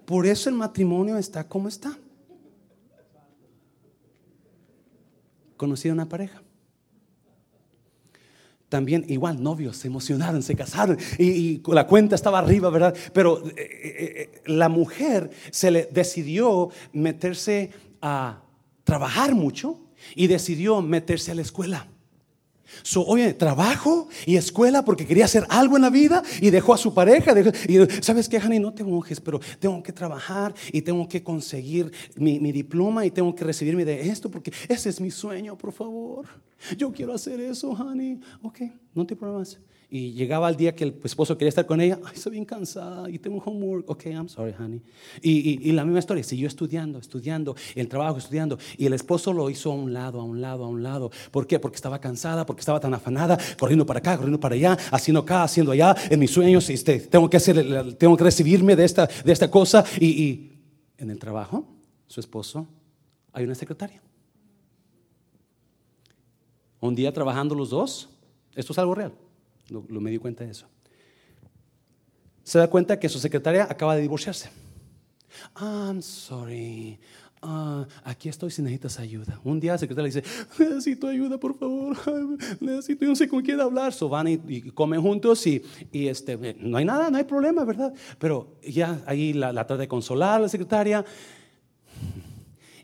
Por 0.04 0.26
eso 0.26 0.48
el 0.48 0.54
matrimonio 0.54 1.16
está 1.16 1.46
como 1.46 1.68
está. 1.68 1.96
Conocí 5.58 5.90
a 5.90 5.92
una 5.92 6.08
pareja. 6.08 6.40
También 8.70 9.04
igual 9.08 9.42
novios 9.42 9.78
se 9.78 9.88
emocionaron, 9.88 10.42
se 10.42 10.54
casaron 10.54 10.98
y, 11.18 11.62
la 11.66 11.86
cuenta 11.86 12.14
estaba 12.14 12.38
arriba, 12.38 12.68
¿verdad? 12.70 12.94
Pero 13.12 13.46
eh, 13.46 13.52
eh, 13.56 14.30
eh, 14.36 14.42
la 14.46 14.68
mujer 14.68 15.30
se 15.50 15.70
le 15.70 15.88
decidió 15.90 16.70
meterse 16.92 17.70
a 18.02 18.42
trabajar 18.84 19.34
mucho 19.34 19.80
y 20.14 20.26
decidió 20.26 20.82
meterse 20.82 21.32
a 21.32 21.34
la 21.34 21.42
escuela. 21.42 21.88
So, 22.82 23.04
oye, 23.04 23.34
trabajo 23.34 24.08
y 24.26 24.36
escuela 24.36 24.84
porque 24.84 25.06
quería 25.06 25.24
hacer 25.24 25.44
algo 25.48 25.76
en 25.76 25.82
la 25.82 25.90
vida 25.90 26.22
y 26.40 26.50
dejó 26.50 26.74
a 26.74 26.78
su 26.78 26.94
pareja. 26.94 27.34
y 27.68 28.02
sabes 28.02 28.28
que, 28.28 28.38
Hani, 28.38 28.58
no 28.58 28.72
te 28.72 28.82
enojes, 28.82 29.20
pero 29.20 29.40
tengo 29.58 29.82
que 29.82 29.92
trabajar 29.92 30.54
y 30.72 30.82
tengo 30.82 31.08
que 31.08 31.22
conseguir 31.22 31.90
mi, 32.16 32.38
mi, 32.40 32.52
diploma 32.52 33.04
y 33.04 33.10
tengo 33.10 33.34
que 33.34 33.44
recibirme 33.44 33.84
de 33.84 34.08
esto 34.08 34.30
porque 34.30 34.52
ese 34.68 34.88
es 34.88 35.00
mi 35.00 35.10
sueño, 35.10 35.56
por 35.56 35.72
favor. 35.72 36.26
Yo 36.76 36.92
quiero 36.92 37.14
hacer 37.14 37.40
eso, 37.40 37.74
Hani. 37.76 38.20
Ok, 38.42 38.60
no 38.94 39.06
te 39.06 39.16
problemas. 39.16 39.58
Y 39.90 40.12
llegaba 40.12 40.50
el 40.50 40.56
día 40.56 40.74
que 40.74 40.84
el 40.84 41.00
esposo 41.02 41.38
quería 41.38 41.48
estar 41.48 41.64
con 41.64 41.80
ella, 41.80 41.98
ay, 42.04 42.12
estoy 42.14 42.32
bien 42.32 42.44
cansada 42.44 43.08
y 43.08 43.18
tengo 43.18 43.38
homework. 43.38 43.88
Ok, 43.88 44.04
I'm 44.06 44.28
sorry, 44.28 44.54
honey. 44.58 44.82
Y, 45.22 45.66
y, 45.66 45.72
la 45.72 45.82
misma 45.82 46.00
historia, 46.00 46.22
siguió 46.22 46.46
estudiando, 46.46 46.98
estudiando, 46.98 47.56
el 47.74 47.88
trabajo, 47.88 48.18
estudiando. 48.18 48.58
Y 48.76 48.84
el 48.84 48.92
esposo 48.92 49.32
lo 49.32 49.48
hizo 49.48 49.72
a 49.72 49.74
un 49.74 49.94
lado, 49.94 50.20
a 50.20 50.24
un 50.24 50.42
lado, 50.42 50.64
a 50.64 50.68
un 50.68 50.82
lado. 50.82 51.10
¿Por 51.30 51.46
qué? 51.46 51.58
Porque 51.58 51.76
estaba 51.76 51.98
cansada, 52.00 52.44
porque 52.44 52.60
estaba 52.60 52.80
tan 52.80 52.92
afanada, 52.92 53.38
corriendo 53.58 53.86
para 53.86 54.00
acá, 54.00 54.16
corriendo 54.16 54.38
para 54.38 54.56
allá, 54.56 54.76
haciendo 54.90 55.20
acá, 55.20 55.42
haciendo 55.42 55.72
allá. 55.72 55.96
En 56.10 56.20
mis 56.20 56.32
sueños, 56.32 56.68
este, 56.68 57.00
tengo, 57.00 57.30
que 57.30 57.38
hacer, 57.38 57.94
tengo 57.94 58.14
que 58.14 58.24
recibirme 58.24 58.76
de 58.76 58.84
esta, 58.84 59.06
de 59.06 59.32
esta 59.32 59.50
cosa. 59.50 59.86
Y, 59.98 60.06
y 60.06 60.52
en 60.98 61.10
el 61.10 61.18
trabajo, 61.18 61.64
su 62.08 62.20
esposo, 62.20 62.66
hay 63.32 63.44
una 63.44 63.54
secretaria. 63.54 64.02
Un 66.78 66.94
día 66.94 67.10
trabajando 67.10 67.54
los 67.54 67.70
dos, 67.70 68.10
esto 68.54 68.74
es 68.74 68.78
algo 68.78 68.94
real 68.94 69.14
lo, 69.68 70.00
me 70.00 70.10
di 70.10 70.18
cuenta 70.18 70.44
de 70.44 70.50
eso. 70.50 70.66
Se 72.42 72.58
da 72.58 72.68
cuenta 72.68 72.98
que 72.98 73.08
su 73.08 73.18
secretaria 73.18 73.66
acaba 73.68 73.94
de 73.94 74.02
divorciarse. 74.02 74.50
I'm 75.60 76.02
sorry. 76.02 76.98
Ah, 77.40 77.86
aquí 78.02 78.28
estoy 78.28 78.50
si 78.50 78.62
necesitas 78.62 78.98
ayuda. 78.98 79.40
Un 79.44 79.60
día 79.60 79.72
la 79.72 79.78
secretaria 79.78 80.06
dice, 80.06 80.24
necesito 80.58 81.06
ayuda, 81.06 81.38
por 81.38 81.56
favor. 81.56 81.96
Necesito, 82.60 83.04
yo 83.04 83.10
no 83.10 83.16
sé 83.16 83.28
con 83.28 83.42
quién 83.42 83.60
hablar. 83.60 83.92
So 83.92 84.08
van 84.08 84.28
y, 84.28 84.62
comen 84.72 85.00
juntos 85.00 85.46
y, 85.46 85.62
y, 85.92 86.08
este, 86.08 86.56
no 86.58 86.78
hay 86.78 86.84
nada, 86.84 87.10
no 87.10 87.18
hay 87.18 87.24
problema, 87.24 87.64
¿verdad? 87.64 87.92
Pero 88.18 88.56
ya 88.66 89.02
ahí 89.06 89.32
la, 89.34 89.52
la 89.52 89.66
trata 89.66 89.82
de 89.82 89.88
consolar 89.88 90.40
la 90.40 90.48
secretaria. 90.48 91.04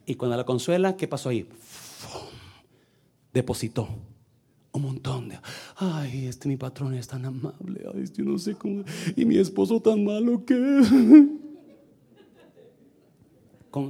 Y 0.06 0.14
cuando 0.14 0.36
la 0.36 0.44
consuela, 0.44 0.96
¿qué 0.96 1.08
pasó 1.08 1.30
ahí? 1.30 1.48
Depositó 3.32 3.88
un 4.74 4.82
montón 4.82 5.28
de, 5.28 5.38
ay, 5.76 6.26
este 6.26 6.48
mi 6.48 6.56
patrón 6.56 6.94
es 6.94 7.06
tan 7.06 7.24
amable, 7.24 7.86
ay, 7.94 8.04
yo 8.12 8.24
no 8.24 8.36
sé 8.38 8.54
cómo, 8.56 8.84
y 9.16 9.24
mi 9.24 9.38
esposo 9.38 9.80
tan 9.80 10.04
malo 10.04 10.44
que... 10.44 10.54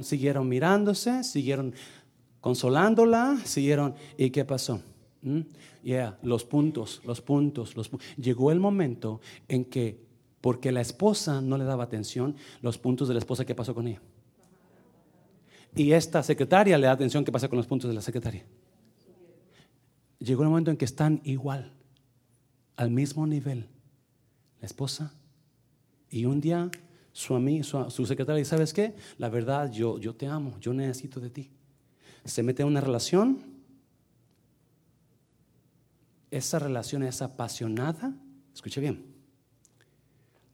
siguieron 0.01 0.49
mirándose, 0.49 1.23
siguieron 1.23 1.73
consolándola, 2.41 3.37
siguieron, 3.43 3.95
¿y 4.17 4.29
qué 4.29 4.45
pasó? 4.45 4.81
¿Mm? 5.21 5.41
Ya, 5.83 6.17
los 6.23 6.43
puntos, 6.43 7.01
los 7.05 7.21
puntos, 7.21 7.75
los 7.75 7.89
Llegó 8.17 8.51
el 8.51 8.59
momento 8.59 9.21
en 9.47 9.65
que, 9.65 9.99
porque 10.41 10.71
la 10.71 10.81
esposa 10.81 11.41
no 11.41 11.57
le 11.57 11.63
daba 11.63 11.83
atención, 11.83 12.35
los 12.61 12.77
puntos 12.77 13.07
de 13.07 13.13
la 13.13 13.19
esposa, 13.19 13.45
¿qué 13.45 13.53
pasó 13.53 13.75
con 13.75 13.87
ella? 13.87 14.01
Y 15.75 15.91
esta 15.91 16.23
secretaria 16.23 16.77
le 16.77 16.87
da 16.87 16.93
atención, 16.93 17.23
¿qué 17.25 17.31
pasa 17.31 17.47
con 17.47 17.57
los 17.57 17.67
puntos 17.67 17.89
de 17.89 17.95
la 17.95 18.01
secretaria? 18.01 18.45
Llegó 20.25 20.41
el 20.41 20.49
momento 20.49 20.71
en 20.71 20.77
que 20.77 20.85
están 20.85 21.21
igual, 21.23 21.71
al 22.77 22.89
mismo 22.89 23.27
nivel, 23.27 23.67
la 24.59 24.65
esposa. 24.65 25.13
Y 26.09 26.25
un 26.25 26.41
día 26.41 26.71
su, 27.11 27.35
amigo, 27.35 27.63
su, 27.91 28.05
secretaria 28.07 28.39
dice, 28.39 28.49
¿sabes 28.49 28.73
qué? 28.73 28.95
La 29.19 29.29
verdad, 29.29 29.71
yo, 29.71 29.99
yo 29.99 30.15
te 30.15 30.25
amo, 30.25 30.57
yo 30.59 30.73
necesito 30.73 31.19
de 31.19 31.29
ti. 31.29 31.51
Se 32.23 32.41
mete 32.41 32.63
en 32.63 32.69
una 32.69 32.81
relación. 32.81 33.43
Esa 36.31 36.57
relación 36.57 37.03
es 37.03 37.21
apasionada. 37.21 38.11
Escuche 38.51 38.81
bien. 38.81 39.05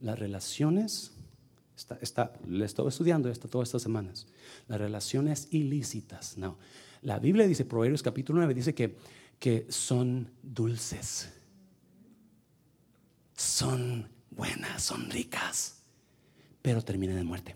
Las 0.01 0.19
relaciones, 0.19 1.13
está, 1.77 1.97
está, 2.01 2.33
le 2.45 2.65
estoy 2.65 2.89
estudiando 2.89 3.29
esto 3.29 3.47
todas 3.47 3.69
estas 3.69 3.83
semanas. 3.83 4.27
Las 4.67 4.81
relaciones 4.81 5.47
ilícitas. 5.51 6.37
No. 6.37 6.57
La 7.03 7.19
Biblia 7.19 7.47
dice, 7.47 7.63
Proverbios 7.63 8.03
capítulo 8.03 8.39
9, 8.39 8.53
dice 8.53 8.75
que, 8.75 8.97
que 9.41 9.67
son 9.69 10.31
dulces. 10.41 11.33
Son 13.35 14.07
buenas, 14.29 14.81
son 14.81 15.09
ricas 15.09 15.81
pero 16.61 16.81
termina 16.81 17.19
en 17.19 17.25
muerte. 17.25 17.55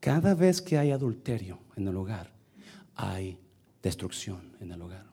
Cada 0.00 0.34
vez 0.34 0.60
que 0.60 0.78
hay 0.78 0.90
adulterio 0.90 1.58
en 1.76 1.86
el 1.86 1.96
hogar, 1.96 2.32
hay 2.94 3.38
destrucción 3.82 4.56
en 4.60 4.72
el 4.72 4.82
hogar. 4.82 5.06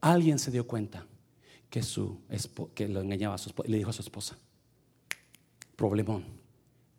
Alguien 0.00 0.38
se 0.38 0.50
dio 0.50 0.66
cuenta 0.66 1.06
que, 1.70 1.82
su, 1.82 2.20
que 2.74 2.88
lo 2.88 3.00
engañaba 3.00 3.34
a 3.34 3.38
su 3.38 3.50
esposa, 3.50 3.68
le 3.68 3.78
dijo 3.78 3.90
a 3.90 3.92
su 3.92 4.02
esposa, 4.02 4.36
problemón. 5.76 6.24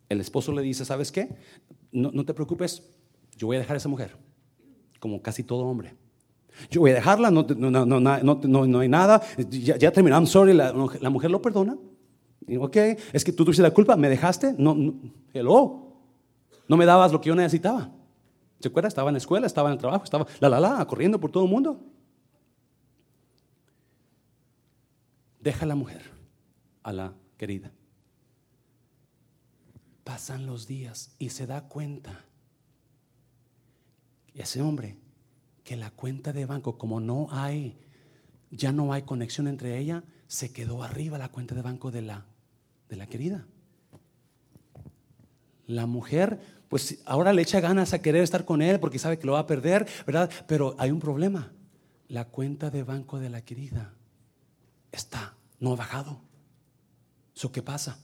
El 0.09 0.21
esposo 0.21 0.51
le 0.53 0.61
dice, 0.61 0.85
¿sabes 0.85 1.11
qué? 1.11 1.35
No, 1.91 2.25
te 2.25 2.33
preocupes, 2.33 2.83
yo 3.35 3.47
voy 3.47 3.57
a 3.57 3.59
dejar 3.59 3.75
a 3.75 3.77
esa 3.77 3.89
mujer, 3.89 4.15
como 4.99 5.21
casi 5.21 5.43
todo 5.43 5.65
hombre. 5.65 5.95
Yo 6.71 6.81
voy 6.81 6.91
a 6.91 6.95
dejarla, 6.95 7.29
no, 7.29 7.43
no, 7.43 8.79
hay 8.79 8.89
nada, 8.89 9.21
ya, 9.49 9.77
ya 9.77 9.91
terminamos, 9.91 10.29
sorry, 10.29 10.53
la 10.53 11.09
mujer 11.09 11.29
lo 11.29 11.41
perdona 11.41 11.77
ok, 12.55 12.75
es 13.11 13.25
que 13.25 13.33
tú 13.33 13.43
tuviste 13.43 13.61
la 13.61 13.71
culpa, 13.71 13.97
me 13.97 14.07
dejaste, 14.07 14.55
no, 14.57 14.73
no, 14.73 14.93
hello, 15.33 15.97
no 16.69 16.77
me 16.77 16.85
dabas 16.85 17.11
lo 17.11 17.19
que 17.19 17.27
yo 17.27 17.35
necesitaba. 17.35 17.91
¿Se 18.59 18.69
acuerda? 18.69 18.87
Estaba 18.87 19.09
en 19.09 19.15
la 19.15 19.19
escuela, 19.19 19.45
estaba 19.45 19.69
en 19.69 19.73
el 19.73 19.79
trabajo, 19.79 20.05
estaba 20.05 20.25
la 20.39 20.49
la 20.49 20.59
la, 20.59 20.87
corriendo 20.87 21.19
por 21.19 21.31
todo 21.31 21.43
el 21.43 21.49
mundo. 21.49 21.83
Deja 25.41 25.65
a 25.65 25.67
la 25.67 25.75
mujer, 25.75 26.01
a 26.83 26.93
la 26.93 27.13
querida. 27.37 27.71
Pasan 30.03 30.45
los 30.45 30.67
días 30.67 31.13
y 31.19 31.29
se 31.29 31.45
da 31.45 31.67
cuenta, 31.67 32.25
ese 34.41 34.61
hombre, 34.61 34.97
que 35.63 35.75
la 35.75 35.91
cuenta 35.91 36.33
de 36.33 36.45
banco, 36.45 36.77
como 36.77 36.99
no 36.99 37.27
hay, 37.31 37.77
ya 38.51 38.71
no 38.71 38.93
hay 38.93 39.03
conexión 39.03 39.47
entre 39.47 39.77
ella, 39.77 40.03
se 40.27 40.51
quedó 40.51 40.83
arriba 40.83 41.17
la 41.17 41.29
cuenta 41.29 41.55
de 41.55 41.61
banco 41.61 41.91
de 41.91 42.01
la 42.01 42.25
de 42.89 42.95
la 42.95 43.07
querida. 43.07 43.45
La 45.65 45.85
mujer, 45.85 46.39
pues 46.69 46.99
ahora 47.05 47.33
le 47.33 47.41
echa 47.41 47.59
ganas 47.59 47.93
a 47.93 48.01
querer 48.01 48.23
estar 48.23 48.45
con 48.45 48.61
él 48.61 48.79
porque 48.79 48.99
sabe 48.99 49.19
que 49.19 49.27
lo 49.27 49.33
va 49.33 49.39
a 49.39 49.47
perder, 49.47 49.87
¿verdad? 50.05 50.31
Pero 50.47 50.75
hay 50.79 50.91
un 50.91 50.99
problema. 50.99 51.51
La 52.07 52.25
cuenta 52.25 52.69
de 52.69 52.83
banco 52.83 53.19
de 53.19 53.29
la 53.29 53.41
querida 53.41 53.93
está, 54.91 55.35
no 55.59 55.73
ha 55.73 55.75
bajado. 55.75 56.21
¿Eso 57.35 57.51
qué 57.51 57.61
pasa? 57.61 57.99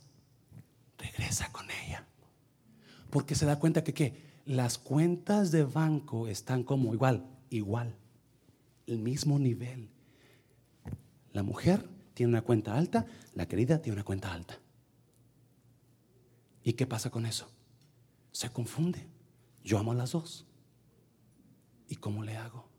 Regresa 0.97 1.51
con 1.51 1.65
ella. 1.85 2.05
Porque 3.09 3.35
se 3.35 3.45
da 3.45 3.59
cuenta 3.59 3.83
que 3.83 3.93
¿qué? 3.93 4.32
Las 4.45 4.77
cuentas 4.77 5.51
de 5.51 5.63
banco 5.63 6.27
están 6.27 6.63
como 6.63 6.93
igual, 6.93 7.25
igual, 7.49 7.95
el 8.87 8.99
mismo 8.99 9.39
nivel. 9.39 9.89
La 11.31 11.43
mujer 11.43 11.87
tiene 12.13 12.31
una 12.31 12.41
cuenta 12.41 12.77
alta, 12.77 13.05
la 13.33 13.47
querida 13.47 13.81
tiene 13.81 13.95
una 13.95 14.03
cuenta 14.03 14.33
alta. 14.33 14.59
¿Y 16.63 16.73
qué 16.73 16.85
pasa 16.85 17.09
con 17.09 17.25
eso? 17.25 17.49
Se 18.31 18.49
confunde. 18.49 19.07
Yo 19.63 19.79
amo 19.79 19.91
a 19.91 19.95
las 19.95 20.11
dos. 20.11 20.45
¿Y 21.87 21.95
cómo 21.95 22.23
le 22.23 22.37
hago? 22.37 22.69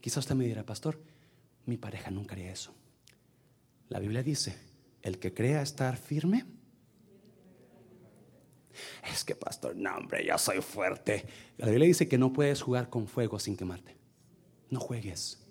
Quizás 0.00 0.18
usted 0.18 0.34
me 0.34 0.44
dirá, 0.44 0.66
pastor, 0.66 1.00
mi 1.64 1.78
pareja 1.78 2.10
nunca 2.10 2.34
haría 2.34 2.52
eso. 2.52 2.74
La 3.88 3.98
Biblia 3.98 4.22
dice, 4.22 4.58
el 5.02 5.18
que 5.18 5.32
crea 5.32 5.62
estar 5.62 5.96
firme, 5.96 6.44
es 9.10 9.24
que 9.24 9.34
pastor, 9.34 9.76
no 9.76 9.94
hombre, 9.96 10.26
yo 10.26 10.36
soy 10.38 10.60
fuerte. 10.60 11.26
La 11.58 11.66
Biblia 11.66 11.86
dice 11.86 12.08
que 12.08 12.18
no 12.18 12.32
puedes 12.32 12.62
jugar 12.62 12.90
con 12.90 13.06
fuego 13.06 13.38
sin 13.38 13.56
quemarte. 13.56 13.96
No 14.70 14.80
juegues 14.80 15.44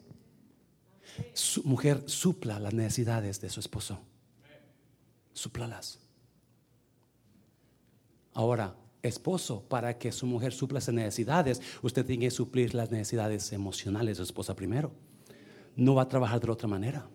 su 1.34 1.64
mujer 1.64 2.04
supla 2.08 2.60
las 2.60 2.74
necesidades 2.74 3.40
de 3.42 3.50
su 3.50 3.60
esposo. 3.60 4.00
Súplalas. 5.34 6.00
Ahora, 8.34 8.76
esposo, 9.02 9.64
para 9.68 9.98
que 9.98 10.12
su 10.12 10.26
mujer 10.26 10.54
supla 10.54 10.80
esas 10.80 10.96
necesidades, 10.96 11.62
usted 11.82 12.06
tiene 12.06 12.26
que 12.26 12.32
suplir 12.32 12.74
las 12.74 12.92
necesidades 12.92 13.52
emocionales 13.54 14.18
de 14.18 14.24
su 14.24 14.24
esposa 14.24 14.56
primero. 14.56 14.92
No 15.76 15.96
va 15.96 16.04
a 16.04 16.08
trabajar 16.08 16.40
de 16.40 16.52
otra 16.52 16.68
manera. 16.68 17.08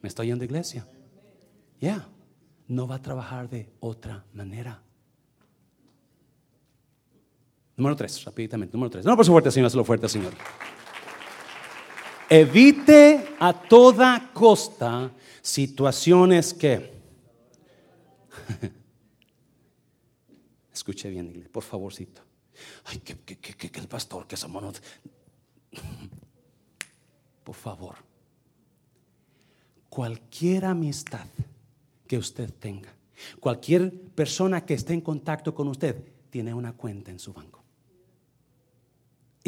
¿Me 0.00 0.08
estoy 0.08 0.26
yendo 0.28 0.40
de 0.40 0.46
iglesia? 0.46 0.86
Ya. 1.80 2.08
No 2.66 2.86
va 2.86 2.96
a 2.96 3.02
trabajar 3.02 3.48
de 3.48 3.70
otra 3.80 4.26
manera. 4.32 4.82
Número 7.78 7.94
tres, 7.94 8.24
rápidamente. 8.24 8.76
Número 8.76 8.90
tres. 8.90 9.04
No, 9.04 9.14
por 9.16 9.24
su 9.24 9.30
fuerte, 9.30 9.52
Señor, 9.52 9.68
hazlo 9.68 9.84
fuerte, 9.84 10.08
Señor. 10.08 10.34
Evite 12.28 13.36
a 13.38 13.52
toda 13.52 14.32
costa 14.34 15.12
situaciones 15.40 16.52
que... 16.52 16.98
Escuche 20.74 21.08
bien, 21.08 21.48
por 21.52 21.62
favorcito. 21.62 22.20
Ay, 22.84 22.98
que, 22.98 23.16
que, 23.16 23.78
el 23.78 23.86
pastor, 23.86 24.26
que 24.26 24.36
somos... 24.36 24.82
Por 27.44 27.54
favor, 27.54 27.94
cualquier 29.88 30.66
amistad 30.66 31.26
que 32.06 32.18
usted 32.18 32.52
tenga, 32.52 32.94
cualquier 33.40 33.90
persona 33.90 34.66
que 34.66 34.74
esté 34.74 34.92
en 34.92 35.00
contacto 35.00 35.54
con 35.54 35.68
usted, 35.68 35.96
tiene 36.28 36.52
una 36.52 36.74
cuenta 36.74 37.10
en 37.10 37.18
su 37.18 37.32
banco. 37.32 37.57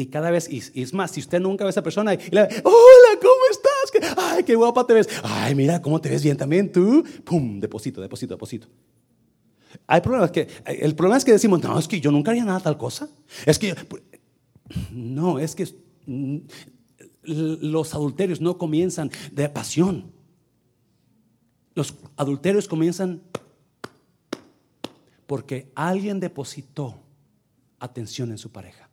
Y 0.01 0.07
cada 0.07 0.31
vez, 0.31 0.49
y, 0.49 0.81
es 0.81 0.95
más, 0.95 1.11
si 1.11 1.19
usted 1.19 1.39
nunca 1.39 1.63
ve 1.63 1.67
a 1.67 1.69
esa 1.69 1.83
persona 1.83 2.15
y 2.15 2.17
le 2.31 2.41
hola, 2.41 3.19
¿cómo 3.21 3.41
estás? 3.51 4.17
Ay, 4.17 4.43
qué 4.43 4.55
guapa 4.55 4.87
te 4.87 4.95
ves. 4.95 5.07
Ay, 5.21 5.53
mira 5.53 5.79
cómo 5.79 6.01
te 6.01 6.09
ves 6.09 6.23
bien 6.23 6.35
también 6.35 6.71
tú. 6.71 7.03
Pum, 7.23 7.59
deposito, 7.59 8.01
deposito, 8.01 8.33
deposito. 8.33 8.67
Hay 9.85 10.01
problemas 10.01 10.31
que, 10.31 10.47
el 10.65 10.95
problema 10.95 11.17
es 11.17 11.23
que 11.23 11.33
decimos, 11.33 11.61
no, 11.61 11.77
es 11.77 11.87
que 11.87 12.01
yo 12.01 12.11
nunca 12.11 12.31
haría 12.31 12.43
nada 12.43 12.59
tal 12.59 12.79
cosa. 12.79 13.09
Es 13.45 13.59
que, 13.59 13.75
no, 14.91 15.37
es 15.37 15.53
que 15.53 15.67
los 17.21 17.93
adulterios 17.93 18.41
no 18.41 18.57
comienzan 18.57 19.11
de 19.31 19.49
pasión. 19.49 20.11
Los 21.75 21.93
adulterios 22.17 22.67
comienzan 22.67 23.21
porque 25.27 25.71
alguien 25.75 26.19
depositó 26.19 26.95
atención 27.79 28.31
en 28.31 28.39
su 28.39 28.51
pareja. 28.51 28.90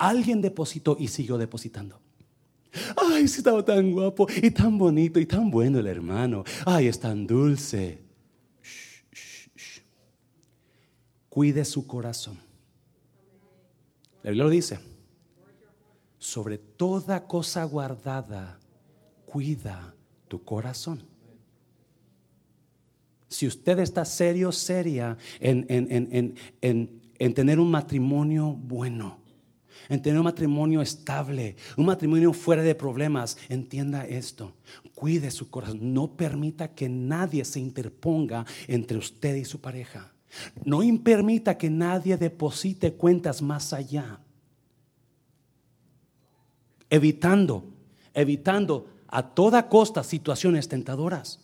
Alguien 0.00 0.40
depositó 0.40 0.96
y 0.98 1.08
siguió 1.08 1.36
depositando. 1.36 2.00
Ay, 2.96 3.28
sí 3.28 3.38
estaba 3.38 3.62
tan 3.62 3.92
guapo 3.92 4.26
y 4.42 4.50
tan 4.50 4.78
bonito 4.78 5.20
y 5.20 5.26
tan 5.26 5.50
bueno 5.50 5.78
el 5.78 5.86
hermano. 5.86 6.42
Ay, 6.64 6.86
es 6.86 6.98
tan 6.98 7.26
dulce. 7.26 8.02
Cuide 11.28 11.66
su 11.66 11.86
corazón. 11.86 12.38
La 14.22 14.30
Biblia 14.30 14.44
lo 14.44 14.50
dice. 14.50 14.78
Sobre 16.18 16.56
toda 16.56 17.26
cosa 17.26 17.64
guardada, 17.64 18.58
cuida 19.26 19.94
tu 20.28 20.42
corazón. 20.42 21.02
Si 23.28 23.46
usted 23.46 23.80
está 23.80 24.06
serio, 24.06 24.50
seria 24.50 25.18
en, 25.40 25.66
en 26.62 27.34
tener 27.34 27.60
un 27.60 27.70
matrimonio 27.70 28.54
bueno, 28.54 29.19
en 29.90 30.00
tener 30.00 30.18
un 30.18 30.24
matrimonio 30.24 30.80
estable, 30.80 31.56
un 31.76 31.84
matrimonio 31.84 32.32
fuera 32.32 32.62
de 32.62 32.74
problemas, 32.74 33.36
entienda 33.48 34.06
esto. 34.06 34.54
Cuide 34.94 35.30
su 35.32 35.50
corazón. 35.50 35.92
No 35.92 36.16
permita 36.16 36.68
que 36.68 36.88
nadie 36.88 37.44
se 37.44 37.58
interponga 37.58 38.46
entre 38.68 38.96
usted 38.96 39.34
y 39.34 39.44
su 39.44 39.60
pareja. 39.60 40.12
No 40.64 40.80
permita 41.02 41.58
que 41.58 41.68
nadie 41.68 42.16
deposite 42.16 42.92
cuentas 42.92 43.42
más 43.42 43.72
allá. 43.72 44.20
Evitando, 46.88 47.64
evitando 48.14 48.88
a 49.08 49.22
toda 49.22 49.68
costa 49.68 50.04
situaciones 50.04 50.68
tentadoras. 50.68 51.40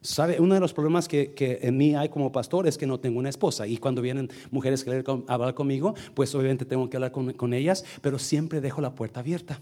¿Sabe? 0.00 0.40
Uno 0.40 0.54
de 0.54 0.60
los 0.60 0.72
problemas 0.72 1.08
que, 1.08 1.58
en 1.62 1.76
mí 1.76 1.94
hay 1.96 2.08
como 2.08 2.30
pastor 2.30 2.68
es 2.68 2.78
que 2.78 2.86
no 2.86 3.00
tengo 3.00 3.18
una 3.18 3.28
esposa. 3.28 3.66
Y 3.66 3.78
cuando 3.78 4.00
vienen 4.00 4.30
mujeres 4.50 4.84
que 4.84 5.04
hablar 5.26 5.54
conmigo, 5.54 5.94
pues 6.14 6.34
obviamente 6.34 6.64
tengo 6.64 6.88
que 6.88 6.96
hablar 6.96 7.12
con, 7.12 7.52
ellas, 7.52 7.84
pero 8.00 8.18
siempre 8.18 8.60
dejo 8.60 8.80
la 8.80 8.94
puerta 8.94 9.20
abierta. 9.20 9.60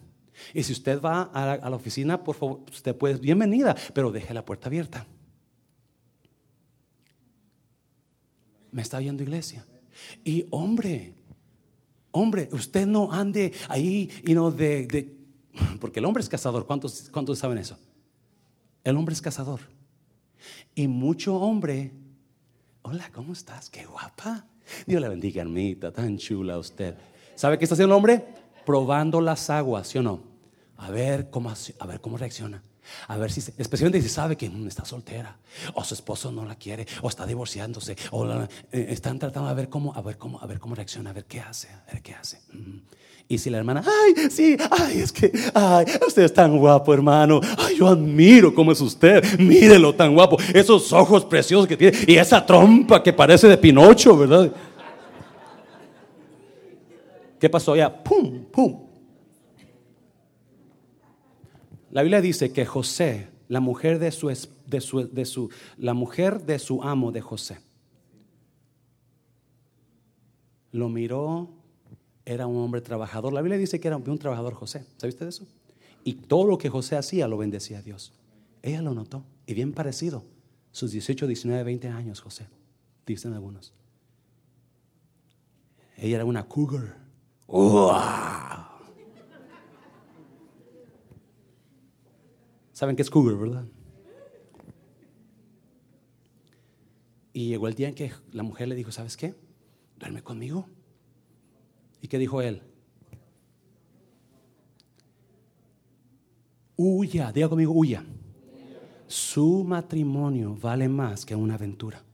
Y 0.53 0.63
si 0.63 0.73
usted 0.73 1.01
va 1.01 1.23
a 1.23 1.69
la, 1.71 1.77
oficina, 1.77 2.23
por 2.23 2.37
favor, 2.37 2.61
usted 2.71 2.95
puede, 2.95 3.17
bienvenida, 3.17 3.75
pero 3.95 4.13
deje 4.13 4.35
la 4.35 4.45
puerta 4.45 4.69
abierta. 4.69 5.07
Me 8.71 8.83
está 8.83 8.99
oyendo 8.99 9.23
iglesia. 9.23 9.65
Y 10.23 10.47
hombre, 10.51 11.15
hombre, 12.11 12.51
usted 12.53 12.87
no 12.87 13.11
ande 13.11 13.55
ahí 13.69 14.11
y 14.27 14.35
no 14.35 14.51
de, 14.51 15.17
porque 15.81 16.01
el 16.01 16.05
hombre 16.05 16.23
es 16.23 16.29
cazador. 16.29 16.67
¿Cuántos, 16.67 17.09
¿Cuántos 17.11 17.39
saben 17.39 17.57
eso? 17.57 17.79
El 18.85 18.99
hombre 18.99 19.15
es 19.15 19.23
cazador. 19.23 19.61
Y 20.75 20.89
mucho 20.89 21.37
hombre, 21.37 21.93
hola, 22.83 23.11
¿cómo 23.13 23.33
estás? 23.33 23.71
Qué 23.71 23.85
guapa. 23.85 24.47
Dios 24.87 25.01
la 25.01 25.09
bendiga, 25.09 25.43
hermita, 25.43 25.93
tan 25.93 26.19
chula 26.19 26.59
usted. 26.59 26.97
¿Sabe 27.35 27.59
qué 27.59 27.65
está 27.65 27.75
haciendo 27.75 27.95
el 27.95 27.99
hombre? 27.99 28.25
Probando 28.65 29.21
las 29.21 29.51
aguas, 29.51 29.89
¿sí 29.89 29.99
o 29.99 30.03
no? 30.03 30.23
A 30.77 30.91
ver 30.91 31.31
cómo, 31.31 31.51
a 31.51 31.87
ver 31.87 32.01
cómo 32.01 32.17
reacciona. 32.17 32.63
A 33.09 33.17
ver 33.17 33.31
si, 33.31 33.41
especialmente 33.59 34.03
si 34.03 34.09
sabe 34.09 34.37
que 34.37 34.51
está 34.67 34.85
soltera, 34.85 35.37
o 35.75 35.85
su 35.85 35.95
esposo 35.95 36.31
no 36.33 36.45
la 36.45 36.57
quiere, 36.57 36.87
o 37.03 37.09
está 37.09 37.27
divorciándose, 37.27 37.97
o 38.11 38.27
eh, 38.27 38.49
están 38.91 39.19
tratando 39.19 39.49
de 39.49 39.55
ver 39.55 39.69
cómo, 39.69 39.95
a 39.95 40.01
ver 40.03 40.19
cómo, 40.19 40.41
a 40.41 40.47
ver 40.47 40.59
cómo 40.59 40.75
reacciona, 40.75 41.11
a 41.11 41.13
ver 41.13 41.25
qué 41.25 41.41
hace, 41.41 41.69
a 41.69 41.93
ver 41.93 42.03
qué 42.03 42.15
hace. 42.15 42.41
Mm. 42.53 42.79
Y 43.29 43.39
si 43.39 43.51
la 43.51 43.59
hermana, 43.59 43.83
ay, 43.85 44.31
sí, 44.31 44.57
ay, 44.71 45.01
es 45.01 45.11
que, 45.11 45.33
ay, 45.53 45.85
usted 46.07 46.23
es 46.23 46.33
tan 46.33 46.57
guapo, 46.57 46.95
hermano. 46.95 47.41
Ay, 47.59 47.77
yo 47.77 47.89
admiro 47.89 48.55
cómo 48.55 48.71
es 48.71 48.81
usted. 48.81 49.39
Mírelo 49.41 49.93
tan 49.97 50.15
guapo. 50.15 50.37
Esos 50.55 50.93
ojos 50.93 51.25
preciosos 51.25 51.67
que 51.67 51.77
tiene 51.77 51.99
y 52.07 52.17
esa 52.17 52.47
trompa 52.47 53.03
que 53.03 53.13
parece 53.13 53.49
de 53.49 53.59
Pinocho, 53.59 54.17
¿verdad? 54.17 54.53
¿Qué 57.41 57.51
pasó 57.51 57.73
allá? 57.73 57.93
Pum, 57.93 58.45
pum. 58.45 58.86
La 61.97 62.03
Biblia 62.03 62.21
dice 62.21 62.53
que 62.53 62.67
José, 62.67 63.31
la 63.49 63.61
mujer 63.61 63.99
de 63.99 64.13
su, 64.13 64.29
de 64.29 64.83
su, 64.83 65.09
de 65.09 65.25
su, 65.25 65.49
la 65.79 65.95
mujer 65.95 66.45
de 66.45 66.59
su 66.59 66.83
amo 66.83 67.11
de 67.11 67.23
José, 67.23 67.59
lo 70.73 70.91
miró 70.91 71.49
era 72.27 72.47
un 72.47 72.59
hombre 72.59 72.83
trabajador. 72.83 73.33
La 73.33 73.41
Biblia 73.41 73.57
dice 73.57 73.81
que 73.81 73.89
era 73.89 73.97
un 73.97 74.19
trabajador 74.19 74.53
José. 74.53 74.85
¿Sabe 74.99 75.09
usted 75.09 75.27
eso? 75.27 75.47
Y 76.05 76.13
todo 76.13 76.45
lo 76.45 76.59
que 76.59 76.69
José 76.69 76.97
hacía 76.97 77.29
lo 77.29 77.39
bendecía 77.39 77.79
a 77.79 77.83
Dios. 77.83 78.13
Ella 78.61 78.83
lo 78.83 78.93
notó. 78.93 79.25
Y 79.47 79.55
bien 79.55 79.73
parecido. 79.73 80.23
Sus 80.73 80.91
18, 80.91 81.27
19, 81.27 81.65
20 81.65 81.89
años, 81.89 82.21
José. 82.21 82.47
Dicen 83.07 83.33
algunos. 83.33 83.73
Ella 85.97 86.17
era 86.17 86.27
una 86.27 86.47
cougar. 86.47 86.99
¿Saben 92.77 92.95
qué 92.95 93.01
es 93.01 93.09
cougar, 93.09 93.39
verdad? 93.39 93.65
Y 97.33 97.49
llegó 97.49 97.69
el 97.69 97.75
día 97.75 97.89
en 97.89 97.95
que 97.95 98.13
la 98.33 98.43
mujer 98.43 98.69
le 98.69 98.75
dijo, 98.75 98.93
¿sabes 98.93 99.17
qué? 99.17 99.35
Duerme 99.99 100.23
conmigo. 100.23 100.69
¿Y 102.03 102.09
qué 102.09 102.19
dijo 102.19 102.43
él? 102.43 102.61
Huya, 106.77 107.33
diga 107.33 107.49
conmigo, 107.49 107.73
huya. 107.73 108.05
Su 109.07 109.65
matrimonio 109.65 110.55
vale 110.55 110.87
más 110.87 111.25
que 111.25 111.35
una 111.35 111.55
aventura. 111.55 112.05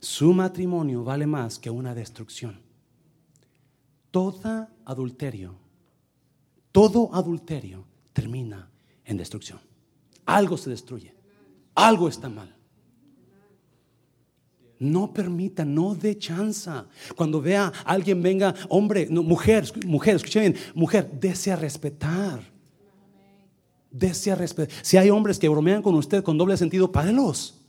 Su 0.00 0.34
matrimonio 0.34 1.02
vale 1.02 1.26
más 1.26 1.58
que 1.58 1.70
una 1.70 1.94
destrucción. 1.94 2.60
Todo 4.10 4.68
adulterio, 4.84 5.54
todo 6.72 7.08
adulterio 7.14 7.86
termina 8.12 8.68
en 9.06 9.16
destrucción. 9.16 9.60
Algo 10.26 10.58
se 10.58 10.68
destruye. 10.68 11.14
Algo 11.74 12.08
está 12.08 12.28
mal. 12.28 12.54
No 14.78 15.14
permita, 15.14 15.64
no 15.64 15.94
dé 15.94 16.18
chanza. 16.18 16.86
Cuando 17.14 17.40
vea 17.40 17.72
a 17.84 17.92
alguien 17.92 18.20
venga, 18.22 18.54
hombre, 18.68 19.06
no, 19.08 19.22
mujer, 19.22 19.64
mujer, 19.86 20.16
escuche 20.16 20.40
bien, 20.40 20.56
mujer, 20.74 21.10
desea 21.18 21.56
respetar. 21.56 22.40
Desea 23.90 24.34
respetar. 24.34 24.76
Si 24.82 24.98
hay 24.98 25.08
hombres 25.08 25.38
que 25.38 25.48
bromean 25.48 25.80
con 25.80 25.94
usted 25.94 26.22
con 26.22 26.36
doble 26.36 26.56
sentido, 26.56 26.92
párelos. 26.92 27.62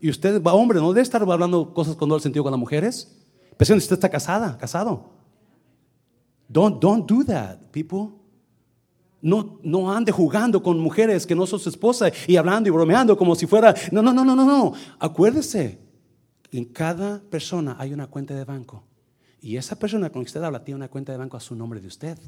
Y 0.00 0.08
usted, 0.08 0.40
hombre, 0.46 0.78
no 0.78 0.92
debe 0.92 1.02
estar 1.02 1.20
hablando 1.22 1.74
cosas 1.74 1.96
con 1.96 2.08
doble 2.08 2.22
sentido 2.22 2.44
con 2.44 2.52
las 2.52 2.60
mujeres. 2.60 3.16
Especialmente 3.50 3.82
si 3.82 3.86
usted 3.86 3.96
está 3.96 4.08
casada, 4.08 4.56
casado. 4.56 5.10
Don't, 6.48 6.80
don't 6.80 7.08
do 7.08 7.24
that, 7.24 7.58
people. 7.72 8.19
No, 9.22 9.60
no 9.62 9.92
ande 9.92 10.12
jugando 10.12 10.62
con 10.62 10.78
mujeres 10.78 11.26
que 11.26 11.34
no 11.34 11.46
son 11.46 11.60
su 11.60 11.68
esposa 11.68 12.10
y 12.26 12.36
hablando 12.36 12.68
y 12.68 12.72
bromeando 12.72 13.16
como 13.16 13.34
si 13.34 13.46
fuera. 13.46 13.74
No, 13.92 14.02
no, 14.02 14.12
no, 14.12 14.24
no, 14.24 14.34
no, 14.34 14.44
no. 14.44 14.72
Acuérdese 14.98 15.78
en 16.52 16.64
cada 16.66 17.20
persona 17.20 17.76
hay 17.78 17.92
una 17.92 18.06
cuenta 18.06 18.34
de 18.34 18.44
banco. 18.44 18.84
Y 19.40 19.56
esa 19.56 19.78
persona 19.78 20.10
con 20.10 20.22
que 20.22 20.28
usted 20.28 20.42
habla 20.42 20.64
tiene 20.64 20.76
una 20.76 20.88
cuenta 20.88 21.12
de 21.12 21.18
banco 21.18 21.36
a 21.36 21.40
su 21.40 21.54
nombre 21.54 21.80
de 21.80 21.88
usted. 21.88 22.18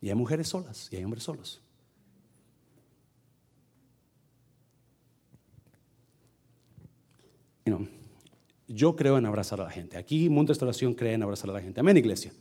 Y 0.00 0.08
hay 0.08 0.14
mujeres 0.14 0.48
solas 0.48 0.88
y 0.90 0.96
hay 0.96 1.04
hombres 1.04 1.22
solos. 1.22 1.62
yo 8.66 8.96
creo 8.96 9.18
en 9.18 9.26
abrazar 9.26 9.60
a 9.60 9.64
la 9.64 9.70
gente. 9.70 9.96
Aquí 9.96 10.28
Mundo 10.28 10.52
Restauración 10.52 10.94
cree 10.94 11.14
en 11.14 11.22
abrazar 11.22 11.50
a 11.50 11.52
la 11.52 11.60
gente. 11.60 11.80
Amén, 11.80 11.96
iglesia. 11.96 12.32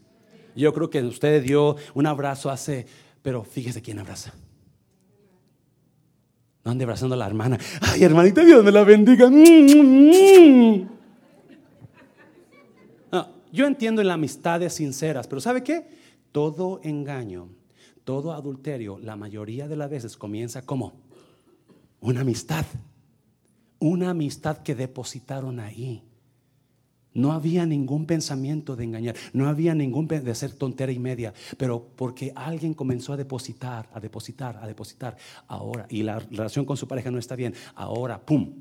Yo 0.56 0.74
creo 0.74 0.89
que 0.89 1.02
usted 1.04 1.43
dio 1.43 1.76
un 1.93 2.06
abrazo 2.06 2.50
hace, 2.50 2.86
pero 3.22 3.43
fíjese 3.43 3.82
quién 3.82 4.00
abraza. 4.00 4.34
No 6.64 6.72
ande 6.72 6.84
abrazando 6.84 7.16
a 7.16 7.18
la 7.18 7.28
hermana. 7.28 7.58
Ay, 7.82 8.04
hermanita, 8.04 8.43
Dios 8.43 8.64
me 8.64 8.72
la 8.72 8.84
bendiga. 8.84 9.30
yo 13.52 13.66
entiendo 13.66 14.02
en 14.02 14.08
las 14.08 14.16
amistades 14.16 14.74
sinceras, 14.74 15.28
pero 15.28 15.41
¿sabe 15.41 15.64
qué? 15.64 15.88
Todo 16.32 16.80
engaño, 16.84 17.50
todo 18.04 18.34
adulterio, 18.34 19.00
la 19.00 19.16
mayoría 19.16 19.68
de 19.68 19.76
las 19.76 19.89
veces 19.89 20.18
comienza 20.18 20.62
como 20.62 20.93
una 22.02 22.22
amistad. 22.22 22.66
Una 23.80 24.12
amistad 24.12 24.58
que 24.58 24.76
depositaron 24.76 25.60
ahí. 25.60 26.04
No 27.14 27.32
había 27.32 27.66
ningún 27.66 28.05
pensamiento 28.05 28.76
de 28.76 28.84
engañar, 28.84 29.16
no 29.34 29.47
había 29.47 29.74
ningún 29.74 30.07
de 30.07 30.32
hacer 30.32 30.53
tontera 30.53 30.91
y 30.91 30.99
media, 30.99 31.34
pero 31.57 31.84
porque 31.95 32.32
alguien 32.36 32.74
comenzó 32.74 33.14
a 33.14 33.18
depositar, 33.18 33.89
a 33.93 33.99
depositar, 33.99 34.57
a 34.57 34.68
depositar, 34.68 35.18
ahora, 35.47 35.88
y 35.89 36.03
la 36.03 36.20
relación 36.20 36.66
con 36.66 36.78
su 36.78 36.88
pareja 36.88 37.10
no 37.10 37.18
está 37.18 37.36
bien, 37.36 37.53
ahora, 37.76 38.24
¡pum! 38.24 38.53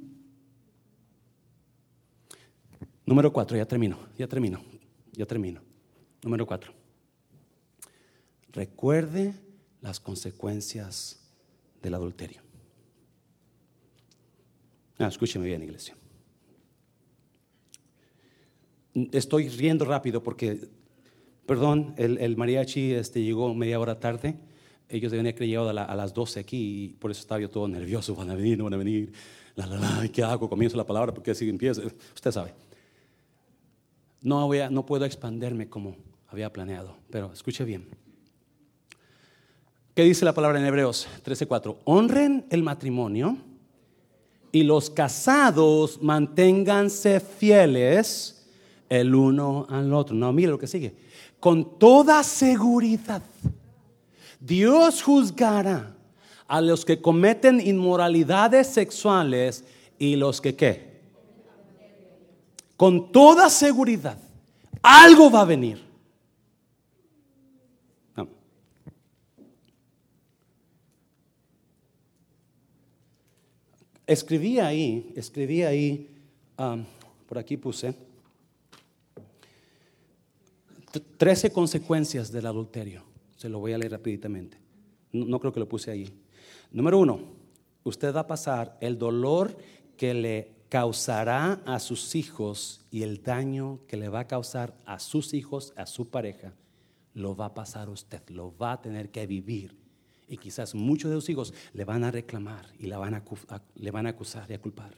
Número 3.04 3.32
cuatro, 3.32 3.56
ya 3.56 3.66
termino, 3.66 3.98
ya 4.16 4.26
termino, 4.26 4.60
ya 5.12 5.26
termino. 5.26 5.62
Número 6.22 6.46
cuatro. 6.46 6.72
Recuerde 8.52 9.34
las 9.80 10.00
consecuencias 10.00 11.20
del 11.82 11.94
adulterio. 11.94 12.42
Ah, 14.98 15.06
escúcheme 15.06 15.46
bien, 15.46 15.62
iglesia 15.62 15.96
estoy 19.12 19.48
riendo 19.48 19.84
rápido 19.84 20.22
porque 20.22 20.68
Perdón, 21.48 21.94
el, 21.96 22.36
mariachi 22.36 22.92
este, 22.92 23.22
llegó 23.22 23.54
media 23.54 23.80
hora 23.80 23.98
tarde. 23.98 24.36
Ellos 24.90 25.10
deben 25.10 25.26
haber 25.26 25.46
llegado 25.46 25.70
a, 25.70 25.94
las 25.96 26.12
12 26.12 26.40
aquí 26.40 26.84
y 26.84 26.88
por 26.88 27.10
eso 27.10 27.22
estaba 27.22 27.40
yo 27.40 27.48
todo 27.48 27.66
nervioso. 27.66 28.14
Van 28.14 28.28
a 28.28 28.34
venir, 28.34 28.58
no 28.58 28.64
van 28.64 28.74
a 28.74 28.76
venir. 28.76 29.10
¿Qué 30.12 30.22
hago? 30.22 30.50
Comienzo 30.50 30.76
la 30.76 30.84
palabra 30.84 31.14
porque 31.14 31.30
así 31.30 31.48
empieza. 31.48 31.80
Usted 32.14 32.32
sabe. 32.32 32.52
No, 34.20 34.46
voy 34.46 34.58
a, 34.58 34.68
no 34.68 34.84
puedo 34.84 35.06
expanderme 35.06 35.70
como 35.70 35.96
había 36.26 36.52
planeado, 36.52 36.94
pero 37.08 37.32
escuche 37.32 37.64
bien. 37.64 37.86
¿Qué 39.94 40.02
dice 40.02 40.26
la 40.26 40.34
palabra 40.34 40.60
en 40.60 40.66
Hebreos 40.66 41.08
13:4? 41.24 41.78
Honren 41.84 42.44
el 42.50 42.62
matrimonio 42.62 43.38
y 44.52 44.64
los 44.64 44.90
casados 44.90 46.02
manténganse 46.02 47.20
fieles 47.20 48.37
el 48.88 49.14
uno 49.14 49.66
al 49.68 49.92
otro. 49.92 50.14
No, 50.14 50.32
mire 50.32 50.50
lo 50.50 50.58
que 50.58 50.66
sigue 50.66 50.94
con 51.40 51.78
toda 51.78 52.22
seguridad, 52.22 53.22
Dios 54.40 55.02
juzgará 55.02 55.94
a 56.46 56.60
los 56.60 56.84
que 56.84 57.00
cometen 57.00 57.60
inmoralidades 57.60 58.68
sexuales 58.68 59.64
y 59.98 60.16
los 60.16 60.40
que 60.40 60.56
qué. 60.56 60.88
Con 62.76 63.12
toda 63.12 63.50
seguridad, 63.50 64.18
algo 64.82 65.30
va 65.30 65.42
a 65.42 65.44
venir. 65.44 65.86
Escribí 74.06 74.58
ahí, 74.58 75.12
escribí 75.16 75.62
ahí, 75.64 76.08
um, 76.56 76.82
por 77.28 77.36
aquí 77.36 77.58
puse 77.58 77.94
13 81.00 81.52
consecuencias 81.52 82.32
del 82.32 82.46
adulterio. 82.46 83.04
Se 83.36 83.48
lo 83.48 83.58
voy 83.58 83.72
a 83.72 83.78
leer 83.78 83.92
rápidamente. 83.92 84.58
No, 85.12 85.38
creo 85.40 85.52
que 85.52 85.60
lo 85.60 85.68
puse 85.68 85.90
ahí. 85.90 86.12
Número 86.70 86.98
uno, 86.98 87.20
usted 87.84 88.14
va 88.14 88.20
a 88.20 88.26
pasar 88.26 88.76
el 88.80 88.98
dolor 88.98 89.56
que 89.96 90.14
le 90.14 90.58
causará 90.68 91.62
a 91.64 91.78
sus 91.78 92.14
hijos 92.14 92.84
y 92.90 93.02
el 93.02 93.22
daño 93.22 93.80
que 93.86 93.96
le 93.96 94.08
va 94.08 94.20
a 94.20 94.26
causar 94.26 94.76
a 94.84 94.98
sus 94.98 95.32
hijos, 95.34 95.72
a 95.76 95.86
su 95.86 96.10
pareja, 96.10 96.52
lo 97.14 97.34
va 97.34 97.46
a 97.46 97.54
pasar 97.54 97.88
usted, 97.88 98.22
lo 98.28 98.56
va 98.56 98.72
a 98.72 98.82
tener 98.82 99.10
que 99.10 99.26
vivir. 99.26 99.76
Y 100.28 100.36
quizás 100.36 100.74
muchos 100.74 101.10
de 101.10 101.16
sus 101.16 101.30
hijos 101.30 101.54
le 101.72 101.84
van 101.84 102.04
a 102.04 102.10
reclamar 102.10 102.66
y 102.78 102.86
le 102.86 102.96
van 102.96 103.14
a, 103.14 103.22
le 103.76 103.90
van 103.90 104.06
a 104.06 104.10
acusar 104.10 104.50
y 104.50 104.54
a 104.54 104.60
culpar. 104.60 104.94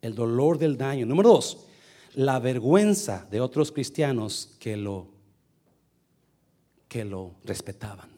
El 0.00 0.14
dolor 0.14 0.58
del 0.58 0.76
daño. 0.76 1.06
Número 1.06 1.30
dos, 1.30 1.66
la 2.14 2.38
vergüenza 2.38 3.26
de 3.30 3.40
otros 3.40 3.72
cristianos 3.72 4.56
que 4.58 4.76
lo, 4.76 5.08
que 6.88 7.04
lo 7.04 7.34
respetaban. 7.44 8.10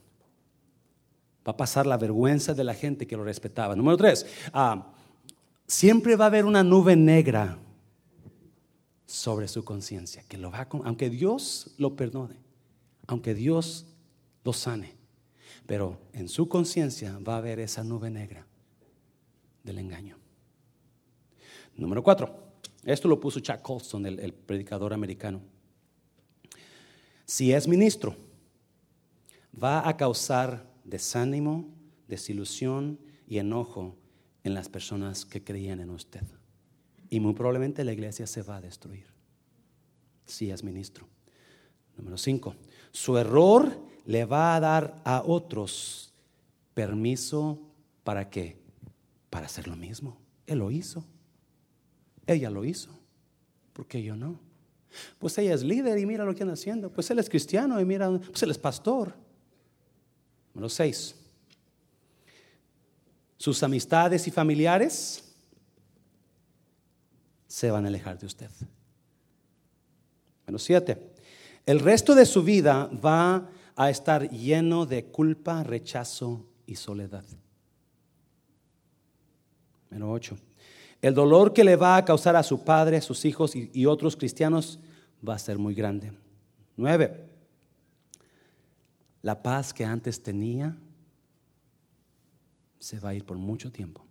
Va 1.47 1.53
a 1.53 1.57
pasar 1.57 1.87
la 1.87 1.97
vergüenza 1.97 2.55
de 2.55 2.65
la 2.65 2.75
gente 2.75 3.07
que 3.07 3.17
lo 3.17 3.25
respetaba. 3.25 3.77
Número 3.77 3.97
tres, 3.97 4.27
ah, 4.53 4.93
siempre 5.67 6.17
va 6.17 6.25
a 6.25 6.29
haber 6.29 6.45
una 6.45 6.63
nube 6.63 6.97
negra 6.97 7.59
sobre 9.07 9.47
su 9.47 9.65
conciencia, 9.65 10.25
que 10.29 10.39
lo 10.39 10.51
va 10.51 10.67
aunque 10.85 11.11
Dios 11.11 11.75
lo 11.79 11.95
perdone, 11.95 12.37
aunque 13.07 13.35
Dios 13.35 13.87
lo 14.43 14.53
sane, 14.53 14.95
pero 15.67 16.01
en 16.13 16.29
su 16.29 16.49
conciencia 16.49 17.19
va 17.19 17.35
a 17.35 17.39
haber 17.39 17.61
esa 17.61 17.85
nube 17.85 18.11
negra 18.11 18.47
del 19.63 19.79
engaño. 19.79 20.17
Número 21.77 22.03
cuatro, 22.03 22.44
esto 22.85 23.09
lo 23.09 23.21
puso 23.21 23.41
Chuck 23.41 23.63
Colston, 23.63 24.07
el, 24.07 24.33
predicador 24.33 24.93
americano. 24.93 25.41
Si 27.25 27.53
es 27.53 27.67
ministro, 27.67 28.17
va 29.63 29.89
a 29.89 29.97
causar 29.97 30.71
desánimo, 30.85 31.69
desilusión 32.09 32.99
y 33.27 33.39
enojo 33.39 33.97
en 34.43 34.55
las 34.55 34.69
personas 34.69 35.25
que 35.25 35.43
creían 35.43 35.81
en 35.81 35.91
usted. 35.91 36.23
Y 37.09 37.21
muy 37.21 37.33
probablemente 37.33 37.85
la 37.85 37.93
iglesia 37.93 38.27
se 38.27 38.43
va 38.43 38.57
a 38.57 38.61
destruir 38.61 39.07
si 40.27 40.51
es 40.51 40.63
ministro. 40.63 41.07
Número 41.97 42.19
cinco, 42.19 42.57
su 42.93 43.17
error 43.17 43.79
le 44.05 44.25
va 44.25 44.57
a 44.57 44.61
dar 44.61 45.01
a 45.05 45.23
otros 45.25 46.13
permiso 46.75 47.61
para 48.03 48.29
qué? 48.29 48.59
Para 49.31 49.47
hacer 49.47 49.69
lo 49.69 49.77
mismo. 49.77 50.19
Él 50.47 50.59
lo 50.59 50.71
hizo. 50.71 51.05
Ella 52.27 52.51
lo 52.51 52.65
hizo. 52.65 52.91
¿Por 53.73 53.87
qué 53.87 54.03
yo 54.03 54.17
no? 54.17 54.39
Pues 55.19 55.37
ella 55.39 55.55
es 55.55 55.63
líder 55.63 55.99
y 55.99 56.07
mira 56.07 56.25
lo 56.25 56.35
que 56.35 56.43
anda 56.43 56.55
haciendo. 56.55 56.91
Pues 56.91 57.11
él 57.11 57.19
es 57.19 57.29
cristiano 57.29 57.81
y 57.81 57.85
mira, 57.85 58.11
pues 58.11 58.43
él 58.43 58.51
es 58.51 58.59
pastor. 58.59 59.15
Número 60.55 60.69
seis. 60.69 61.17
Sus 63.37 63.63
amistades 63.63 64.27
y 64.27 64.31
familiares 64.31 65.35
se 67.47 67.71
van 67.71 67.85
a 67.85 67.89
alejar 67.89 68.19
de 68.19 68.27
usted. 68.27 68.51
Número 70.47 70.59
siete. 70.59 71.15
El 71.67 71.81
resto 71.81 72.15
de 72.15 72.27
su 72.27 72.43
vida 72.43 72.87
va 72.87 73.51
a 73.77 73.91
estar 73.91 74.31
lleno 74.31 74.87
de 74.87 75.07
culpa, 75.07 75.65
rechazo 75.65 76.47
y 76.67 76.77
soledad. 76.77 77.25
Número 79.91 80.13
ocho. 80.13 80.37
El 81.05 81.13
dolor 81.13 81.53
que 81.53 81.65
le 81.65 81.77
va 81.77 81.99
a 81.99 82.05
causar 82.07 82.35
a 82.35 82.43
su 82.43 82.65
padre, 82.65 82.97
a 82.97 83.03
sus 83.03 83.27
hijos 83.27 83.55
y, 83.55 83.85
otros 83.85 84.17
cristianos 84.17 84.81
va 85.23 85.35
a 85.35 85.39
ser 85.39 85.59
muy 85.59 85.75
grande. 85.75 86.13
Nueve. 86.79 87.29
La 89.21 89.43
paz 89.43 89.75
que 89.75 89.85
antes 89.85 90.23
tenía 90.23 90.75
se 92.79 92.99
va 93.01 93.11
a 93.11 93.15
ir 93.15 93.23
por 93.27 93.37
mucho 93.37 93.71
tiempo. 93.71 94.03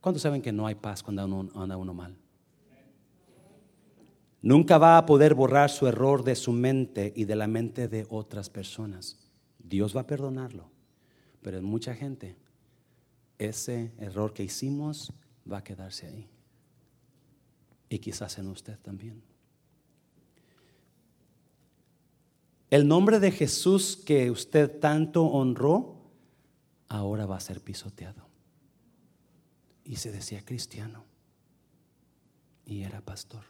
¿Cuántos 0.00 0.22
saben 0.22 0.40
que 0.40 0.52
no 0.52 0.64
hay 0.68 0.76
paz 0.76 1.02
cuando 1.02 1.50
anda 1.56 1.76
uno 1.76 1.92
mal? 1.92 2.16
Nunca 4.42 4.78
va 4.78 4.96
a 4.96 5.06
poder 5.06 5.34
borrar 5.34 5.70
su 5.70 5.88
error 5.88 6.22
de 6.22 6.36
su 6.36 6.52
mente 6.52 7.12
y 7.16 7.24
de 7.24 7.34
la 7.34 7.48
mente 7.48 7.88
de 7.88 8.06
otras 8.08 8.48
personas. 8.48 9.18
Dios 9.58 9.96
va 9.96 10.02
a 10.02 10.06
perdonarlo, 10.06 10.70
pero 11.42 11.60
mucha 11.62 11.96
gente 11.96 12.36
ese 13.48 13.92
error 13.98 14.32
que 14.32 14.44
hicimos 14.44 15.12
va 15.50 15.58
a 15.58 15.64
quedarse 15.64 16.06
ahí. 16.06 16.28
Y 17.88 17.98
quizás 17.98 18.38
en 18.38 18.48
usted 18.48 18.78
también. 18.78 19.22
El 22.70 22.88
nombre 22.88 23.20
de 23.20 23.30
Jesús 23.30 23.96
que 23.96 24.30
usted 24.30 24.80
tanto 24.80 25.24
honró, 25.24 26.00
ahora 26.88 27.26
va 27.26 27.36
a 27.36 27.40
ser 27.40 27.60
pisoteado. 27.60 28.26
Y 29.84 29.96
se 29.96 30.10
decía 30.10 30.42
cristiano. 30.44 31.04
Y 32.64 32.82
era 32.82 33.02
pastor. 33.02 33.44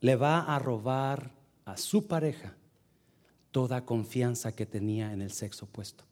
Le 0.00 0.14
va 0.14 0.54
a 0.54 0.58
robar 0.58 1.32
a 1.64 1.76
su 1.76 2.06
pareja 2.06 2.54
toda 3.54 3.86
confianza 3.86 4.50
que 4.50 4.66
tenía 4.66 5.12
en 5.12 5.22
el 5.22 5.30
sexo 5.30 5.66
opuesto. 5.66 6.02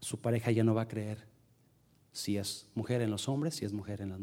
Su 0.00 0.20
pareja 0.20 0.52
ya 0.52 0.62
no 0.62 0.72
va 0.72 0.82
a 0.82 0.88
creer 0.88 1.26
si 2.12 2.36
es 2.36 2.68
mujer 2.76 3.02
en 3.02 3.10
los 3.10 3.28
hombres, 3.28 3.56
si 3.56 3.64
es 3.64 3.72
mujer 3.72 4.00
en 4.00 4.10
las 4.10 4.20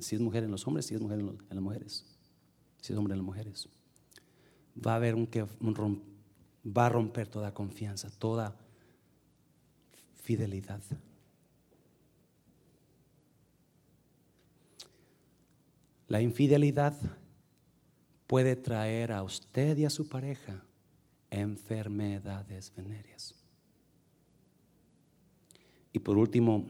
si 0.00 0.16
es 0.16 0.20
mujer 0.20 0.42
en 0.42 0.50
los 0.50 0.66
hombres, 0.66 0.86
si 0.86 0.96
es 0.96 1.00
mujer 1.00 1.20
en, 1.20 1.26
las 1.48 1.62
mujeres, 1.62 2.04
si 2.80 2.92
es 2.92 2.98
hombre 2.98 3.12
en 3.12 3.18
las 3.18 3.24
mujeres. 3.24 3.68
Va 4.84 4.94
a 4.94 4.96
haber 4.96 5.14
un 5.14 5.28
que 5.28 5.44
va 5.44 6.86
a 6.86 6.88
romper 6.88 7.28
toda 7.28 7.54
confianza, 7.54 8.10
toda 8.10 8.56
fidelidad. 10.16 10.82
La 16.08 16.20
infidelidad 16.20 16.96
puede 18.28 18.54
traer 18.54 19.10
a 19.10 19.24
usted 19.24 19.76
y 19.78 19.86
a 19.86 19.90
su 19.90 20.08
pareja 20.08 20.62
enfermedades 21.30 22.72
venéreas. 22.76 23.34
Y 25.92 25.98
por 25.98 26.16
último, 26.16 26.66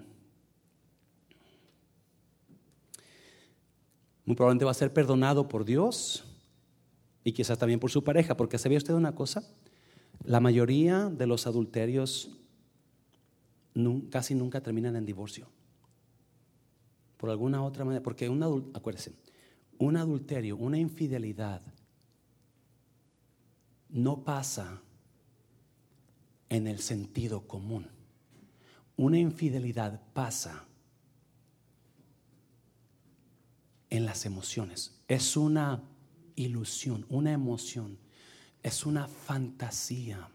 muy 4.25 4.37
probablemente 4.37 4.65
va 4.65 4.71
a 4.71 4.75
ser 4.75 4.93
perdonado 4.93 5.49
por 5.49 5.65
Dios 5.65 6.25
y 7.25 7.33
quizás 7.33 7.59
también 7.59 7.81
por 7.81 7.91
su 7.91 8.05
pareja, 8.05 8.37
porque 8.37 8.57
¿sabía 8.57 8.79
usted 8.79 8.95
una 8.95 9.15
cosa? 9.15 9.43
La 10.25 10.41
mayoría 10.41 11.07
de 11.07 11.27
los 11.27 11.47
adulterios 11.47 12.31
casi 14.11 14.35
nunca 14.35 14.61
terminan 14.61 14.95
en 14.95 15.07
divorcio. 15.07 15.49
Por 17.17 17.31
alguna 17.31 17.65
otra 17.65 17.85
manera, 17.85 18.03
porque 18.03 18.29
un 18.29 18.43
adulto, 18.45 18.79
acuérdese, 18.79 19.13
un 19.79 19.97
adulterio, 19.97 20.57
una 20.57 20.79
infidelidad, 20.79 21.63
no 23.89 24.25
pasa 24.25 24.83
en 26.49 26.67
el 26.67 26.79
sentido 26.81 27.47
común. 27.47 27.87
Una 28.97 29.19
infidelidad 29.19 30.01
pasa 30.13 30.65
en 33.91 34.05
las 34.05 34.27
emociones. 34.27 35.01
Es 35.07 35.37
una 35.37 35.83
ilusión, 36.35 37.07
una 37.09 37.33
emoción, 37.33 37.99
es 38.63 38.85
una 38.85 39.07
fantasía. 39.09 40.29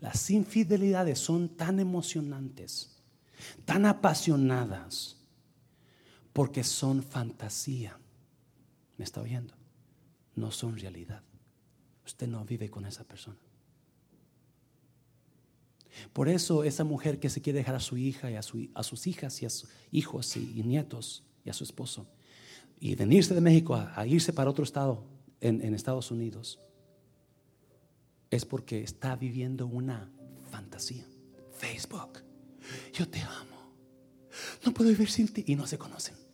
Las 0.00 0.30
infidelidades 0.30 1.18
son 1.18 1.48
tan 1.48 1.80
emocionantes, 1.80 2.96
tan 3.64 3.86
apasionadas, 3.86 5.15
porque 6.36 6.64
son 6.64 7.02
fantasía. 7.02 7.98
¿Me 8.98 9.06
está 9.06 9.22
oyendo? 9.22 9.54
No 10.34 10.50
son 10.50 10.76
realidad. 10.76 11.22
Usted 12.04 12.28
no 12.28 12.44
vive 12.44 12.68
con 12.68 12.84
esa 12.84 13.04
persona. 13.04 13.38
Por 16.12 16.28
eso 16.28 16.62
esa 16.62 16.84
mujer 16.84 17.18
que 17.20 17.30
se 17.30 17.40
quiere 17.40 17.60
dejar 17.60 17.76
a 17.76 17.80
su 17.80 17.96
hija 17.96 18.30
y 18.30 18.34
a, 18.34 18.42
sus 18.42 19.06
hijas 19.06 19.40
y 19.40 19.46
a 19.46 19.48
sus 19.48 19.70
hijos 19.90 20.36
y, 20.36 20.62
nietos 20.62 21.24
y 21.42 21.48
a 21.48 21.54
su 21.54 21.64
esposo 21.64 22.06
y 22.80 22.94
venirse 22.96 23.32
de 23.32 23.40
México 23.40 23.74
a, 23.74 24.06
irse 24.06 24.34
para 24.34 24.50
otro 24.50 24.62
estado 24.62 25.06
en, 25.40 25.62
en 25.62 25.74
Estados 25.74 26.10
Unidos 26.10 26.58
es 28.30 28.44
porque 28.44 28.82
está 28.82 29.16
viviendo 29.16 29.66
una 29.66 30.12
fantasía. 30.50 31.06
Facebook, 31.56 32.22
yo 32.92 33.08
te 33.08 33.22
amo. 33.22 33.72
No 34.66 34.74
puedo 34.74 34.90
vivir 34.90 35.08
sin 35.08 35.28
ti 35.28 35.42
y 35.46 35.56
no 35.56 35.66
se 35.66 35.78
conocen. 35.78 36.25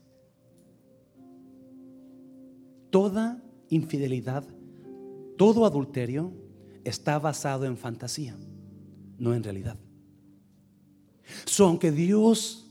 Toda 2.93 3.43
infidelidad, 3.69 4.45
todo 5.37 5.67
adulterio 5.67 6.33
está 6.85 7.19
basado 7.19 7.65
en 7.65 7.77
fantasía 7.77 8.37
no 9.23 9.35
en 9.35 9.45
realidad. 9.45 9.79
So, 11.45 11.67
aunque 11.67 11.93
Dios 11.93 12.67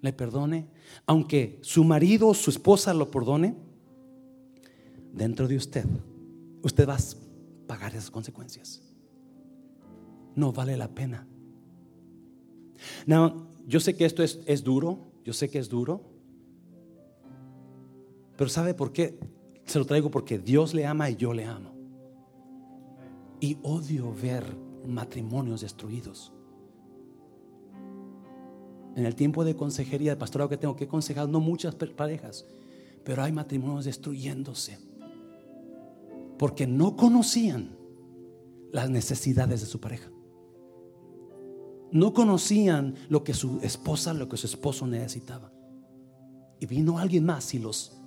le 0.00 0.14
perdone, 0.14 0.68
aunque 1.04 1.58
su 1.60 1.84
marido 1.84 2.28
o 2.28 2.34
su 2.34 2.48
esposa 2.48 2.94
lo 2.94 3.10
perdone, 3.10 3.54
dentro 5.12 5.46
de 5.46 5.56
usted, 5.56 5.84
usted 6.62 6.88
va 6.88 6.94
a 6.94 7.66
pagar 7.66 7.92
esas 7.92 8.10
consecuencias. 8.10 8.80
No 10.34 10.50
vale 10.50 10.78
la 10.78 10.88
pena. 10.88 11.26
No, 13.04 13.48
yo 13.66 13.80
sé 13.80 13.94
que 13.94 14.06
esto 14.06 14.22
es, 14.22 14.40
es 14.46 14.64
duro, 14.64 15.12
yo 15.24 15.34
sé 15.34 15.50
que 15.50 15.58
es 15.58 15.68
duro, 15.68 16.00
pero 18.40 18.48
¿sabe 18.48 18.72
por 18.72 18.90
qué? 18.90 19.18
Se 19.66 19.78
lo 19.78 19.84
traigo 19.84 20.10
porque 20.10 20.38
Dios 20.38 20.72
le 20.72 20.86
ama 20.86 21.10
y 21.10 21.16
yo 21.16 21.34
le 21.34 21.44
amo. 21.44 21.74
Y 23.38 23.58
odio 23.62 24.14
ver 24.14 24.56
matrimonios 24.86 25.60
destruidos. 25.60 26.32
En 28.96 29.04
el 29.04 29.14
tiempo 29.14 29.44
de 29.44 29.54
consejería, 29.54 30.12
de 30.12 30.16
pastorado 30.16 30.48
que 30.48 30.56
tengo 30.56 30.74
que 30.74 30.84
aconsejar, 30.84 31.28
no 31.28 31.38
muchas 31.38 31.74
parejas, 31.74 32.46
pero 33.04 33.22
hay 33.22 33.30
matrimonios 33.30 33.84
destruyéndose 33.84 34.78
porque 36.38 36.66
no 36.66 36.96
conocían 36.96 37.76
las 38.72 38.88
necesidades 38.88 39.60
de 39.60 39.66
su 39.66 39.80
pareja. 39.80 40.10
No 41.92 42.14
conocían 42.14 42.94
lo 43.10 43.22
que 43.22 43.34
su 43.34 43.58
esposa, 43.60 44.14
lo 44.14 44.30
que 44.30 44.38
su 44.38 44.46
esposo 44.46 44.86
necesitaba. 44.86 45.52
Y 46.58 46.64
vino 46.64 46.98
alguien 46.98 47.26
más 47.26 47.52
y 47.52 47.58
los 47.58 47.99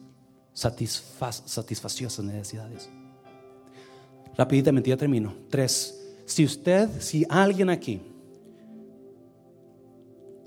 satisfació 0.54 2.08
esas 2.08 2.26
necesidades. 2.26 2.90
Rapidamente 4.38 4.90
ya 4.90 4.98
termino. 4.98 5.34
Tres 5.50 6.00
si 6.26 6.46
usted, 6.46 6.90
si 7.02 7.26
alguien 7.30 7.70
aquí 7.70 8.02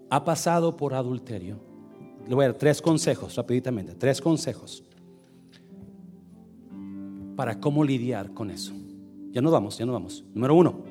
ha 0.09 0.25
pasado 0.25 0.77
por 0.77 0.95
adulterio, 0.95 1.59
le 2.27 2.35
voy 2.35 2.45
a 2.45 2.49
dar 2.49 2.59
tres 2.59 2.81
consejos 2.81 3.35
rapiditamente, 3.35 3.95
tres 3.95 4.21
consejos 4.21 4.83
para 7.37 7.61
cómo 7.61 7.85
lidiar 7.85 8.33
con 8.33 8.51
eso. 8.51 8.73
Ya 9.31 9.43
nos 9.43 9.53
vamos, 9.53 9.77
ya 9.77 9.85
nos 9.85 9.93
vamos. 9.93 10.25
Número 10.35 10.55
uno, 10.55 10.83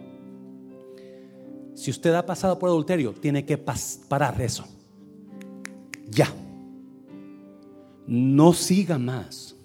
si 1.74 1.90
usted 1.90 2.14
ha 2.14 2.26
pasado 2.26 2.60
por 2.60 2.70
adulterio, 2.70 3.14
tiene 3.14 3.44
que 3.44 3.58
parar 3.58 4.40
eso. 4.40 4.66
Ya. 6.10 6.32
No 8.08 8.54
siga 8.54 8.98
más. 8.98 9.56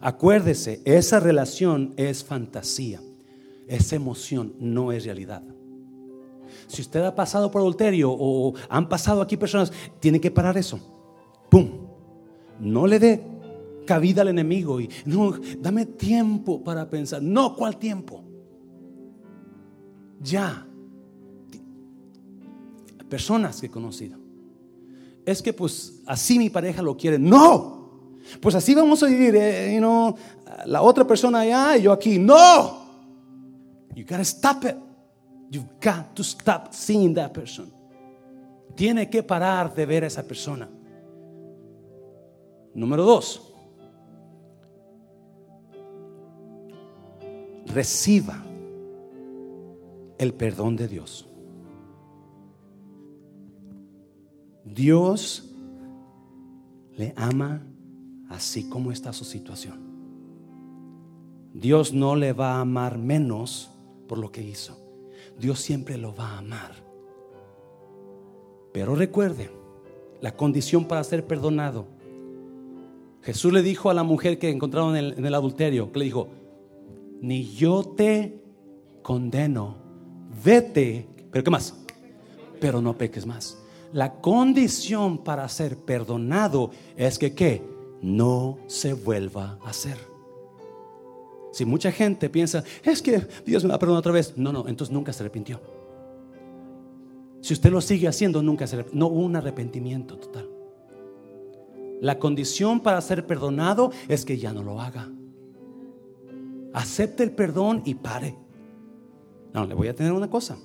Acuérdese, 0.00 0.80
esa 0.84 1.20
relación 1.20 1.94
es 1.96 2.24
fantasía. 2.24 3.00
Esa 3.66 3.96
emoción 3.96 4.54
no 4.60 4.92
es 4.92 5.04
realidad. 5.04 5.42
Si 6.68 6.82
usted 6.82 7.02
ha 7.02 7.14
pasado 7.14 7.50
por 7.50 7.60
adulterio 7.60 8.10
o 8.12 8.54
han 8.68 8.88
pasado 8.88 9.20
aquí 9.20 9.36
personas, 9.36 9.72
tiene 10.00 10.20
que 10.20 10.30
parar 10.30 10.56
eso. 10.56 10.78
¡Pum! 11.50 11.70
No 12.60 12.86
le 12.86 12.98
dé 12.98 13.22
cabida 13.86 14.22
al 14.22 14.28
enemigo 14.28 14.80
y 14.80 14.90
no, 15.04 15.34
dame 15.58 15.86
tiempo 15.86 16.62
para 16.62 16.88
pensar. 16.90 17.22
No, 17.22 17.54
¿cuál 17.54 17.76
tiempo? 17.76 18.22
Ya. 20.20 20.66
Personas 23.08 23.60
que 23.60 23.66
he 23.66 23.70
conocido. 23.70 24.25
Es 25.26 25.42
que 25.42 25.52
pues 25.52 26.00
así 26.06 26.38
mi 26.38 26.48
pareja 26.48 26.80
lo 26.80 26.96
quiere. 26.96 27.18
No. 27.18 27.76
Pues 28.40 28.54
así 28.54 28.74
vamos 28.74 29.02
a 29.02 29.06
vivir. 29.06 29.34
Eh, 29.36 29.80
la 30.66 30.82
otra 30.82 31.04
persona 31.04 31.40
allá 31.40 31.76
y 31.76 31.82
yo 31.82 31.92
aquí. 31.92 32.18
No. 32.18 32.86
You 33.94 34.04
gotta 34.04 34.22
stop 34.22 34.64
it. 34.64 34.76
You've 35.50 35.68
got 35.80 36.14
to 36.14 36.22
stop 36.22 36.72
seeing 36.72 37.14
that 37.14 37.32
person. 37.32 37.72
Tiene 38.76 39.10
que 39.10 39.22
parar 39.22 39.74
de 39.74 39.84
ver 39.84 40.04
a 40.04 40.06
esa 40.06 40.22
persona. 40.22 40.68
Número 42.74 43.04
dos. 43.04 43.42
Reciba 47.66 48.44
el 50.18 50.34
perdón 50.34 50.76
de 50.76 50.88
Dios. 50.88 51.25
Dios 54.66 55.50
le 56.96 57.14
ama 57.16 57.62
así 58.28 58.68
como 58.68 58.92
está 58.92 59.12
su 59.12 59.24
situación. 59.24 59.86
Dios 61.54 61.94
no 61.94 62.16
le 62.16 62.32
va 62.32 62.56
a 62.56 62.60
amar 62.60 62.98
menos 62.98 63.70
por 64.08 64.18
lo 64.18 64.30
que 64.30 64.42
hizo. 64.42 64.78
Dios 65.38 65.60
siempre 65.60 65.96
lo 65.96 66.14
va 66.14 66.30
a 66.30 66.38
amar. 66.38 66.72
Pero 68.72 68.94
recuerde, 68.94 69.50
la 70.20 70.36
condición 70.36 70.86
para 70.86 71.04
ser 71.04 71.26
perdonado. 71.26 71.86
Jesús 73.22 73.52
le 73.52 73.62
dijo 73.62 73.90
a 73.90 73.94
la 73.94 74.02
mujer 74.02 74.38
que 74.38 74.50
encontraron 74.50 74.96
en 74.96 75.24
el, 75.24 75.34
adulterio, 75.34 75.90
le 75.94 76.04
dijo, 76.04 76.28
ni 77.20 77.44
yo 77.54 77.84
te 77.96 78.40
condeno, 79.02 79.76
vete, 80.44 81.08
pero 81.32 81.42
¿qué 81.42 81.50
más? 81.50 81.74
Pero 82.60 82.80
no 82.80 82.96
peques 82.96 83.26
más. 83.26 83.58
La 83.96 84.20
condición 84.20 85.16
para 85.16 85.48
ser 85.48 85.78
perdonado 85.78 86.70
es 86.98 87.18
que 87.18 87.34
¿qué? 87.34 87.62
No 88.02 88.58
se 88.66 88.92
vuelva 88.92 89.58
a 89.64 89.70
hacer. 89.70 89.96
Si 91.50 91.64
mucha 91.64 91.90
gente 91.90 92.28
piensa, 92.28 92.62
es 92.84 93.00
que 93.00 93.26
Dios 93.46 93.64
me 93.64 93.70
va 93.70 93.76
a 93.76 93.78
perdonar 93.78 94.00
otra 94.00 94.12
vez. 94.12 94.36
No, 94.36 94.52
no, 94.52 94.68
entonces 94.68 94.92
nunca 94.92 95.14
se 95.14 95.22
arrepintió. 95.22 95.62
Si 97.40 97.54
usted 97.54 97.70
lo 97.70 97.80
sigue 97.80 98.06
haciendo, 98.06 98.42
nunca 98.42 98.66
se 98.66 98.84
No 98.92 99.06
hubo 99.06 99.24
un 99.24 99.34
arrepentimiento 99.34 100.18
total. 100.18 100.46
La 102.02 102.18
condición 102.18 102.80
para 102.80 103.00
ser 103.00 103.26
perdonado 103.26 103.92
es 104.08 104.26
que 104.26 104.36
ya 104.36 104.52
no 104.52 104.62
lo 104.62 104.78
haga. 104.78 105.08
Acepte 106.74 107.22
el 107.22 107.30
perdón 107.30 107.80
y 107.86 107.94
pare. 107.94 108.36
No, 109.54 109.64
le 109.64 109.74
voy 109.74 109.88
a 109.88 109.94
tener 109.94 110.12
una 110.12 110.28
cosa. 110.28 110.58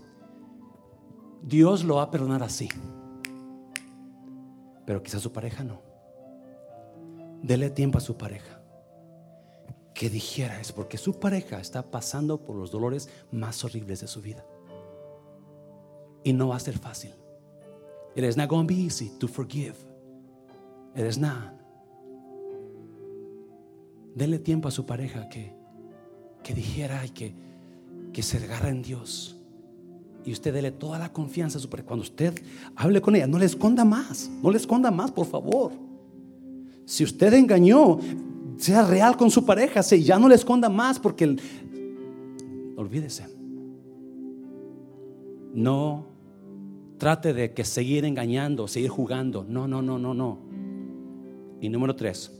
Dios 1.41 1.85
lo 1.85 1.95
va 1.95 2.03
a 2.03 2.11
perdonar 2.11 2.43
así. 2.43 2.67
Pero 4.85 5.01
quizás 5.03 5.21
su 5.21 5.31
pareja 5.31 5.63
no. 5.63 5.81
Dele 7.41 7.69
tiempo 7.69 7.97
a 7.97 8.01
su 8.01 8.17
pareja 8.17 8.61
que 9.93 10.09
dijera 10.09 10.59
es 10.59 10.71
porque 10.71 10.97
su 10.97 11.19
pareja 11.19 11.59
está 11.59 11.91
pasando 11.91 12.43
por 12.43 12.55
los 12.55 12.71
dolores 12.71 13.09
más 13.31 13.63
horribles 13.63 14.01
de 14.01 14.07
su 14.07 14.21
vida. 14.21 14.45
Y 16.23 16.33
no 16.33 16.49
va 16.49 16.55
a 16.55 16.59
ser 16.59 16.77
fácil. 16.77 17.13
It 18.15 18.23
is 18.23 18.35
not 18.35 18.49
going 18.49 18.67
to 18.67 18.73
be 18.73 18.79
easy 18.79 19.11
to 19.19 19.27
forgive. 19.27 19.75
It 20.95 21.05
is 21.05 21.17
not. 21.17 21.53
Dele 24.15 24.39
tiempo 24.39 24.67
a 24.67 24.71
su 24.71 24.85
pareja 24.85 25.29
que, 25.29 25.55
que 26.43 26.53
dijera 26.53 27.05
y 27.05 27.09
que, 27.09 27.35
que 28.11 28.23
se 28.23 28.37
agarra 28.37 28.69
en 28.69 28.81
Dios. 28.81 29.40
Y 30.23 30.31
usted 30.31 30.53
dele 30.53 30.71
toda 30.71 30.99
la 30.99 31.11
confianza 31.11 31.57
a 31.57 31.61
su 31.61 31.69
pareja. 31.69 31.87
Cuando 31.87 32.03
usted 32.03 32.33
hable 32.75 33.01
con 33.01 33.15
ella, 33.15 33.27
no 33.27 33.39
le 33.39 33.45
esconda 33.45 33.83
más. 33.83 34.29
No 34.41 34.51
le 34.51 34.57
esconda 34.57 34.91
más, 34.91 35.11
por 35.11 35.25
favor. 35.25 35.71
Si 36.85 37.03
usted 37.03 37.33
engañó, 37.33 37.99
sea 38.57 38.85
real 38.85 39.17
con 39.17 39.31
su 39.31 39.45
pareja, 39.45 39.81
ya 39.81 40.19
no 40.19 40.29
le 40.29 40.35
esconda 40.35 40.69
más 40.69 40.99
porque 40.99 41.35
olvídese. 42.75 43.25
No 45.53 46.05
trate 46.97 47.33
de 47.33 47.53
que 47.53 47.63
seguir 47.63 48.05
engañando, 48.05 48.67
seguir 48.67 48.89
jugando. 48.89 49.43
No, 49.47 49.67
no, 49.67 49.81
no, 49.81 49.97
no, 49.97 50.13
no. 50.13 50.37
Y 51.59 51.69
número 51.69 51.95
tres, 51.95 52.31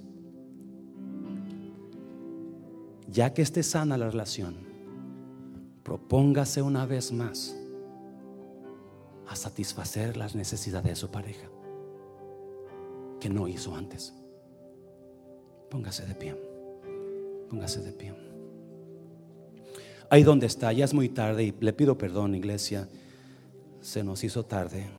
ya 3.07 3.33
que 3.33 3.41
esté 3.41 3.63
sana 3.63 3.97
la 3.97 4.09
relación, 4.09 4.55
propóngase 5.83 6.61
una 6.61 6.85
vez 6.85 7.11
más 7.11 7.55
a 9.31 9.35
satisfacer 9.35 10.17
las 10.17 10.35
necesidades 10.35 10.89
de 10.89 10.95
su 10.97 11.09
pareja 11.09 11.47
que 13.21 13.29
no 13.29 13.47
hizo 13.47 13.73
antes. 13.73 14.13
Póngase 15.69 16.05
de 16.05 16.15
pie. 16.15 16.35
Póngase 17.49 17.79
de 17.79 17.93
pie. 17.93 18.13
Ahí 20.09 20.23
donde 20.23 20.47
está, 20.47 20.73
ya 20.73 20.83
es 20.83 20.93
muy 20.93 21.07
tarde 21.07 21.45
y 21.45 21.53
le 21.57 21.71
pido 21.71 21.97
perdón, 21.97 22.35
iglesia. 22.35 22.89
Se 23.79 24.03
nos 24.03 24.21
hizo 24.25 24.43
tarde. 24.43 24.89